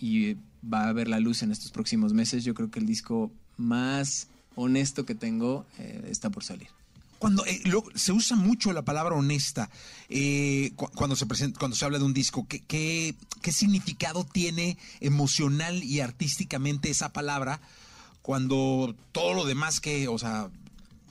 y 0.00 0.36
va 0.64 0.88
a 0.88 0.92
ver 0.92 1.08
la 1.08 1.20
luz 1.20 1.42
en 1.42 1.52
estos 1.52 1.70
próximos 1.70 2.12
meses. 2.14 2.42
Yo 2.44 2.54
creo 2.54 2.70
que 2.70 2.78
el 2.80 2.86
disco 2.86 3.30
más 3.58 4.28
honesto 4.56 5.04
que 5.04 5.14
tengo 5.14 5.66
eh, 5.78 6.06
está 6.10 6.30
por 6.30 6.44
salir. 6.44 6.68
Cuando 7.18 7.44
eh, 7.46 7.62
se 7.94 8.12
usa 8.12 8.36
mucho 8.36 8.72
la 8.72 8.82
palabra 8.82 9.14
honesta 9.14 9.70
eh, 10.08 10.72
cu- 10.76 10.90
cuando 10.94 11.16
se 11.16 11.26
presenta, 11.26 11.58
cuando 11.58 11.76
se 11.76 11.84
habla 11.84 11.98
de 11.98 12.04
un 12.04 12.12
disco, 12.14 12.46
¿qué, 12.48 12.60
qué, 12.60 13.14
qué 13.42 13.52
significado 13.52 14.24
tiene 14.24 14.76
emocional 15.00 15.82
y 15.84 16.00
artísticamente 16.00 16.90
esa 16.90 17.12
palabra 17.12 17.60
cuando 18.22 18.94
todo 19.12 19.34
lo 19.34 19.44
demás 19.44 19.80
que, 19.80 20.08
o 20.08 20.18
sea, 20.18 20.50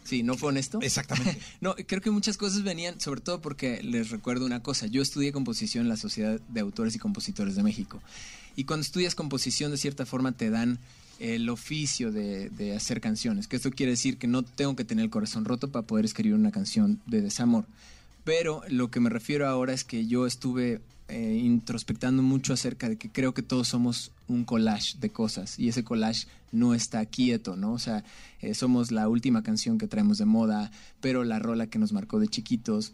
Sí, 0.03 0.23
¿no 0.23 0.35
fue 0.35 0.49
honesto? 0.49 0.79
exactamente. 0.81 1.39
No, 1.61 1.75
creo 1.75 2.01
que 2.01 2.11
muchas 2.11 2.37
cosas 2.37 2.63
venían, 2.63 2.99
sobre 2.99 3.21
todo 3.21 3.41
porque 3.41 3.81
les 3.83 4.09
recuerdo 4.09 4.45
una 4.45 4.61
cosa. 4.61 4.87
Yo 4.87 5.01
estudié 5.01 5.31
composición 5.31 5.83
en 5.83 5.89
la 5.89 5.97
Sociedad 5.97 6.39
de 6.49 6.59
Autores 6.59 6.95
y 6.95 6.99
Compositores 6.99 7.55
de 7.55 7.63
México. 7.63 8.01
Y 8.55 8.65
cuando 8.65 8.83
estudias 8.83 9.15
composición, 9.15 9.71
de 9.71 9.77
cierta 9.77 10.05
forma, 10.05 10.31
te 10.31 10.49
dan 10.49 10.79
el 11.19 11.49
oficio 11.49 12.11
de, 12.11 12.49
de 12.49 12.75
hacer 12.75 13.01
canciones. 13.01 13.47
Que 13.47 13.55
esto 13.55 13.71
quiere 13.71 13.91
decir 13.91 14.17
que 14.17 14.27
no 14.27 14.43
tengo 14.43 14.75
que 14.75 14.83
tener 14.83 15.05
el 15.05 15.09
corazón 15.09 15.45
roto 15.45 15.71
para 15.71 15.87
poder 15.87 16.05
escribir 16.05 16.35
una 16.35 16.51
canción 16.51 16.99
de 17.05 17.21
desamor. 17.21 17.65
Pero 18.23 18.61
lo 18.69 18.89
que 18.89 18.99
me 18.99 19.09
refiero 19.09 19.47
ahora 19.47 19.73
es 19.73 19.83
que 19.83 20.05
yo 20.05 20.25
estuve 20.25 20.81
eh, 21.09 21.39
introspectando 21.43 22.23
mucho 22.23 22.53
acerca 22.53 22.87
de 22.87 22.97
que 22.97 23.11
creo 23.11 23.33
que 23.33 23.41
todos 23.41 23.67
somos 23.67 24.11
un 24.27 24.45
collage 24.45 24.97
de 24.99 25.09
cosas 25.09 25.59
y 25.59 25.67
ese 25.67 25.83
collage 25.83 26.27
no 26.51 26.73
está 26.73 27.05
quieto, 27.05 27.55
¿no? 27.55 27.73
O 27.73 27.79
sea, 27.79 28.03
eh, 28.39 28.53
somos 28.53 28.91
la 28.91 29.09
última 29.09 29.43
canción 29.43 29.77
que 29.77 29.87
traemos 29.87 30.17
de 30.17 30.25
moda, 30.25 30.71
pero 31.01 31.23
la 31.23 31.39
rola 31.39 31.67
que 31.67 31.79
nos 31.79 31.91
marcó 31.91 32.19
de 32.19 32.29
chiquitos, 32.29 32.93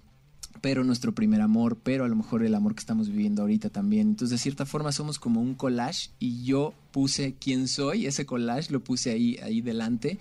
pero 0.62 0.84
nuestro 0.84 1.14
primer 1.14 1.42
amor, 1.42 1.78
pero 1.84 2.04
a 2.04 2.08
lo 2.08 2.16
mejor 2.16 2.44
el 2.44 2.56
amor 2.56 2.74
que 2.74 2.80
estamos 2.80 3.10
viviendo 3.10 3.44
ahorita 3.44 3.70
también. 3.70 4.10
Entonces, 4.10 4.40
de 4.40 4.44
cierta 4.44 4.66
forma, 4.66 4.92
somos 4.92 5.20
como 5.20 5.42
un 5.42 5.54
collage 5.54 6.10
y 6.20 6.44
yo 6.44 6.74
puse 6.92 7.36
quién 7.40 7.68
soy, 7.68 8.08
ese 8.08 8.26
collage 8.26 8.72
lo 8.72 8.84
puse 8.84 9.12
ahí, 9.12 9.38
ahí 9.44 9.62
delante 9.62 10.18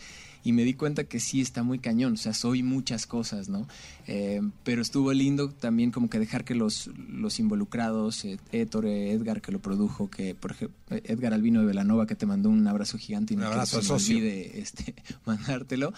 y 0.48 0.52
me 0.52 0.64
di 0.64 0.72
cuenta 0.72 1.04
que 1.04 1.20
sí 1.20 1.42
está 1.42 1.62
muy 1.62 1.78
cañón, 1.78 2.14
o 2.14 2.16
sea, 2.16 2.32
soy 2.32 2.62
muchas 2.62 3.06
cosas, 3.06 3.50
¿no? 3.50 3.68
Eh, 4.06 4.40
pero 4.64 4.80
estuvo 4.80 5.12
lindo 5.12 5.50
también 5.50 5.90
como 5.90 6.08
que 6.08 6.18
dejar 6.18 6.46
que 6.46 6.54
los, 6.54 6.86
los 6.96 7.38
involucrados, 7.38 8.24
eh, 8.24 8.38
Héctor, 8.50 8.86
eh, 8.86 9.12
Edgar 9.12 9.42
que 9.42 9.52
lo 9.52 9.60
produjo, 9.60 10.08
que 10.08 10.34
por 10.34 10.52
ejemplo, 10.52 10.96
Edgar 11.04 11.34
Albino 11.34 11.60
de 11.60 11.66
Velanova 11.66 12.06
que 12.06 12.14
te 12.14 12.24
mandó 12.24 12.48
un 12.48 12.66
abrazo 12.66 12.96
gigante 12.96 13.34
y 13.34 13.36
Un 13.36 13.42
no 13.42 13.50
que 13.50 13.66
se 13.66 13.82
me 13.82 13.90
olvide, 13.90 14.58
este, 14.58 14.94
mandártelo, 15.26 15.92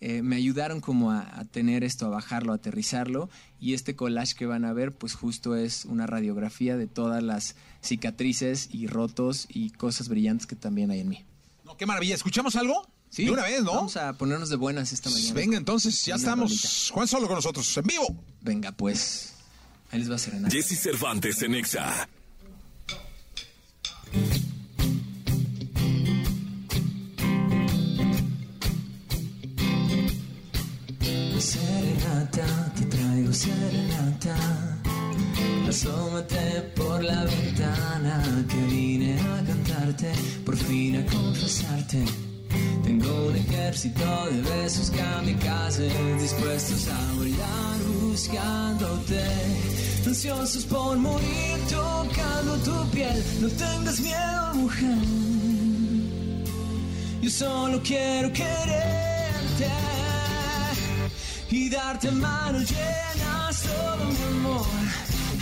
eh, 0.00 0.22
me 0.22 0.36
ayudaron 0.36 0.80
como 0.80 1.10
a, 1.10 1.40
a 1.40 1.44
tener 1.44 1.82
esto, 1.82 2.06
a 2.06 2.10
bajarlo, 2.10 2.52
a 2.52 2.56
aterrizarlo 2.56 3.28
y 3.58 3.74
este 3.74 3.96
collage 3.96 4.36
que 4.36 4.46
van 4.46 4.64
a 4.64 4.72
ver 4.72 4.92
pues 4.92 5.14
justo 5.14 5.56
es 5.56 5.84
una 5.84 6.06
radiografía 6.06 6.76
de 6.76 6.86
todas 6.86 7.24
las 7.24 7.56
cicatrices 7.82 8.68
y 8.72 8.86
rotos 8.86 9.48
y 9.48 9.70
cosas 9.70 10.08
brillantes 10.08 10.46
que 10.46 10.54
también 10.54 10.92
hay 10.92 11.00
en 11.00 11.08
mí. 11.08 11.24
No, 11.64 11.76
qué 11.76 11.86
maravilla. 11.86 12.14
¿Escuchamos 12.14 12.54
algo? 12.54 12.86
Sí, 13.10 13.24
De 13.24 13.30
una 13.30 13.44
vez, 13.44 13.62
¿no? 13.62 13.72
Vamos 13.74 13.96
a 13.96 14.12
ponernos 14.12 14.48
de 14.50 14.56
buenas 14.56 14.92
esta 14.92 15.08
mañana. 15.10 15.32
Venga, 15.34 15.56
entonces, 15.56 16.04
ya 16.04 16.14
Una 16.14 16.22
estamos. 16.22 16.50
rolita. 16.50 16.68
Juan 16.92 17.08
Solo 17.08 17.26
con 17.26 17.36
nosotros, 17.36 17.76
en 17.76 17.84
vivo. 17.84 18.16
Venga, 18.42 18.72
pues. 18.72 19.32
Ahí 19.90 20.00
les 20.00 20.10
va 20.10 20.16
a 20.16 20.18
serenar. 20.18 20.50
Jesse 20.52 20.78
Cervantes 20.78 21.40
en 21.42 21.54
Exa. 21.54 22.08
Serenata, 31.38 32.72
te 32.74 32.84
traigo 32.86 33.32
serenata. 33.32 34.36
Asómate 35.68 36.72
por 36.74 37.02
la 37.02 37.24
ventana 37.24 38.22
que 38.48 38.56
vine 38.74 39.18
a 39.20 39.44
cantarte, 39.44 40.12
por 40.44 40.56
fin 40.56 40.96
a 40.96 41.06
confesarte. 41.06 42.04
Tengo 42.86 43.26
un 43.26 43.36
ejército 43.36 44.04
de 44.30 44.42
besos 44.42 44.90
kamikazes 44.90 45.92
dispuestos 46.20 46.86
a 46.86 47.12
volar 47.14 47.78
buscándote. 48.00 49.24
Ansiosos 50.06 50.64
por 50.64 50.96
morir 50.96 51.58
tocando 51.68 52.56
tu 52.64 52.90
piel. 52.90 53.22
No 53.40 53.48
tengas 53.48 53.98
miedo, 54.00 54.54
mujer. 54.54 54.98
Yo 57.20 57.30
solo 57.30 57.80
quiero 57.82 58.32
quererte 58.32 59.70
y 61.50 61.68
darte 61.68 62.10
manos 62.12 62.70
llenas 62.70 63.62
todo 63.62 64.04
mi 64.14 64.38
amor. 64.38 64.66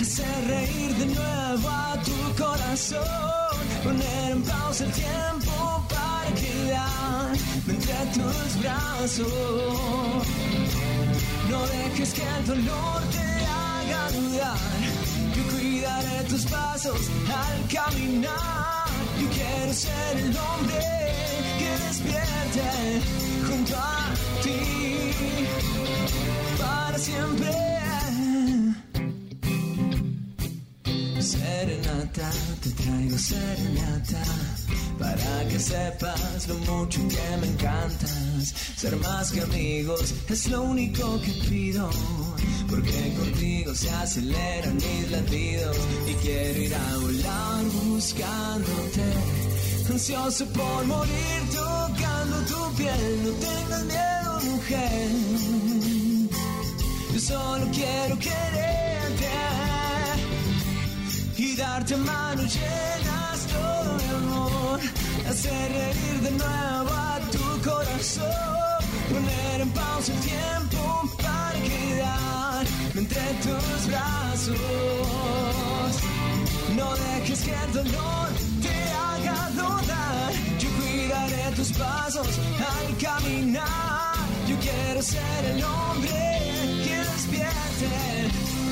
Hacer 0.01 0.49
reír 0.49 0.95
de 0.97 1.07
nuevo 1.07 1.69
a 1.69 2.01
tu 2.07 2.43
corazón. 2.43 3.55
Poner 3.85 4.33
en 4.33 4.43
pausa 4.43 4.85
el 4.85 4.93
tiempo 4.93 5.87
para 5.91 6.04
entre 7.69 7.95
tus 8.15 8.61
brazos. 8.61 10.27
No 11.51 11.67
dejes 11.67 12.15
que 12.15 12.23
el 12.23 12.47
dolor 12.47 13.03
te 13.13 13.27
haga 13.47 14.11
dudar. 14.11 14.59
Yo 15.37 15.43
cuidaré 15.53 16.25
tus 16.29 16.45
pasos 16.47 17.01
al 17.29 17.69
caminar. 17.69 18.87
Yo 19.21 19.29
quiero 19.31 19.73
ser 19.73 20.17
el 20.19 20.37
hombre 20.37 20.81
que 21.59 21.71
despierte 21.87 23.01
junto 23.49 23.77
a 23.77 24.15
ti 24.43 24.57
para 26.59 26.99
siempre. 26.99 27.84
Serenata, 31.25 32.31
te 32.61 32.71
traigo 32.73 33.17
serenata 33.17 34.23
para 34.99 35.49
que 35.49 35.59
sepas 35.59 36.47
lo 36.49 36.55
mucho 36.59 37.01
que 37.09 37.37
me 37.41 37.47
encantas. 37.47 38.55
Ser 38.77 38.95
más 38.97 39.33
que 39.33 39.41
amigos 39.41 40.15
es 40.29 40.51
lo 40.51 40.61
único 40.61 41.19
que 41.23 41.33
pido, 41.49 41.89
porque 42.69 43.15
contigo 43.19 43.75
se 43.75 43.89
aceleran 43.89 44.75
mis 44.75 45.11
latidos 45.11 45.77
y 46.07 46.13
quiero 46.15 46.61
ir 46.61 46.75
a 46.75 46.97
volar 46.99 47.65
buscándote. 47.87 49.07
Ansioso 49.91 50.45
por 50.49 50.85
morir 50.85 51.41
tocando 51.55 52.37
tu 52.51 52.77
piel, 52.77 53.25
no 53.25 53.31
tengas 53.47 53.85
miedo, 53.85 54.41
mujer. 54.53 55.09
Yo 57.15 57.21
solo 57.21 57.67
quiero 57.73 58.19
quererte 58.19 58.74
y 61.55 61.57
darte 61.57 61.97
manos 61.97 62.55
llenas 62.55 63.47
todo 63.53 63.97
mi 63.99 64.09
amor. 64.17 64.81
Hacer 65.29 65.73
reír 65.73 66.21
de 66.23 66.31
nuevo 66.31 66.91
a 66.91 67.19
tu 67.33 67.45
corazón. 67.69 68.81
Poner 69.13 69.61
en 69.61 69.71
pausa 69.71 70.13
el 70.13 70.21
tiempo 70.21 70.81
para 71.23 71.59
quedarme 71.69 73.01
entre 73.01 73.27
tus 73.45 73.87
brazos. 73.89 74.57
No 76.77 76.89
dejes 76.97 77.41
que 77.47 77.55
el 77.65 77.73
dolor 77.73 78.29
te 78.65 78.77
haga 79.05 79.51
dudar. 79.61 80.33
Yo 80.61 80.69
cuidaré 80.79 81.45
tus 81.57 81.71
pasos 81.73 82.29
al 82.73 82.97
caminar. 83.07 84.15
Yo 84.49 84.57
quiero 84.59 85.03
ser 85.03 85.45
el 85.53 85.65
hombre 85.65 86.21
que 86.85 86.97
despierte 87.13 87.91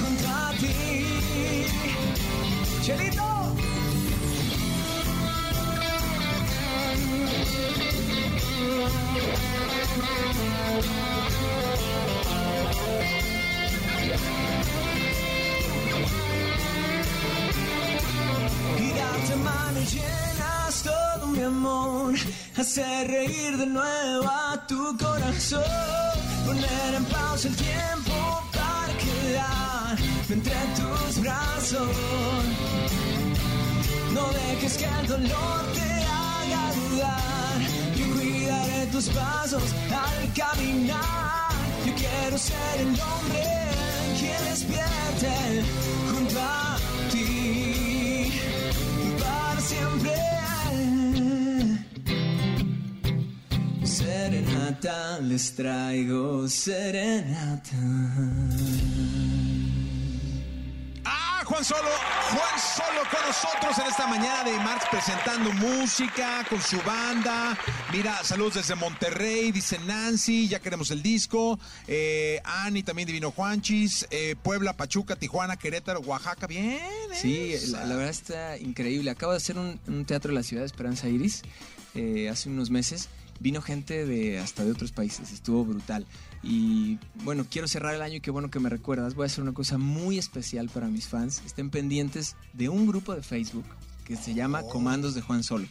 junto 0.01 0.29
a 0.29 0.51
ti. 0.61 1.13
¡Chelito! 2.83 3.23
Gigante 18.79 19.37
mano 19.37 19.81
llenas 19.81 20.83
todo 20.83 21.27
mi 21.29 21.43
amor, 21.45 22.15
hacer 22.57 23.09
reír 23.09 23.59
de 23.59 23.67
nuevo 23.67 24.29
a 24.29 24.67
tu 24.67 24.99
corazón, 24.99 25.63
poner 26.45 26.95
en 26.97 27.05
pausa 27.05 27.47
el 27.47 27.55
tiempo 27.55 28.43
para 28.53 28.93
quedar 28.99 30.12
entre 30.33 30.55
tus 30.79 31.21
brazos. 31.21 31.89
No 34.15 34.25
dejes 34.33 34.79
que 34.79 34.85
el 34.85 35.07
dolor 35.07 35.63
te 35.75 35.91
haga 36.19 36.65
dudar. 36.81 37.57
Yo 37.99 38.07
cuidaré 38.15 38.87
tus 38.87 39.09
pasos 39.09 39.63
al 39.91 40.33
caminar. 40.33 41.51
Yo 41.87 41.93
quiero 41.95 42.39
ser 42.39 42.81
el 42.81 42.89
hombre 42.89 43.45
que 44.19 44.35
despierte 44.51 45.35
junto 46.11 46.41
a 46.41 46.79
ti 47.11 48.33
para 49.21 49.61
siempre. 49.61 50.15
Serenata, 53.85 55.19
les 55.21 55.55
traigo 55.55 56.49
serenata. 56.49 57.77
Juan 61.53 61.65
Solo, 61.67 61.91
Juan 62.31 62.59
Solo 62.59 63.03
con 63.11 63.21
nosotros 63.29 63.79
en 63.79 63.91
esta 63.91 64.07
mañana 64.07 64.43
de 64.43 64.57
martes 64.61 64.89
presentando 64.91 65.53
música 65.53 66.47
con 66.49 66.59
su 66.63 66.81
banda. 66.81 67.59
Mira, 67.93 68.25
saludos 68.25 68.55
desde 68.55 68.75
Monterrey, 68.75 69.53
dice 69.53 69.79
Nancy, 69.81 70.49
ya 70.49 70.61
queremos 70.61 70.91
el 70.91 71.03
disco. 71.03 71.61
Eh, 71.87 72.41
Ani 72.43 72.83
también 72.83 73.07
divino 73.07 73.33
Juanchis, 73.33 74.07
eh, 74.11 74.35
Puebla, 74.43 74.73
Pachuca, 74.73 75.15
Tijuana, 75.15 75.59
Querétaro, 75.59 76.01
Oaxaca, 76.01 76.47
bien. 76.47 76.71
¿eh? 76.71 76.81
Sí, 77.13 77.55
la, 77.69 77.85
verdad 77.85 78.09
está 78.09 78.57
increíble. 78.57 79.11
Acabo 79.11 79.33
de 79.33 79.37
hacer 79.37 79.59
un, 79.59 79.79
un 79.87 80.07
teatro 80.07 80.31
en 80.31 80.37
la 80.37 80.43
ciudad 80.43 80.63
de 80.63 80.69
Esperanza 80.69 81.07
Iris 81.11 81.43
eh, 81.95 82.31
hace 82.31 82.49
unos 82.49 82.71
meses. 82.71 83.11
Vino 83.43 83.61
gente 83.61 84.07
de 84.07 84.39
hasta 84.39 84.65
de 84.65 84.71
otros 84.71 84.93
países, 84.93 85.33
estuvo 85.33 85.65
brutal. 85.65 86.07
Y 86.45 86.99
bueno, 87.25 87.45
quiero 87.51 87.67
cerrar 87.67 87.93
el 87.93 88.01
año 88.01 88.17
y 88.17 88.21
qué 88.21 88.31
bueno 88.31 88.51
que 88.51 88.61
me 88.61 88.69
recuerdas. 88.69 89.15
Voy 89.15 89.25
a 89.25 89.27
hacer 89.27 89.43
una 89.43 89.53
cosa 89.53 89.79
muy 89.79 90.17
especial 90.17 90.69
para 90.69 90.87
mis 90.87 91.09
fans. 91.09 91.43
Estén 91.45 91.69
pendientes 91.69 92.37
de 92.53 92.69
un 92.69 92.87
grupo 92.87 93.17
de 93.17 93.23
Facebook 93.23 93.65
que 94.05 94.17
se 94.17 94.35
llama 94.35 94.63
Comandos 94.63 95.17
de 95.17 95.23
Juan 95.23 95.43
Solo. 95.43 95.67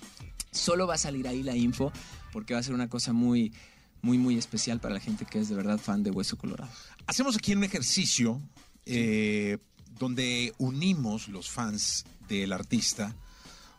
Solo 0.51 0.85
va 0.85 0.95
a 0.95 0.97
salir 0.97 1.29
ahí 1.29 1.43
la 1.43 1.55
info 1.55 1.93
porque 2.33 2.53
va 2.53 2.59
a 2.59 2.63
ser 2.63 2.73
una 2.73 2.89
cosa 2.89 3.13
muy, 3.13 3.53
muy, 4.01 4.17
muy 4.17 4.37
especial 4.37 4.81
para 4.81 4.93
la 4.93 4.99
gente 4.99 5.25
que 5.25 5.39
es 5.39 5.47
de 5.47 5.55
verdad 5.55 5.79
fan 5.79 6.03
de 6.03 6.11
Hueso 6.11 6.37
Colorado. 6.37 6.71
Hacemos 7.07 7.37
aquí 7.37 7.53
un 7.53 7.63
ejercicio 7.63 8.41
eh, 8.85 9.59
donde 9.97 10.53
unimos 10.57 11.29
los 11.29 11.49
fans 11.49 12.03
del 12.27 12.51
artista 12.51 13.15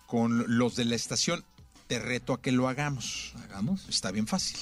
con 0.06 0.58
los 0.58 0.76
de 0.76 0.84
la 0.84 0.94
estación. 0.94 1.44
Te 1.92 1.98
reto 1.98 2.32
a 2.32 2.40
que 2.40 2.52
lo 2.52 2.68
hagamos. 2.70 3.34
¿Hagamos? 3.44 3.86
Está 3.86 4.10
bien 4.12 4.26
fácil. 4.26 4.56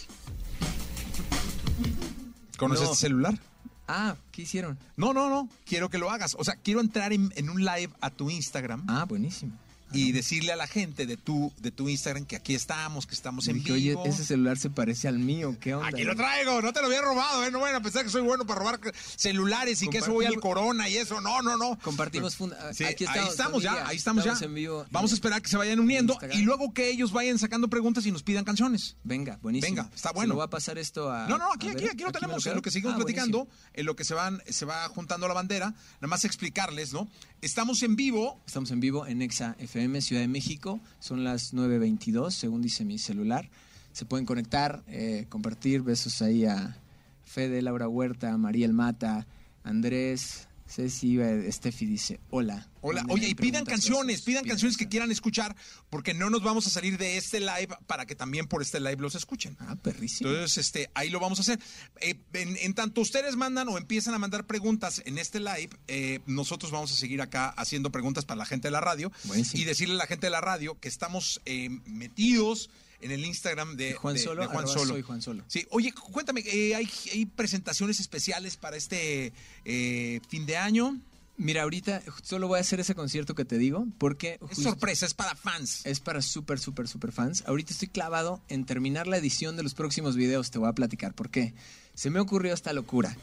¿Conoces 2.59 2.87
No. 2.87 2.93
este 2.93 3.07
celular? 3.07 3.39
Ah, 3.87 4.17
¿qué 4.33 4.43
hicieron? 4.43 4.77
No, 4.97 5.13
no, 5.15 5.31
no. 5.31 5.49
Quiero 5.65 5.89
que 5.91 5.99
lo 5.99 6.11
hagas. 6.11 6.35
O 6.41 6.43
sea, 6.43 6.57
quiero 6.57 6.81
entrar 6.81 7.13
en, 7.13 7.33
en 7.37 7.49
un 7.49 7.65
live 7.65 7.91
a 8.01 8.11
tu 8.11 8.31
Instagram. 8.31 8.85
Ah, 8.89 9.05
buenísimo. 9.05 9.53
Y 9.93 10.13
decirle 10.13 10.53
a 10.53 10.57
la 10.57 10.67
gente 10.67 11.07
de 11.07 11.17
tu, 11.17 11.53
de 11.59 11.71
tu 11.71 11.89
Instagram 11.89 12.25
que 12.27 12.37
aquí 12.37 12.55
estamos, 12.55 13.07
que 13.07 13.15
estamos 13.15 13.49
en 13.49 13.57
Dije, 13.57 13.73
vivo. 13.73 14.01
oye, 14.03 14.11
ese 14.11 14.25
celular 14.25 14.57
se 14.59 14.71
parece 14.71 15.09
al 15.09 15.19
mío, 15.19 15.57
¿qué 15.61 15.75
onda? 15.75 15.89
Aquí 15.89 16.05
lo 16.05 16.15
traigo, 16.15 16.63
no 16.63 16.73
te 16.73 16.81
lo 16.81 16.87
había 16.87 17.01
robado, 17.03 17.45
¿eh? 17.45 17.51
No 17.51 17.61
vayan 17.61 17.77
a 17.77 17.83
pensar 17.83 18.05
que 18.05 18.11
soy 18.11 18.23
bueno 18.23 18.47
para 18.47 18.61
robar 18.61 18.81
celulares 19.17 19.83
y 19.83 19.89
que 19.89 19.99
eso 19.99 20.13
voy 20.13 20.25
al 20.27 20.41
corona 20.41 20.89
y 20.89 20.97
eso. 20.97 21.21
No, 21.21 21.43
no, 21.43 21.57
no. 21.57 21.79
Compartimos 21.83 22.39
Sí, 22.73 22.85
aquí 22.85 23.05
ahí 23.05 23.27
estamos, 23.29 23.31
estamos 23.31 23.63
ya, 23.63 23.87
ahí 23.87 23.97
estamos, 23.97 24.25
ya. 24.25 24.37
en 24.41 24.55
vivo. 24.55 24.87
Vamos 24.91 25.11
a 25.11 25.15
esperar 25.15 25.43
que 25.43 25.49
se 25.49 25.57
vayan 25.57 25.81
uniendo 25.81 26.17
y 26.33 26.43
luego 26.43 26.73
que 26.73 26.89
ellos 26.91 27.13
vayan 27.13 27.39
sacando 27.39 27.69
preguntas 27.69 28.07
y 28.07 28.13
nos 28.13 28.23
pidan 28.23 28.45
canciones. 28.45 28.97
Venga, 29.05 29.39
buenísimo. 29.43 29.75
Venga, 29.77 29.91
está 29.95 30.13
bueno. 30.13 30.31
lo 30.31 30.35
voy 30.37 30.45
a 30.45 30.51
pasar 30.51 30.79
esto 30.79 31.11
a. 31.13 31.27
No, 31.27 31.39
no, 31.39 31.53
aquí, 31.53 31.69
aquí, 31.69 31.83
ver, 31.83 31.91
aquí 31.93 32.05
lo 32.05 32.13
tenemos. 32.13 32.43
quedo? 32.43 32.53
En 32.53 32.57
lo 32.57 32.63
que 32.63 32.71
seguimos 32.71 32.95
Ah, 32.95 32.99
platicando, 32.99 33.39
buenísimo. 33.45 33.71
en 33.75 33.87
lo 33.87 33.97
que 33.97 34.05
se 34.05 34.15
van, 34.15 34.43
se 34.49 34.65
va 34.65 34.89
juntando 34.89 35.27
la 35.29 35.35
bandera, 35.35 35.67
nada 35.71 36.07
más 36.07 36.25
explicarles, 36.25 36.93
¿no? 36.93 37.09
Estamos 37.41 37.83
en 37.83 37.97
vivo. 37.97 38.41
Estamos 38.47 38.71
en 38.71 38.81
vivo 38.81 39.07
en 39.07 39.23
Exa 39.23 39.57
FM, 39.59 39.80
Ciudad 40.01 40.23
de 40.23 40.29
México. 40.29 40.81
Son 40.99 41.25
las 41.25 41.55
9.22, 41.55 42.31
según 42.31 42.63
dice 42.63 42.85
mi 42.85 42.99
celular. 42.99 43.49
Se 43.93 44.05
pueden 44.05 44.27
conectar, 44.27 44.83
eh, 44.89 45.27
compartir. 45.29 45.83
Besos 45.83 46.23
ahí 46.23 46.45
a 46.45 46.77
Fede, 47.25 47.63
Laura 47.63 47.89
Huerta, 47.89 48.37
Mariel 48.37 48.73
Mata, 48.73 49.27
Andrés, 49.65 50.49
Ceci, 50.71 51.19
Steffi 51.51 51.87
dice 51.87 52.21
hola. 52.31 52.69
Hola, 52.83 53.05
oye, 53.09 53.29
y 53.29 53.35
pidan 53.35 53.65
canciones, 53.65 54.23
pidan 54.23 54.45
canciones 54.45 54.77
que 54.77 54.89
quieran 54.89 55.11
escuchar, 55.11 55.55
porque 55.91 56.15
no 56.15 56.31
nos 56.31 56.43
vamos 56.43 56.67
a 56.67 56.71
salir 56.71 56.97
de 56.97 57.19
este 57.19 57.41
live 57.41 57.69
para 57.87 58.07
que 58.07 58.15
también 58.15 58.47
por 58.47 58.63
este 58.63 58.81
live 58.81 58.97
los 58.97 59.15
escuchen. 59.15 59.57
Ah, 59.61 59.77
perrísimo. 59.77 60.31
Entonces, 60.31 60.67
este, 60.67 60.91
ahí 60.95 61.11
lo 61.11 61.21
vamos 61.21 61.39
a 61.41 61.43
hacer. 61.43 61.61
Eh, 62.01 62.15
en, 62.33 62.57
en 62.57 62.75
tanto 62.75 63.01
ustedes 63.01 63.37
mandan 63.37 63.69
o 63.69 63.77
empiezan 63.77 64.15
a 64.15 64.19
mandar 64.19 64.47
preguntas 64.47 65.03
en 65.05 65.19
este 65.19 65.41
live, 65.41 65.71
eh, 65.89 66.21
nosotros 66.27 66.71
vamos 66.71 66.93
a 66.93 66.97
seguir 66.97 67.21
acá 67.21 67.49
haciendo 67.51 67.91
preguntas 67.91 68.25
para 68.25 68.39
la 68.39 68.47
gente 68.47 68.69
de 68.69 68.73
la 68.73 68.81
radio 68.81 69.13
Buenísimo. 69.25 69.61
y 69.61 69.65
decirle 69.65 69.95
a 69.95 69.99
la 69.99 70.07
gente 70.07 70.29
de 70.29 70.31
la 70.31 70.41
radio 70.41 70.79
que 70.79 70.89
estamos 70.89 71.43
eh, 71.45 71.69
metidos 71.85 72.71
en 73.01 73.11
el 73.11 73.25
Instagram 73.25 73.77
de, 73.77 73.95
Juan 73.95 74.15
de- 74.15 74.21
Solo, 74.21 74.43
de 74.43 74.49
Juan 74.49 74.67
Solo. 74.69 74.85
soy 74.95 75.03
Juan 75.03 75.23
Solo. 75.23 75.45
Sí, 75.49 75.67
oye, 75.71 75.93
cuéntame, 75.93 76.43
eh, 76.47 76.75
¿hay, 76.75 76.89
hay 77.13 77.27
presentaciones 77.27 78.01
especiales 78.01 78.57
para 78.57 78.77
este 78.77 79.33
eh, 79.65 80.21
fin 80.29 80.47
de 80.47 80.57
año? 80.57 80.99
Mira, 81.37 81.63
ahorita 81.63 82.03
solo 82.23 82.49
voy 82.49 82.59
a 82.59 82.61
hacer 82.61 82.81
ese 82.81 82.95
concierto 82.95 83.35
que 83.35 83.47
te 83.47 83.57
digo, 83.57 83.87
porque... 83.97 84.39
Es 84.51 84.59
sorpresa, 84.63 85.07
es 85.07 85.15
para 85.15 85.35
fans. 85.35 85.81
Es 85.87 85.99
para 85.99 86.21
súper, 86.21 86.61
súper, 86.61 86.87
súper 86.87 87.13
fans. 87.13 87.45
Ahorita 87.47 87.73
estoy 87.73 87.89
clavado 87.89 88.43
en 88.51 88.67
terminar 88.67 89.07
la 89.07 89.17
edición 89.17 89.57
de 89.57 89.63
los 89.63 89.73
próximos 89.73 90.17
videos. 90.17 90.51
Te 90.51 90.59
voy 90.59 90.69
a 90.69 90.75
platicar 90.75 91.15
por 91.15 91.31
qué. 91.31 91.55
Se 91.95 92.11
me 92.11 92.21
ocurrió 92.21 92.53
esta 92.53 92.75
locura. 92.75 93.17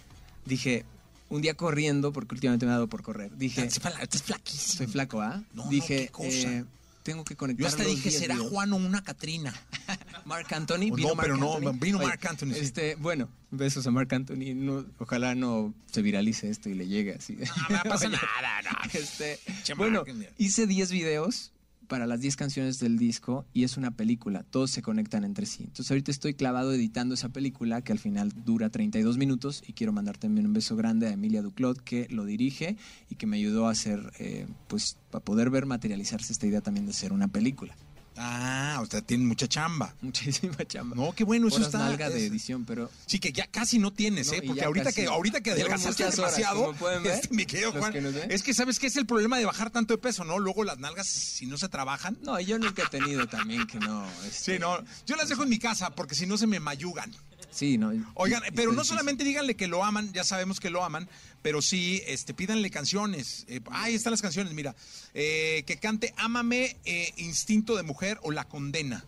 Dije, 0.45 0.83
un 1.29 1.43
día 1.43 1.53
corriendo, 1.53 2.11
porque 2.11 2.33
últimamente 2.33 2.65
me 2.65 2.71
ha 2.71 2.75
dado 2.75 2.87
por 2.87 3.03
correr. 3.03 3.37
Dije, 3.37 3.63
Estás 3.63 4.23
flaquísimo. 4.23 4.77
soy 4.77 4.87
flaco, 4.87 5.21
¿ah? 5.21 5.43
No, 5.53 5.65
no, 5.65 5.69
Dije, 5.69 6.05
qué 6.05 6.09
cosa. 6.09 6.27
eh, 6.29 6.65
tengo 7.07 7.23
que 7.23 7.37
conectar 7.37 7.61
Yo 7.61 7.67
hasta 7.69 7.83
los 7.83 7.95
dije, 7.95 8.09
10 8.09 8.19
¿será. 8.19 8.35
Juan 8.35 8.73
o 8.73 8.75
una 8.75 9.01
Catrina? 9.01 9.53
Mark 10.25 10.47
Anthony. 10.53 10.89
No, 10.89 10.95
vino 10.95 11.15
Marc 11.15 11.21
pero 11.21 11.37
no, 11.37 11.73
vino 11.73 11.99
Marc 11.99 12.25
Anthony, 12.25 12.51
sí. 12.53 12.59
Este, 12.59 12.95
bueno, 12.95 13.29
besos 13.49 13.87
a 13.87 13.91
Mark 13.91 14.13
Anthony. 14.13 14.53
No- 14.53 14.85
ojalá 14.99 15.33
no 15.33 15.73
se 15.89 16.01
viralice 16.01 16.49
esto 16.49 16.67
y 16.67 16.73
le 16.73 16.85
llegue 16.85 17.13
así. 17.13 17.37
No, 17.37 17.77
no 17.77 17.83
pasa 17.83 18.07
Oye, 18.09 18.17
nada, 18.17 18.61
no. 18.61 18.99
Este, 18.99 19.39
bueno, 19.77 20.03
Marc, 20.05 20.33
hice 20.37 20.67
10 20.67 20.91
videos 20.91 21.53
para 21.87 22.05
las 22.05 22.21
10 22.21 22.35
canciones 22.35 22.79
del 22.79 22.97
disco 22.97 23.45
y 23.53 23.63
es 23.63 23.77
una 23.77 23.91
película. 23.91 24.43
Todos 24.43 24.71
se 24.71 24.81
conectan 24.81 25.23
entre 25.23 25.45
sí. 25.45 25.63
Entonces 25.63 25.89
ahorita 25.89 26.11
estoy 26.11 26.33
clavado 26.33 26.73
editando 26.73 27.15
esa 27.15 27.29
película 27.29 27.81
que 27.81 27.91
al 27.91 27.99
final 27.99 28.31
dura 28.45 28.69
32 28.69 29.17
minutos 29.17 29.63
y 29.65 29.73
quiero 29.73 29.93
mandar 29.93 30.17
también 30.17 30.45
un 30.45 30.53
beso 30.53 30.75
grande 30.75 31.07
a 31.07 31.11
Emilia 31.11 31.41
Duclot 31.41 31.81
que 31.81 32.07
lo 32.09 32.25
dirige 32.25 32.77
y 33.09 33.15
que 33.15 33.27
me 33.27 33.37
ayudó 33.37 33.67
a 33.67 33.71
hacer, 33.71 34.11
eh, 34.19 34.47
pues, 34.67 34.97
para 35.11 35.23
poder 35.23 35.49
ver 35.49 35.65
materializarse 35.65 36.33
esta 36.33 36.47
idea 36.47 36.61
también 36.61 36.85
de 36.85 36.91
hacer 36.91 37.13
una 37.13 37.27
película. 37.27 37.75
Ah, 38.17 38.79
o 38.81 38.85
sea, 38.87 39.01
tienen 39.01 39.27
mucha 39.27 39.47
chamba. 39.47 39.93
Muchísima 40.01 40.55
chamba. 40.65 40.95
No, 40.95 41.13
qué 41.13 41.23
bueno, 41.23 41.47
eso 41.47 41.61
está. 41.61 41.77
nalga 41.79 42.09
de 42.09 42.25
edición, 42.25 42.65
pero 42.65 42.89
Sí, 43.05 43.19
que 43.19 43.31
ya 43.31 43.45
casi 43.47 43.77
no 43.79 43.93
tienes, 43.93 44.27
No, 44.27 44.33
¿eh? 44.33 44.41
Porque 44.45 44.63
ahorita 44.63 44.85
casi. 44.85 45.01
que, 45.01 45.07
ahorita 45.07 45.41
que 45.41 45.51
adelgazaste 45.53 46.03
horas, 46.03 46.15
demasiado, 46.15 46.65
como 46.65 46.77
pueden 46.77 47.03
ver, 47.03 47.13
este, 47.13 47.33
mi 47.33 47.45
querido 47.45 47.71
los 47.71 47.79
Juan, 47.79 47.93
que 47.93 48.01
nos 48.01 48.13
ven. 48.13 48.31
es 48.31 48.41
que 48.43 48.53
sabes 48.53 48.79
que 48.79 48.87
es 48.87 48.95
el 48.97 49.05
problema 49.05 49.37
de 49.37 49.45
bajar 49.45 49.69
tanto 49.69 49.93
de 49.93 49.97
peso, 49.99 50.23
¿no? 50.23 50.39
Luego 50.39 50.63
las 50.63 50.79
nalgas, 50.79 51.07
si 51.07 51.45
no 51.45 51.57
se 51.57 51.69
trabajan. 51.69 52.17
no, 52.23 52.39
yo 52.39 52.57
nunca 52.57 52.83
he 52.83 52.87
tenido 52.87 53.27
también 53.27 53.67
que 53.67 53.77
no. 53.79 54.07
este, 54.27 54.53
Sí, 54.55 54.59
no. 54.59 54.83
Yo 55.05 55.15
las 55.15 55.29
dejo 55.29 55.43
en 55.43 55.49
mi 55.49 55.59
casa 55.59 55.91
porque 55.91 56.15
si 56.15 56.25
no 56.25 56.37
se 56.37 56.47
me 56.47 56.59
mayugan. 56.59 57.13
Sí, 57.57 57.77
no. 57.77 57.91
Oigan, 58.13 58.41
pero 58.55 58.71
no 58.71 58.83
solamente 58.83 59.23
díganle 59.23 59.55
que 59.55 59.67
lo 59.67 59.83
aman, 59.83 60.13
ya 60.13 60.23
sabemos 60.23 60.59
que 60.59 60.69
lo 60.69 60.83
aman, 60.83 61.09
pero 61.41 61.61
sí, 61.61 62.03
este, 62.05 62.33
pídanle 62.35 62.69
canciones. 62.69 63.45
Eh, 63.47 63.61
ahí 63.71 63.95
están 63.95 64.11
las 64.11 64.21
canciones, 64.21 64.53
mira. 64.53 64.75
Eh, 65.15 65.63
que 65.65 65.77
cante 65.77 66.13
Ámame, 66.17 66.77
eh, 66.85 67.13
Instinto 67.17 67.75
de 67.75 67.81
Mujer 67.83 68.19
o 68.21 68.31
La 68.31 68.43
Condena. 68.43 69.03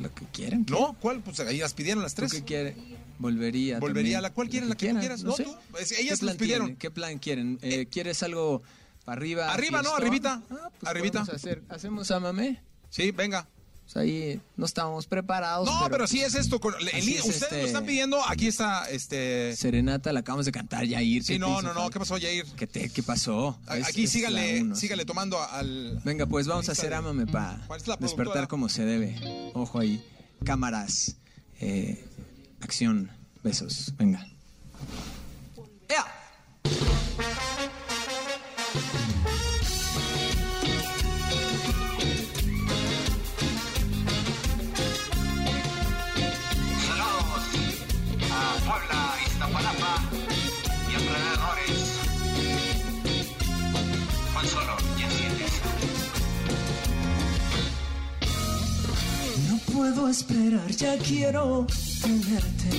Lo 0.00 0.12
que 0.14 0.26
quieran. 0.26 0.66
¿No? 0.68 0.94
¿Cuál? 1.00 1.20
Pues 1.20 1.40
ahí 1.40 1.58
las 1.58 1.72
pidieron 1.72 2.02
las 2.02 2.14
¿Tú 2.14 2.22
tres. 2.22 2.32
qué 2.34 2.42
quiere? 2.44 2.76
Volvería. 3.18 3.78
Volvería 3.78 4.18
también. 4.18 4.22
la 4.22 4.32
cual 4.34 4.48
quieren, 4.50 4.68
la 4.68 4.74
que 4.74 4.80
quieran, 4.86 5.00
quieras. 5.00 5.22
No, 5.22 5.32
sé. 5.36 5.44
tú. 5.44 5.54
Es- 5.78 5.92
¿Qué 5.92 6.02
ellas 6.02 6.20
nos 6.20 6.34
pidieron. 6.36 6.76
¿Qué 6.76 6.90
plan 6.90 7.18
quieren? 7.18 7.58
Eh, 7.62 7.86
¿Quieres 7.90 8.22
algo 8.22 8.62
arriba? 9.06 9.52
Arriba, 9.52 9.80
¿no? 9.82 9.94
Arribita. 9.94 10.42
Ah, 10.50 10.68
pues 10.78 10.90
Arribita. 10.90 11.20
hacer- 11.22 11.62
hacemos 11.70 12.10
Amame. 12.10 12.60
Sí, 12.90 13.12
venga. 13.12 13.48
Ahí 13.94 14.40
no 14.56 14.66
estábamos 14.66 15.06
preparados. 15.06 15.68
No, 15.68 15.88
pero, 15.88 16.06
sí 16.06 16.20
es 16.20 16.34
esto. 16.34 16.60
el- 16.80 16.88
es 16.88 17.04
ustedes 17.20 17.42
este- 17.42 17.60
lo 17.60 17.66
están 17.66 17.86
pidiendo. 17.86 18.20
Aquí 18.28 18.48
está, 18.48 18.90
este. 18.90 19.54
Serenata 19.56 20.12
la 20.12 20.20
acabamos 20.20 20.46
de 20.46 20.52
cantar, 20.52 20.84
Yair. 20.84 21.22
Sí, 21.22 21.34
¿qué 21.34 21.38
no, 21.38 21.62
no, 21.62 21.72
no. 21.74 21.90
¿Qué 21.90 21.98
pasó, 22.00 22.14
Jair? 22.18 22.44
¿Qué, 22.56 22.66
te- 22.66 22.90
qué 22.90 23.02
pasó? 23.02 23.58
Es- 23.72 23.86
Aquí 23.88 24.04
es 24.04 24.10
sígale, 24.10 24.62
uno, 24.62 24.74
sígale 24.74 25.02
sí. 25.02 25.06
tomando 25.06 25.40
al. 25.40 26.00
Venga, 26.04 26.26
pues 26.26 26.46
vamos 26.46 26.68
a 26.68 26.72
hacer 26.72 26.92
Ámame 26.94 27.26
para 27.26 27.62
¿Cuál 27.66 27.80
es 27.80 27.86
la 27.86 27.96
despertar 27.96 28.48
como 28.48 28.68
se 28.68 28.84
debe. 28.84 29.16
Ojo 29.54 29.78
ahí. 29.78 30.02
Cámaras. 30.44 31.16
eh, 31.60 32.04
acción. 32.60 33.10
Besos. 33.44 33.92
Venga. 33.96 34.26
Puedo 59.74 60.08
esperar, 60.08 60.70
ya 60.70 60.96
quiero 60.98 61.66
tenerte. 62.00 62.74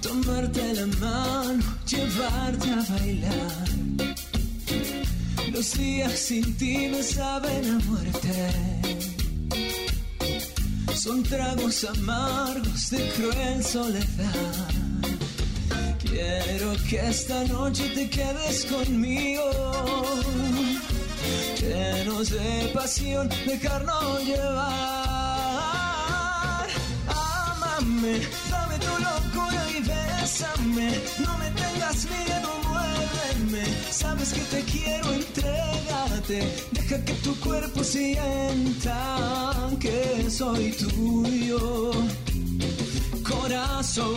Tomarte 0.00 0.74
la 0.74 0.86
mano, 0.98 1.62
llevarte 1.86 2.70
a 2.70 2.82
bailar. 2.92 3.68
Los 5.52 5.78
días 5.78 6.18
sin 6.18 6.56
ti 6.56 6.88
me 6.90 7.02
saben 7.02 7.64
a 7.74 7.78
muerte. 7.90 8.34
Son 10.94 11.22
tragos 11.22 11.84
amargos 11.84 12.90
de 12.90 13.08
cruel 13.16 13.64
soledad. 13.64 14.70
Quiero 16.02 16.72
que 16.88 16.98
esta 17.08 17.44
noche 17.44 17.84
te 17.94 18.10
quedes 18.10 18.64
conmigo 18.66 19.50
llenos 21.72 22.30
de 22.30 22.70
pasión, 22.74 23.28
dejarnos 23.46 24.24
llevar. 24.24 24.76
Ámame, 27.08 28.20
dame 28.50 28.76
tu 28.78 28.94
locura 29.08 29.62
y 29.76 29.80
bésame. 29.90 30.88
No 31.24 31.32
me 31.38 31.48
tengas 31.62 31.98
miedo, 32.14 32.48
muéveme. 32.68 33.64
Sabes 33.90 34.32
que 34.32 34.40
te 34.52 34.62
quiero, 34.72 35.12
entrégate. 35.12 36.38
Deja 36.72 37.04
que 37.04 37.14
tu 37.24 37.34
cuerpo 37.40 37.82
sienta 37.84 38.98
que 39.80 40.30
soy 40.30 40.72
tuyo. 40.72 41.92
Corazón. 43.28 44.12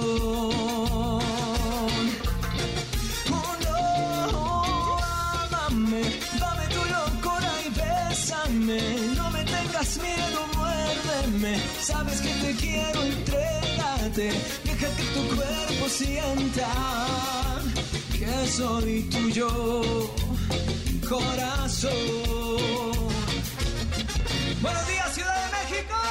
Oh, 3.31 3.55
no, 3.65 4.97
ámame, 5.01 6.03
No 8.65 9.29
me 9.29 9.43
tengas 9.43 9.97
miedo, 9.97 10.47
muérdeme. 10.57 11.61
Sabes 11.81 12.19
que 12.19 12.29
te 12.29 12.55
quiero, 12.55 13.03
entrégate. 13.03 14.31
Deja 14.63 14.87
que 14.95 15.03
tu 15.13 15.35
cuerpo 15.35 15.87
sienta 15.87 16.67
que 18.11 18.47
soy 18.47 19.03
tuyo, 19.03 19.49
corazón. 21.07 21.91
Buenos 24.63 24.87
días, 24.87 25.13
Ciudad 25.13 25.45
de 25.45 25.51
México. 25.57 26.04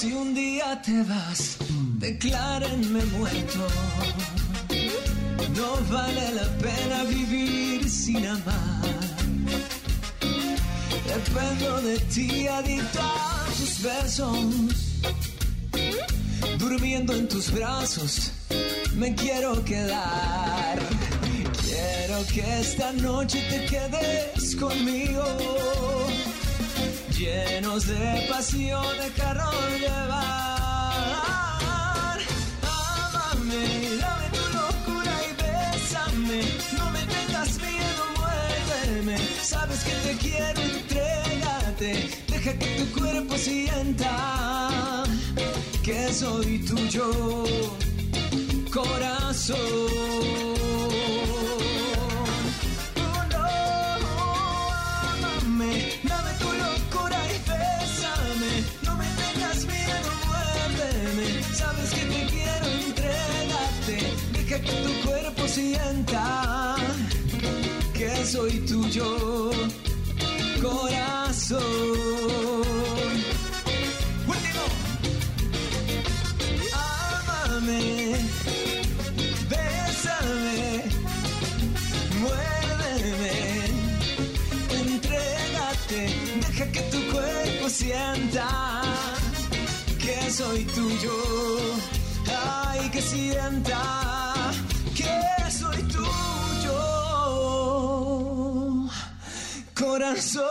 Si 0.00 0.14
un 0.14 0.32
día 0.32 0.80
te 0.80 1.02
vas, 1.02 1.58
declárenme 1.98 3.04
muerto. 3.18 3.66
No 5.54 5.94
vale 5.94 6.32
la 6.32 6.48
pena 6.56 7.04
vivir 7.04 7.86
sin 7.86 8.26
amar. 8.26 8.80
Dependo 11.06 11.82
de 11.82 11.98
ti, 12.14 12.48
adicto 12.48 12.98
a 12.98 13.44
tus 13.58 13.82
besos. 13.82 14.38
Durmiendo 16.58 17.12
en 17.12 17.28
tus 17.28 17.52
brazos, 17.52 18.32
me 18.94 19.14
quiero 19.14 19.62
quedar. 19.66 20.78
Quiero 21.62 22.26
que 22.32 22.60
esta 22.60 22.90
noche 22.92 23.38
te 23.50 23.66
quedes 23.66 24.56
conmigo 24.56 25.89
llenos 27.20 27.86
de 27.86 28.26
pasión, 28.30 28.84
dejarnos 28.96 29.54
llevar. 29.78 30.98
Ámame, 32.62 33.64
dame 34.00 34.26
tu 34.36 34.44
locura 34.58 35.14
y 35.28 35.30
bésame. 35.42 36.40
No 36.78 36.84
me 36.90 37.02
tengas 37.14 37.50
miedo, 37.58 38.02
muéveme. 38.16 39.16
Sabes 39.42 39.80
que 39.84 39.94
te 40.06 40.12
quiero, 40.16 40.60
entrégate. 40.62 41.90
Deja 42.28 42.52
que 42.58 42.68
tu 42.78 42.84
cuerpo 42.98 43.36
sienta 43.36 45.04
que 45.82 46.12
soy 46.12 46.58
tuyo, 46.60 47.44
corazón. 48.72 50.69
Que 64.62 64.72
tu 64.84 65.08
cuerpo 65.08 65.48
sienta 65.48 66.76
que 67.94 68.24
soy 68.24 68.52
tuyo, 68.60 69.50
corazón. 70.62 71.60
Último. 74.26 74.64
Ámame, 76.72 78.16
bésame, 79.52 80.84
muérdeme, 82.22 83.36
entrégate, 84.80 86.02
deja 86.40 86.66
que 86.72 86.82
tu 86.92 87.00
cuerpo 87.12 87.68
sienta 87.68 88.82
que 89.98 90.30
soy 90.30 90.64
tuyo, 90.64 91.16
ay 92.26 92.90
que 92.90 93.02
sienta 93.02 94.29
que 94.94 95.50
soy 95.50 95.82
tuyo, 95.84 96.78
corazón. 99.74 100.44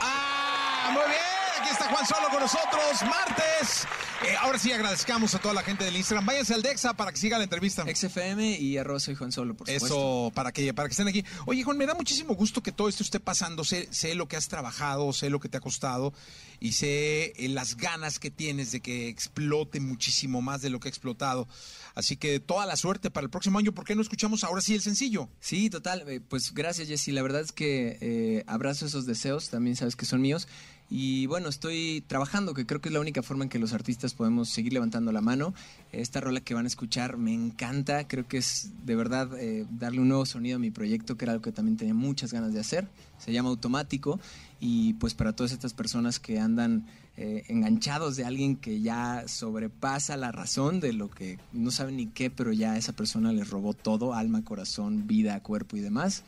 Ah, 0.00 0.90
muy 0.92 1.02
bien, 1.06 1.20
aquí 1.60 1.70
está 1.70 1.84
Juan 1.88 2.06
Solo 2.06 2.28
con 2.30 2.40
nosotros, 2.40 3.02
martes. 3.04 3.86
Eh, 4.26 4.34
ahora 4.40 4.58
sí 4.58 4.72
agradezcamos 4.72 5.32
a 5.36 5.38
toda 5.38 5.54
la 5.54 5.62
gente 5.62 5.84
del 5.84 5.96
Instagram. 5.96 6.26
Váyanse 6.26 6.52
al 6.52 6.60
Dexa 6.62 6.92
para 6.94 7.12
que 7.12 7.18
siga 7.18 7.38
la 7.38 7.44
entrevista. 7.44 7.84
XFM 7.86 8.58
y 8.58 8.76
arroba 8.76 8.98
soy 8.98 9.14
Juan 9.14 9.30
Solo, 9.30 9.54
por 9.56 9.68
supuesto. 9.68 9.86
Eso, 9.86 10.32
para 10.34 10.50
que, 10.50 10.74
para 10.74 10.88
que 10.88 10.92
estén 10.92 11.06
aquí. 11.06 11.24
Oye, 11.46 11.62
Juan, 11.62 11.76
me 11.78 11.86
da 11.86 11.94
muchísimo 11.94 12.34
gusto 12.34 12.60
que 12.60 12.72
todo 12.72 12.88
esto 12.88 13.04
esté 13.04 13.20
pasando. 13.20 13.62
Sé, 13.64 13.86
sé 13.92 14.16
lo 14.16 14.26
que 14.26 14.36
has 14.36 14.48
trabajado, 14.48 15.12
sé 15.12 15.30
lo 15.30 15.38
que 15.38 15.48
te 15.48 15.56
ha 15.58 15.60
costado 15.60 16.12
y 16.58 16.72
sé 16.72 17.32
eh, 17.36 17.48
las 17.48 17.76
ganas 17.76 18.18
que 18.18 18.32
tienes 18.32 18.72
de 18.72 18.80
que 18.80 19.08
explote 19.08 19.78
muchísimo 19.78 20.42
más 20.42 20.62
de 20.62 20.70
lo 20.70 20.80
que 20.80 20.88
ha 20.88 20.90
explotado. 20.90 21.46
Así 21.94 22.16
que 22.16 22.40
toda 22.40 22.66
la 22.66 22.74
suerte 22.76 23.10
para 23.12 23.24
el 23.24 23.30
próximo 23.30 23.60
año. 23.60 23.72
¿Por 23.72 23.84
qué 23.84 23.94
no 23.94 24.02
escuchamos 24.02 24.42
ahora 24.42 24.60
sí 24.62 24.74
el 24.74 24.82
sencillo? 24.82 25.28
Sí, 25.38 25.70
total. 25.70 26.02
eh, 26.08 26.20
Pues 26.20 26.52
gracias, 26.52 26.88
Jessy. 26.88 27.12
La 27.12 27.22
verdad 27.22 27.42
es 27.42 27.52
que 27.52 27.98
eh, 28.00 28.44
abrazo 28.48 28.86
esos 28.86 29.06
deseos, 29.06 29.48
también 29.48 29.76
sabes 29.76 29.94
que 29.94 30.06
son 30.06 30.20
míos. 30.20 30.48
Y 30.90 31.26
bueno, 31.26 31.48
estoy 31.48 32.02
trabajando, 32.06 32.54
que 32.54 32.64
creo 32.64 32.80
que 32.80 32.88
es 32.88 32.92
la 32.92 33.00
única 33.00 33.22
forma 33.22 33.44
en 33.44 33.50
que 33.50 33.58
los 33.58 33.74
artistas 33.74 34.14
podemos 34.14 34.48
seguir 34.48 34.72
levantando 34.72 35.12
la 35.12 35.20
mano. 35.20 35.52
Esta 35.92 36.20
rola 36.20 36.40
que 36.40 36.54
van 36.54 36.64
a 36.64 36.68
escuchar 36.68 37.18
me 37.18 37.34
encanta, 37.34 38.08
creo 38.08 38.26
que 38.26 38.38
es 38.38 38.70
de 38.86 38.96
verdad 38.96 39.28
eh, 39.38 39.66
darle 39.70 40.00
un 40.00 40.08
nuevo 40.08 40.24
sonido 40.24 40.56
a 40.56 40.58
mi 40.58 40.70
proyecto, 40.70 41.16
que 41.16 41.26
era 41.26 41.32
algo 41.32 41.42
que 41.42 41.52
también 41.52 41.76
tenía 41.76 41.94
muchas 41.94 42.32
ganas 42.32 42.54
de 42.54 42.60
hacer. 42.60 42.88
Se 43.18 43.32
llama 43.32 43.50
Automático 43.50 44.18
y 44.60 44.94
pues 44.94 45.12
para 45.12 45.34
todas 45.34 45.52
estas 45.52 45.74
personas 45.74 46.18
que 46.18 46.40
andan 46.40 46.86
eh, 47.18 47.44
enganchados 47.48 48.16
de 48.16 48.24
alguien 48.24 48.56
que 48.56 48.80
ya 48.80 49.24
sobrepasa 49.26 50.16
la 50.16 50.32
razón 50.32 50.80
de 50.80 50.92
lo 50.92 51.10
que 51.10 51.38
no 51.52 51.70
saben 51.70 51.96
ni 51.96 52.06
qué, 52.06 52.30
pero 52.30 52.52
ya 52.52 52.78
esa 52.78 52.92
persona 52.92 53.32
les 53.32 53.50
robó 53.50 53.74
todo, 53.74 54.14
alma, 54.14 54.44
corazón, 54.44 55.06
vida, 55.06 55.42
cuerpo 55.42 55.76
y 55.76 55.80
demás, 55.80 56.22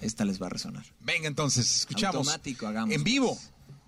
esta 0.00 0.24
les 0.24 0.40
va 0.40 0.46
a 0.46 0.50
resonar. 0.50 0.84
Venga, 1.00 1.28
entonces, 1.28 1.76
escuchamos. 1.76 2.26
Automático, 2.26 2.66
hagamos. 2.66 2.94
En 2.94 3.04
vivo. 3.04 3.38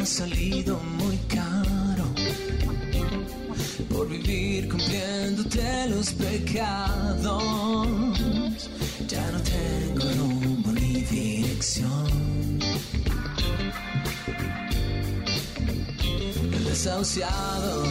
ha 0.00 0.06
salido 0.06 0.78
muy 0.98 1.16
caro. 1.28 2.04
Por 3.90 4.08
vivir 4.08 4.68
cumpliéndote 4.68 5.88
los 5.88 6.12
pecados, 6.14 7.42
ya 9.06 9.30
no 9.30 9.40
tengo 9.42 10.04
rumbo 10.18 10.72
ni 10.72 11.02
dirección. 11.02 12.58
El 16.52 16.64
desahuciado, 16.64 17.84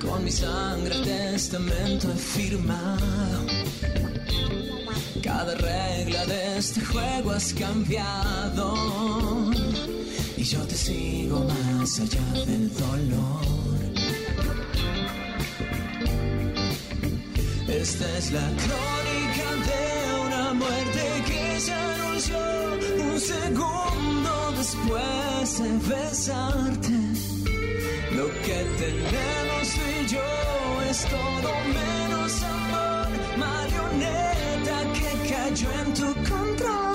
con 0.00 0.24
mi 0.24 0.30
sangre 0.30 0.94
testamento 1.02 2.12
he 2.12 2.16
firmado. 2.16 3.46
Cada 5.22 5.54
regla 5.56 6.24
de 6.26 6.58
este 6.58 6.80
juego 6.82 7.32
has 7.32 7.52
cambiado 7.52 8.74
yo 10.50 10.60
te 10.60 10.76
sigo 10.76 11.40
más 11.40 11.98
allá 11.98 12.44
del 12.46 12.72
dolor. 12.74 13.46
Esta 17.66 18.18
es 18.18 18.30
la 18.30 18.48
crónica 18.62 19.48
de 19.70 20.20
una 20.24 20.54
muerte 20.54 21.02
que 21.26 21.60
se 21.60 21.72
anunció 21.72 22.38
un 23.10 23.20
segundo 23.20 24.52
después 24.56 25.62
de 25.62 25.94
besarte. 25.94 26.98
Lo 28.14 28.26
que 28.44 28.58
tenemos 28.82 29.64
tú 29.74 29.80
y 30.00 30.06
yo 30.06 30.82
es 30.90 30.98
todo 31.06 31.50
menos 31.80 32.42
amor, 32.42 33.08
marioneta 33.36 34.76
que 34.96 35.10
cayó 35.28 35.68
en 35.82 35.94
tu 35.94 36.14
control. 36.30 36.85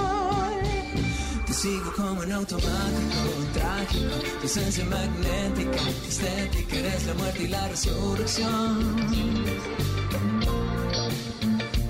Sigo 1.61 1.93
como 1.95 2.23
en 2.23 2.31
automático, 2.31 3.21
trágico, 3.53 4.15
tu 4.39 4.47
esencia 4.47 4.83
magnética, 4.85 5.77
estética, 6.07 6.75
eres 6.75 7.05
la 7.05 7.13
muerte 7.13 7.43
y 7.43 7.47
la 7.49 7.67
resurrección. 7.67 8.95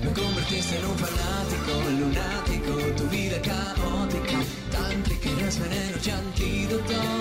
Me 0.03 0.11
convertiste 0.11 0.77
en 0.77 0.85
un 0.85 0.97
fanático, 0.97 1.71
lunático, 2.01 2.95
tu 2.97 3.07
vida 3.15 3.41
caótica, 3.41 4.39
tan 4.73 5.03
que 5.03 5.31
eres 5.39 5.57
veneno 5.57 5.97
y 6.03 6.09
antídoto. 6.09 7.20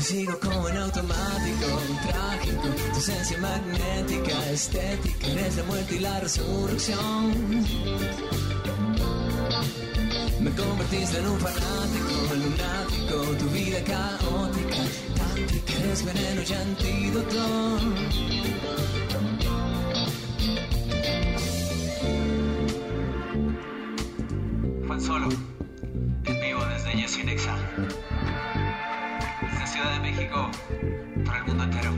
Sigo 0.00 0.36
como 0.40 0.68
en 0.68 0.76
automático, 0.78 1.66
trágico, 2.08 2.68
tu 2.92 2.98
esencia 2.98 3.38
magnética, 3.38 4.50
estética, 4.50 5.26
eres 5.28 5.56
la 5.58 5.62
muerte 5.64 5.94
y 5.94 5.98
la 6.00 6.18
resurrección. 6.18 7.30
Me 10.40 10.50
convertiste 10.50 11.18
en 11.18 11.28
un 11.28 11.38
fanático, 11.38 12.34
lunático, 12.34 13.36
tu 13.38 13.44
vida 13.50 13.78
caótica, 13.84 14.82
tántrica, 15.14 15.72
eres 15.84 16.04
veneno 16.04 16.42
y 16.42 16.52
antídoto. 16.52 17.78
Juan 24.86 25.00
Solo, 25.00 25.28
en 26.24 26.40
vivo 26.40 26.64
desde. 26.64 26.90
Desde 26.90 28.09
Ciudad 29.80 29.94
de 29.94 30.00
México, 30.00 30.50
para 31.24 31.38
el 31.38 31.44
mundo 31.46 31.64
entero. 31.64 31.94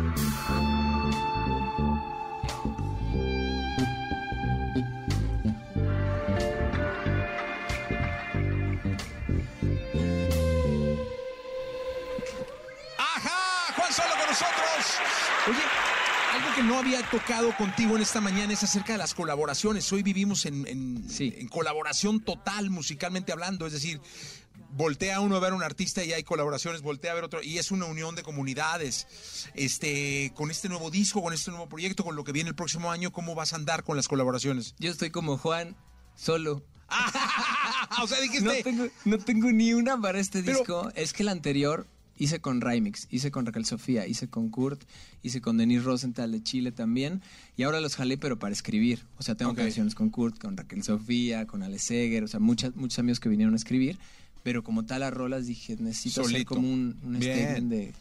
¡Ajá! 12.99 13.72
Juan 13.76 13.93
Solo 13.93 14.09
con 14.11 14.26
nosotros. 14.28 14.99
Oye, 15.49 15.62
algo 16.35 16.55
que 16.55 16.62
no 16.62 16.78
había 16.78 17.03
tocado 17.11 17.55
contigo 17.57 17.97
en 17.97 18.03
esta 18.03 18.20
mañana 18.20 18.53
es 18.53 18.62
acerca 18.62 18.93
de 18.93 18.99
las 18.99 19.14
colaboraciones. 19.14 19.91
Hoy 19.93 20.03
vivimos 20.03 20.47
en, 20.47 20.66
en- 20.66 21.07
en 21.18 21.49
colaboración 21.49 22.20
total, 22.20 22.70
musicalmente 22.70 23.33
hablando. 23.33 23.66
Es 23.66 23.72
decir, 23.72 24.01
voltea 24.74 25.20
uno 25.20 25.36
a 25.36 25.40
ver 25.40 25.52
a 25.52 25.54
un 25.56 25.62
artista 25.62 26.04
y 26.04 26.12
hay 26.12 26.22
colaboraciones, 26.22 26.82
voltea 26.82 27.12
a 27.12 27.14
ver 27.14 27.24
otro, 27.24 27.42
y 27.42 27.58
es 27.58 27.70
una 27.70 27.86
unión 27.86 28.14
de 28.14 28.22
comunidades. 28.22 29.06
Este, 29.54 30.32
con 30.34 30.50
este 30.50 30.68
nuevo 30.68 30.90
disco, 30.90 31.22
con 31.22 31.32
este 31.32 31.50
nuevo 31.50 31.68
proyecto, 31.68 32.04
con 32.04 32.16
lo 32.16 32.24
que 32.24 32.32
viene 32.32 32.48
el 32.50 32.56
próximo 32.56 32.90
año, 32.90 33.12
¿cómo 33.12 33.34
vas 33.34 33.52
a 33.52 33.56
andar 33.56 33.84
con 33.84 33.96
las 33.96 34.08
colaboraciones? 34.08 34.74
Yo 34.78 34.90
estoy 34.90 35.10
como 35.10 35.36
Juan, 35.38 35.76
solo. 36.16 36.62
o 38.02 38.06
sea, 38.06 38.20
dijiste. 38.20 38.44
No 38.44 38.52
tengo, 38.62 38.86
no 39.04 39.18
tengo 39.18 39.52
ni 39.52 39.72
una 39.72 40.00
para 40.00 40.18
este 40.20 40.42
Pero- 40.42 40.58
disco. 40.58 40.90
Es 40.94 41.12
que 41.12 41.22
el 41.22 41.28
anterior 41.28 41.86
hice 42.18 42.40
con 42.40 42.60
Rymix, 42.60 43.08
hice 43.10 43.30
con 43.30 43.46
Raquel 43.46 43.64
Sofía, 43.64 44.06
hice 44.06 44.28
con 44.28 44.50
Kurt, 44.50 44.82
hice 45.22 45.40
con 45.40 45.56
Denise 45.56 45.82
Rosenthal 45.84 46.30
de 46.30 46.42
Chile 46.42 46.70
también. 46.70 47.22
Y 47.56 47.62
ahora 47.64 47.80
los 47.80 47.96
jalé, 47.96 48.18
pero 48.18 48.38
para 48.38 48.52
escribir. 48.52 49.04
O 49.18 49.22
sea, 49.22 49.34
tengo 49.34 49.52
Ok. 49.52 49.58
canciones 49.58 49.94
con 49.94 50.10
Kurt, 50.10 50.38
con 50.38 50.56
Raquel 50.56 50.82
Sofía, 50.82 51.46
con 51.46 51.62
Ale 51.62 51.78
Seger, 51.78 52.24
o 52.24 52.28
sea, 52.28 52.38
muchas, 52.40 52.74
muchos 52.76 52.98
amigos 52.98 53.20
que 53.20 53.28
vinieron 53.28 53.54
a 53.54 53.56
escribir. 53.56 53.98
Pero 54.43 54.62
como 54.64 54.84
tal, 54.84 55.03
a 55.05 55.11
rolas 55.11 55.47
dije, 55.47 55.76
necesito 55.78 56.22
hacer 56.22 56.32
Solito. 56.32 56.55
como 56.57 56.68
un, 56.72 56.99
un 57.05 57.16
statement 57.16 57.70
de 57.70 57.95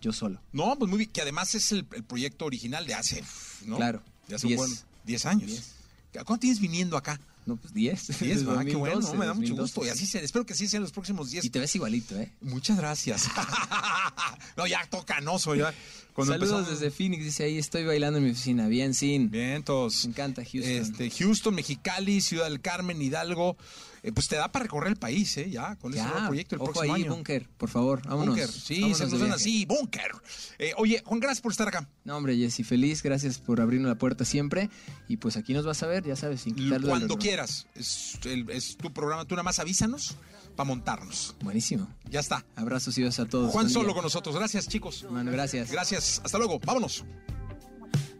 yo 0.00 0.12
solo. 0.12 0.40
No, 0.52 0.76
pues 0.78 0.88
muy 0.88 0.98
bien, 0.98 1.10
que 1.10 1.20
además 1.22 1.54
es 1.54 1.70
el, 1.72 1.86
el 1.94 2.02
proyecto 2.02 2.44
original 2.46 2.86
de 2.86 2.94
hace, 2.94 3.22
¿no? 3.66 3.76
Claro. 3.76 4.02
De 4.26 4.34
hace 4.36 4.46
un 4.46 4.48
Diez. 4.48 4.58
buen 4.58 4.72
10 5.04 5.26
años. 5.26 5.46
Diez. 5.46 5.74
¿Cuánto 6.12 6.38
tienes 6.38 6.60
viniendo 6.60 6.96
acá? 6.96 7.20
No, 7.46 7.56
pues 7.56 7.72
10. 7.74 8.06
10, 8.06 8.20
Desde 8.20 8.44
¿verdad? 8.46 8.64
Qué 8.64 8.74
bueno, 8.76 8.96
2012, 8.96 9.18
me 9.18 9.26
da 9.26 9.34
mucho 9.34 9.48
2012. 9.54 9.62
gusto. 9.80 9.84
Y 9.86 9.88
así 9.90 10.06
se, 10.06 10.24
espero 10.24 10.44
que 10.46 10.54
así 10.54 10.66
sean 10.68 10.82
los 10.82 10.92
próximos 10.92 11.30
10. 11.30 11.44
Y 11.44 11.50
te 11.50 11.58
ves 11.60 11.74
igualito, 11.76 12.16
¿eh? 12.18 12.32
Muchas 12.40 12.76
gracias. 12.78 13.28
no, 14.56 14.66
ya 14.66 14.84
tocanoso, 14.90 15.54
ya. 15.54 15.72
Cuando 16.14 16.34
Saludos 16.34 16.60
empezamos- 16.60 16.80
desde 16.80 16.90
Phoenix, 16.90 17.24
dice 17.24 17.44
ahí, 17.44 17.58
estoy 17.58 17.84
bailando 17.84 18.18
en 18.18 18.24
mi 18.24 18.30
oficina. 18.30 18.66
Bien, 18.68 18.94
sin. 18.94 19.30
Vientos. 19.30 20.04
Me 20.04 20.10
encanta 20.10 20.42
Houston. 20.44 20.72
Este, 20.72 21.10
Houston, 21.10 21.54
Mexicali, 21.54 22.20
Ciudad 22.20 22.44
del 22.48 22.60
Carmen, 22.60 23.00
Hidalgo. 23.00 23.56
Eh, 24.04 24.10
pues 24.10 24.26
te 24.26 24.34
da 24.34 24.50
para 24.50 24.64
recorrer 24.64 24.88
el 24.90 24.96
país, 24.96 25.36
¿eh? 25.36 25.48
Ya, 25.48 25.76
con 25.76 25.94
ese 25.94 26.02
nuevo 26.02 26.26
proyecto 26.26 26.56
el 26.56 26.60
ojo 26.62 26.72
próximo 26.72 26.94
ahí, 26.94 27.02
año. 27.02 27.14
Bunker, 27.14 27.48
por 27.56 27.68
favor, 27.68 28.02
vámonos. 28.02 28.34
Búnker, 28.34 28.48
sí, 28.50 28.80
Vámonos 28.80 28.98
se 28.98 29.06
nos 29.18 29.30
así, 29.30 29.64
Bunker. 29.64 30.10
Eh, 30.58 30.72
oye, 30.76 31.02
Juan, 31.04 31.20
gracias 31.20 31.40
por 31.40 31.52
estar 31.52 31.68
acá. 31.68 31.88
No, 32.04 32.16
hombre, 32.16 32.36
Jessy, 32.36 32.64
feliz, 32.64 33.00
gracias 33.02 33.38
por 33.38 33.60
abrirnos 33.60 33.88
la 33.88 33.94
puerta 33.94 34.24
siempre. 34.24 34.70
Y 35.06 35.18
pues 35.18 35.36
aquí 35.36 35.54
nos 35.54 35.64
vas 35.64 35.82
a 35.84 35.86
ver, 35.86 36.02
ya 36.04 36.16
sabes, 36.16 36.40
sin 36.40 36.56
quitarle 36.56 36.88
Cuando 36.88 37.16
quieras. 37.16 37.68
Es, 37.76 38.18
el- 38.24 38.50
es 38.50 38.76
tu 38.76 38.92
programa, 38.92 39.24
tú 39.24 39.36
nada 39.36 39.44
más 39.44 39.60
avísanos 39.60 40.16
para 40.56 40.66
montarnos. 40.66 41.36
Buenísimo. 41.40 41.88
Ya 42.10 42.18
está. 42.18 42.44
Abrazos 42.56 42.98
y 42.98 43.02
besos 43.04 43.24
a 43.24 43.28
todos. 43.28 43.52
Juan 43.52 43.70
Solo 43.70 43.94
con 43.94 44.02
nosotros. 44.02 44.34
Gracias, 44.34 44.66
chicos. 44.66 45.04
Hermano, 45.04 45.30
gracias. 45.30 45.70
Gracias. 45.70 46.20
Hasta 46.24 46.38
luego. 46.38 46.58
Vámonos. 46.58 47.04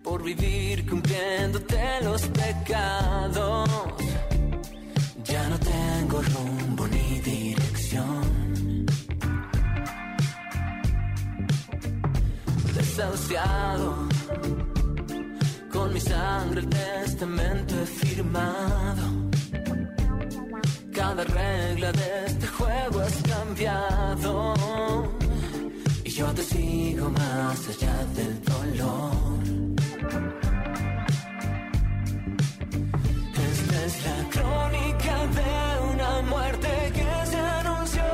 por 0.05 0.23
vivir 0.23 0.85
cumpliéndote 0.89 2.01
los 2.03 2.23
pecados. 2.23 3.69
Ya 5.33 5.49
no 5.49 5.59
tengo 5.59 6.21
rumbo 6.21 6.87
ni 6.89 7.19
dirección. 7.21 8.85
Desahuciado, 12.75 14.09
con 15.73 15.95
mi 15.95 16.01
sangre 16.01 16.61
el 16.61 16.69
testamento 16.69 17.75
he 17.81 17.87
firmado. 17.87 19.05
Cada 20.93 21.25
regla 21.25 21.93
de 21.93 22.27
este 22.27 22.47
juego 22.49 23.01
has 23.01 23.17
cambiado. 23.23 24.55
Y 26.05 26.11
yo 26.11 26.27
te 26.35 26.43
sigo 26.43 27.09
más 27.09 27.59
allá 27.71 27.97
del 28.17 28.35
dolor. 28.53 29.33
Es 33.93 34.05
la 34.07 34.29
crónica 34.31 35.15
de 35.39 35.53
una 35.93 36.23
muerte 36.23 36.69
que 36.95 37.27
se 37.31 37.37
anunció 37.37 38.05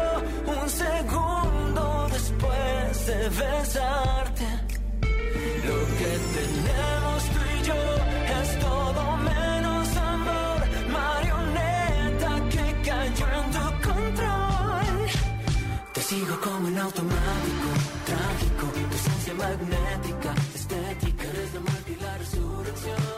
un 0.46 0.68
segundo 0.68 2.08
después 2.10 3.06
de 3.06 3.28
besarte. 3.40 4.46
Lo 5.68 5.78
que 5.98 6.12
tenemos 6.36 7.18
tú 7.32 7.40
y 7.54 7.62
yo 7.68 7.82
es 8.40 8.48
todo 8.58 9.02
menos 9.18 9.96
amor, 9.96 10.58
marioneta 10.98 12.30
que 12.52 12.66
cayó 12.88 13.26
en 13.40 13.50
tu 13.56 13.66
control. 13.88 14.96
Te 15.94 16.00
sigo 16.00 16.40
como 16.40 16.68
en 16.68 16.78
automático, 16.78 17.70
trágico, 18.08 18.64
tu 18.90 18.96
esencia 18.96 19.34
magnética, 19.34 20.34
estética, 20.56 21.24
eres 21.24 21.54
la 21.54 21.60
muerte 21.60 21.90
y 21.92 22.02
la 22.02 22.18
resurrección. 22.18 23.17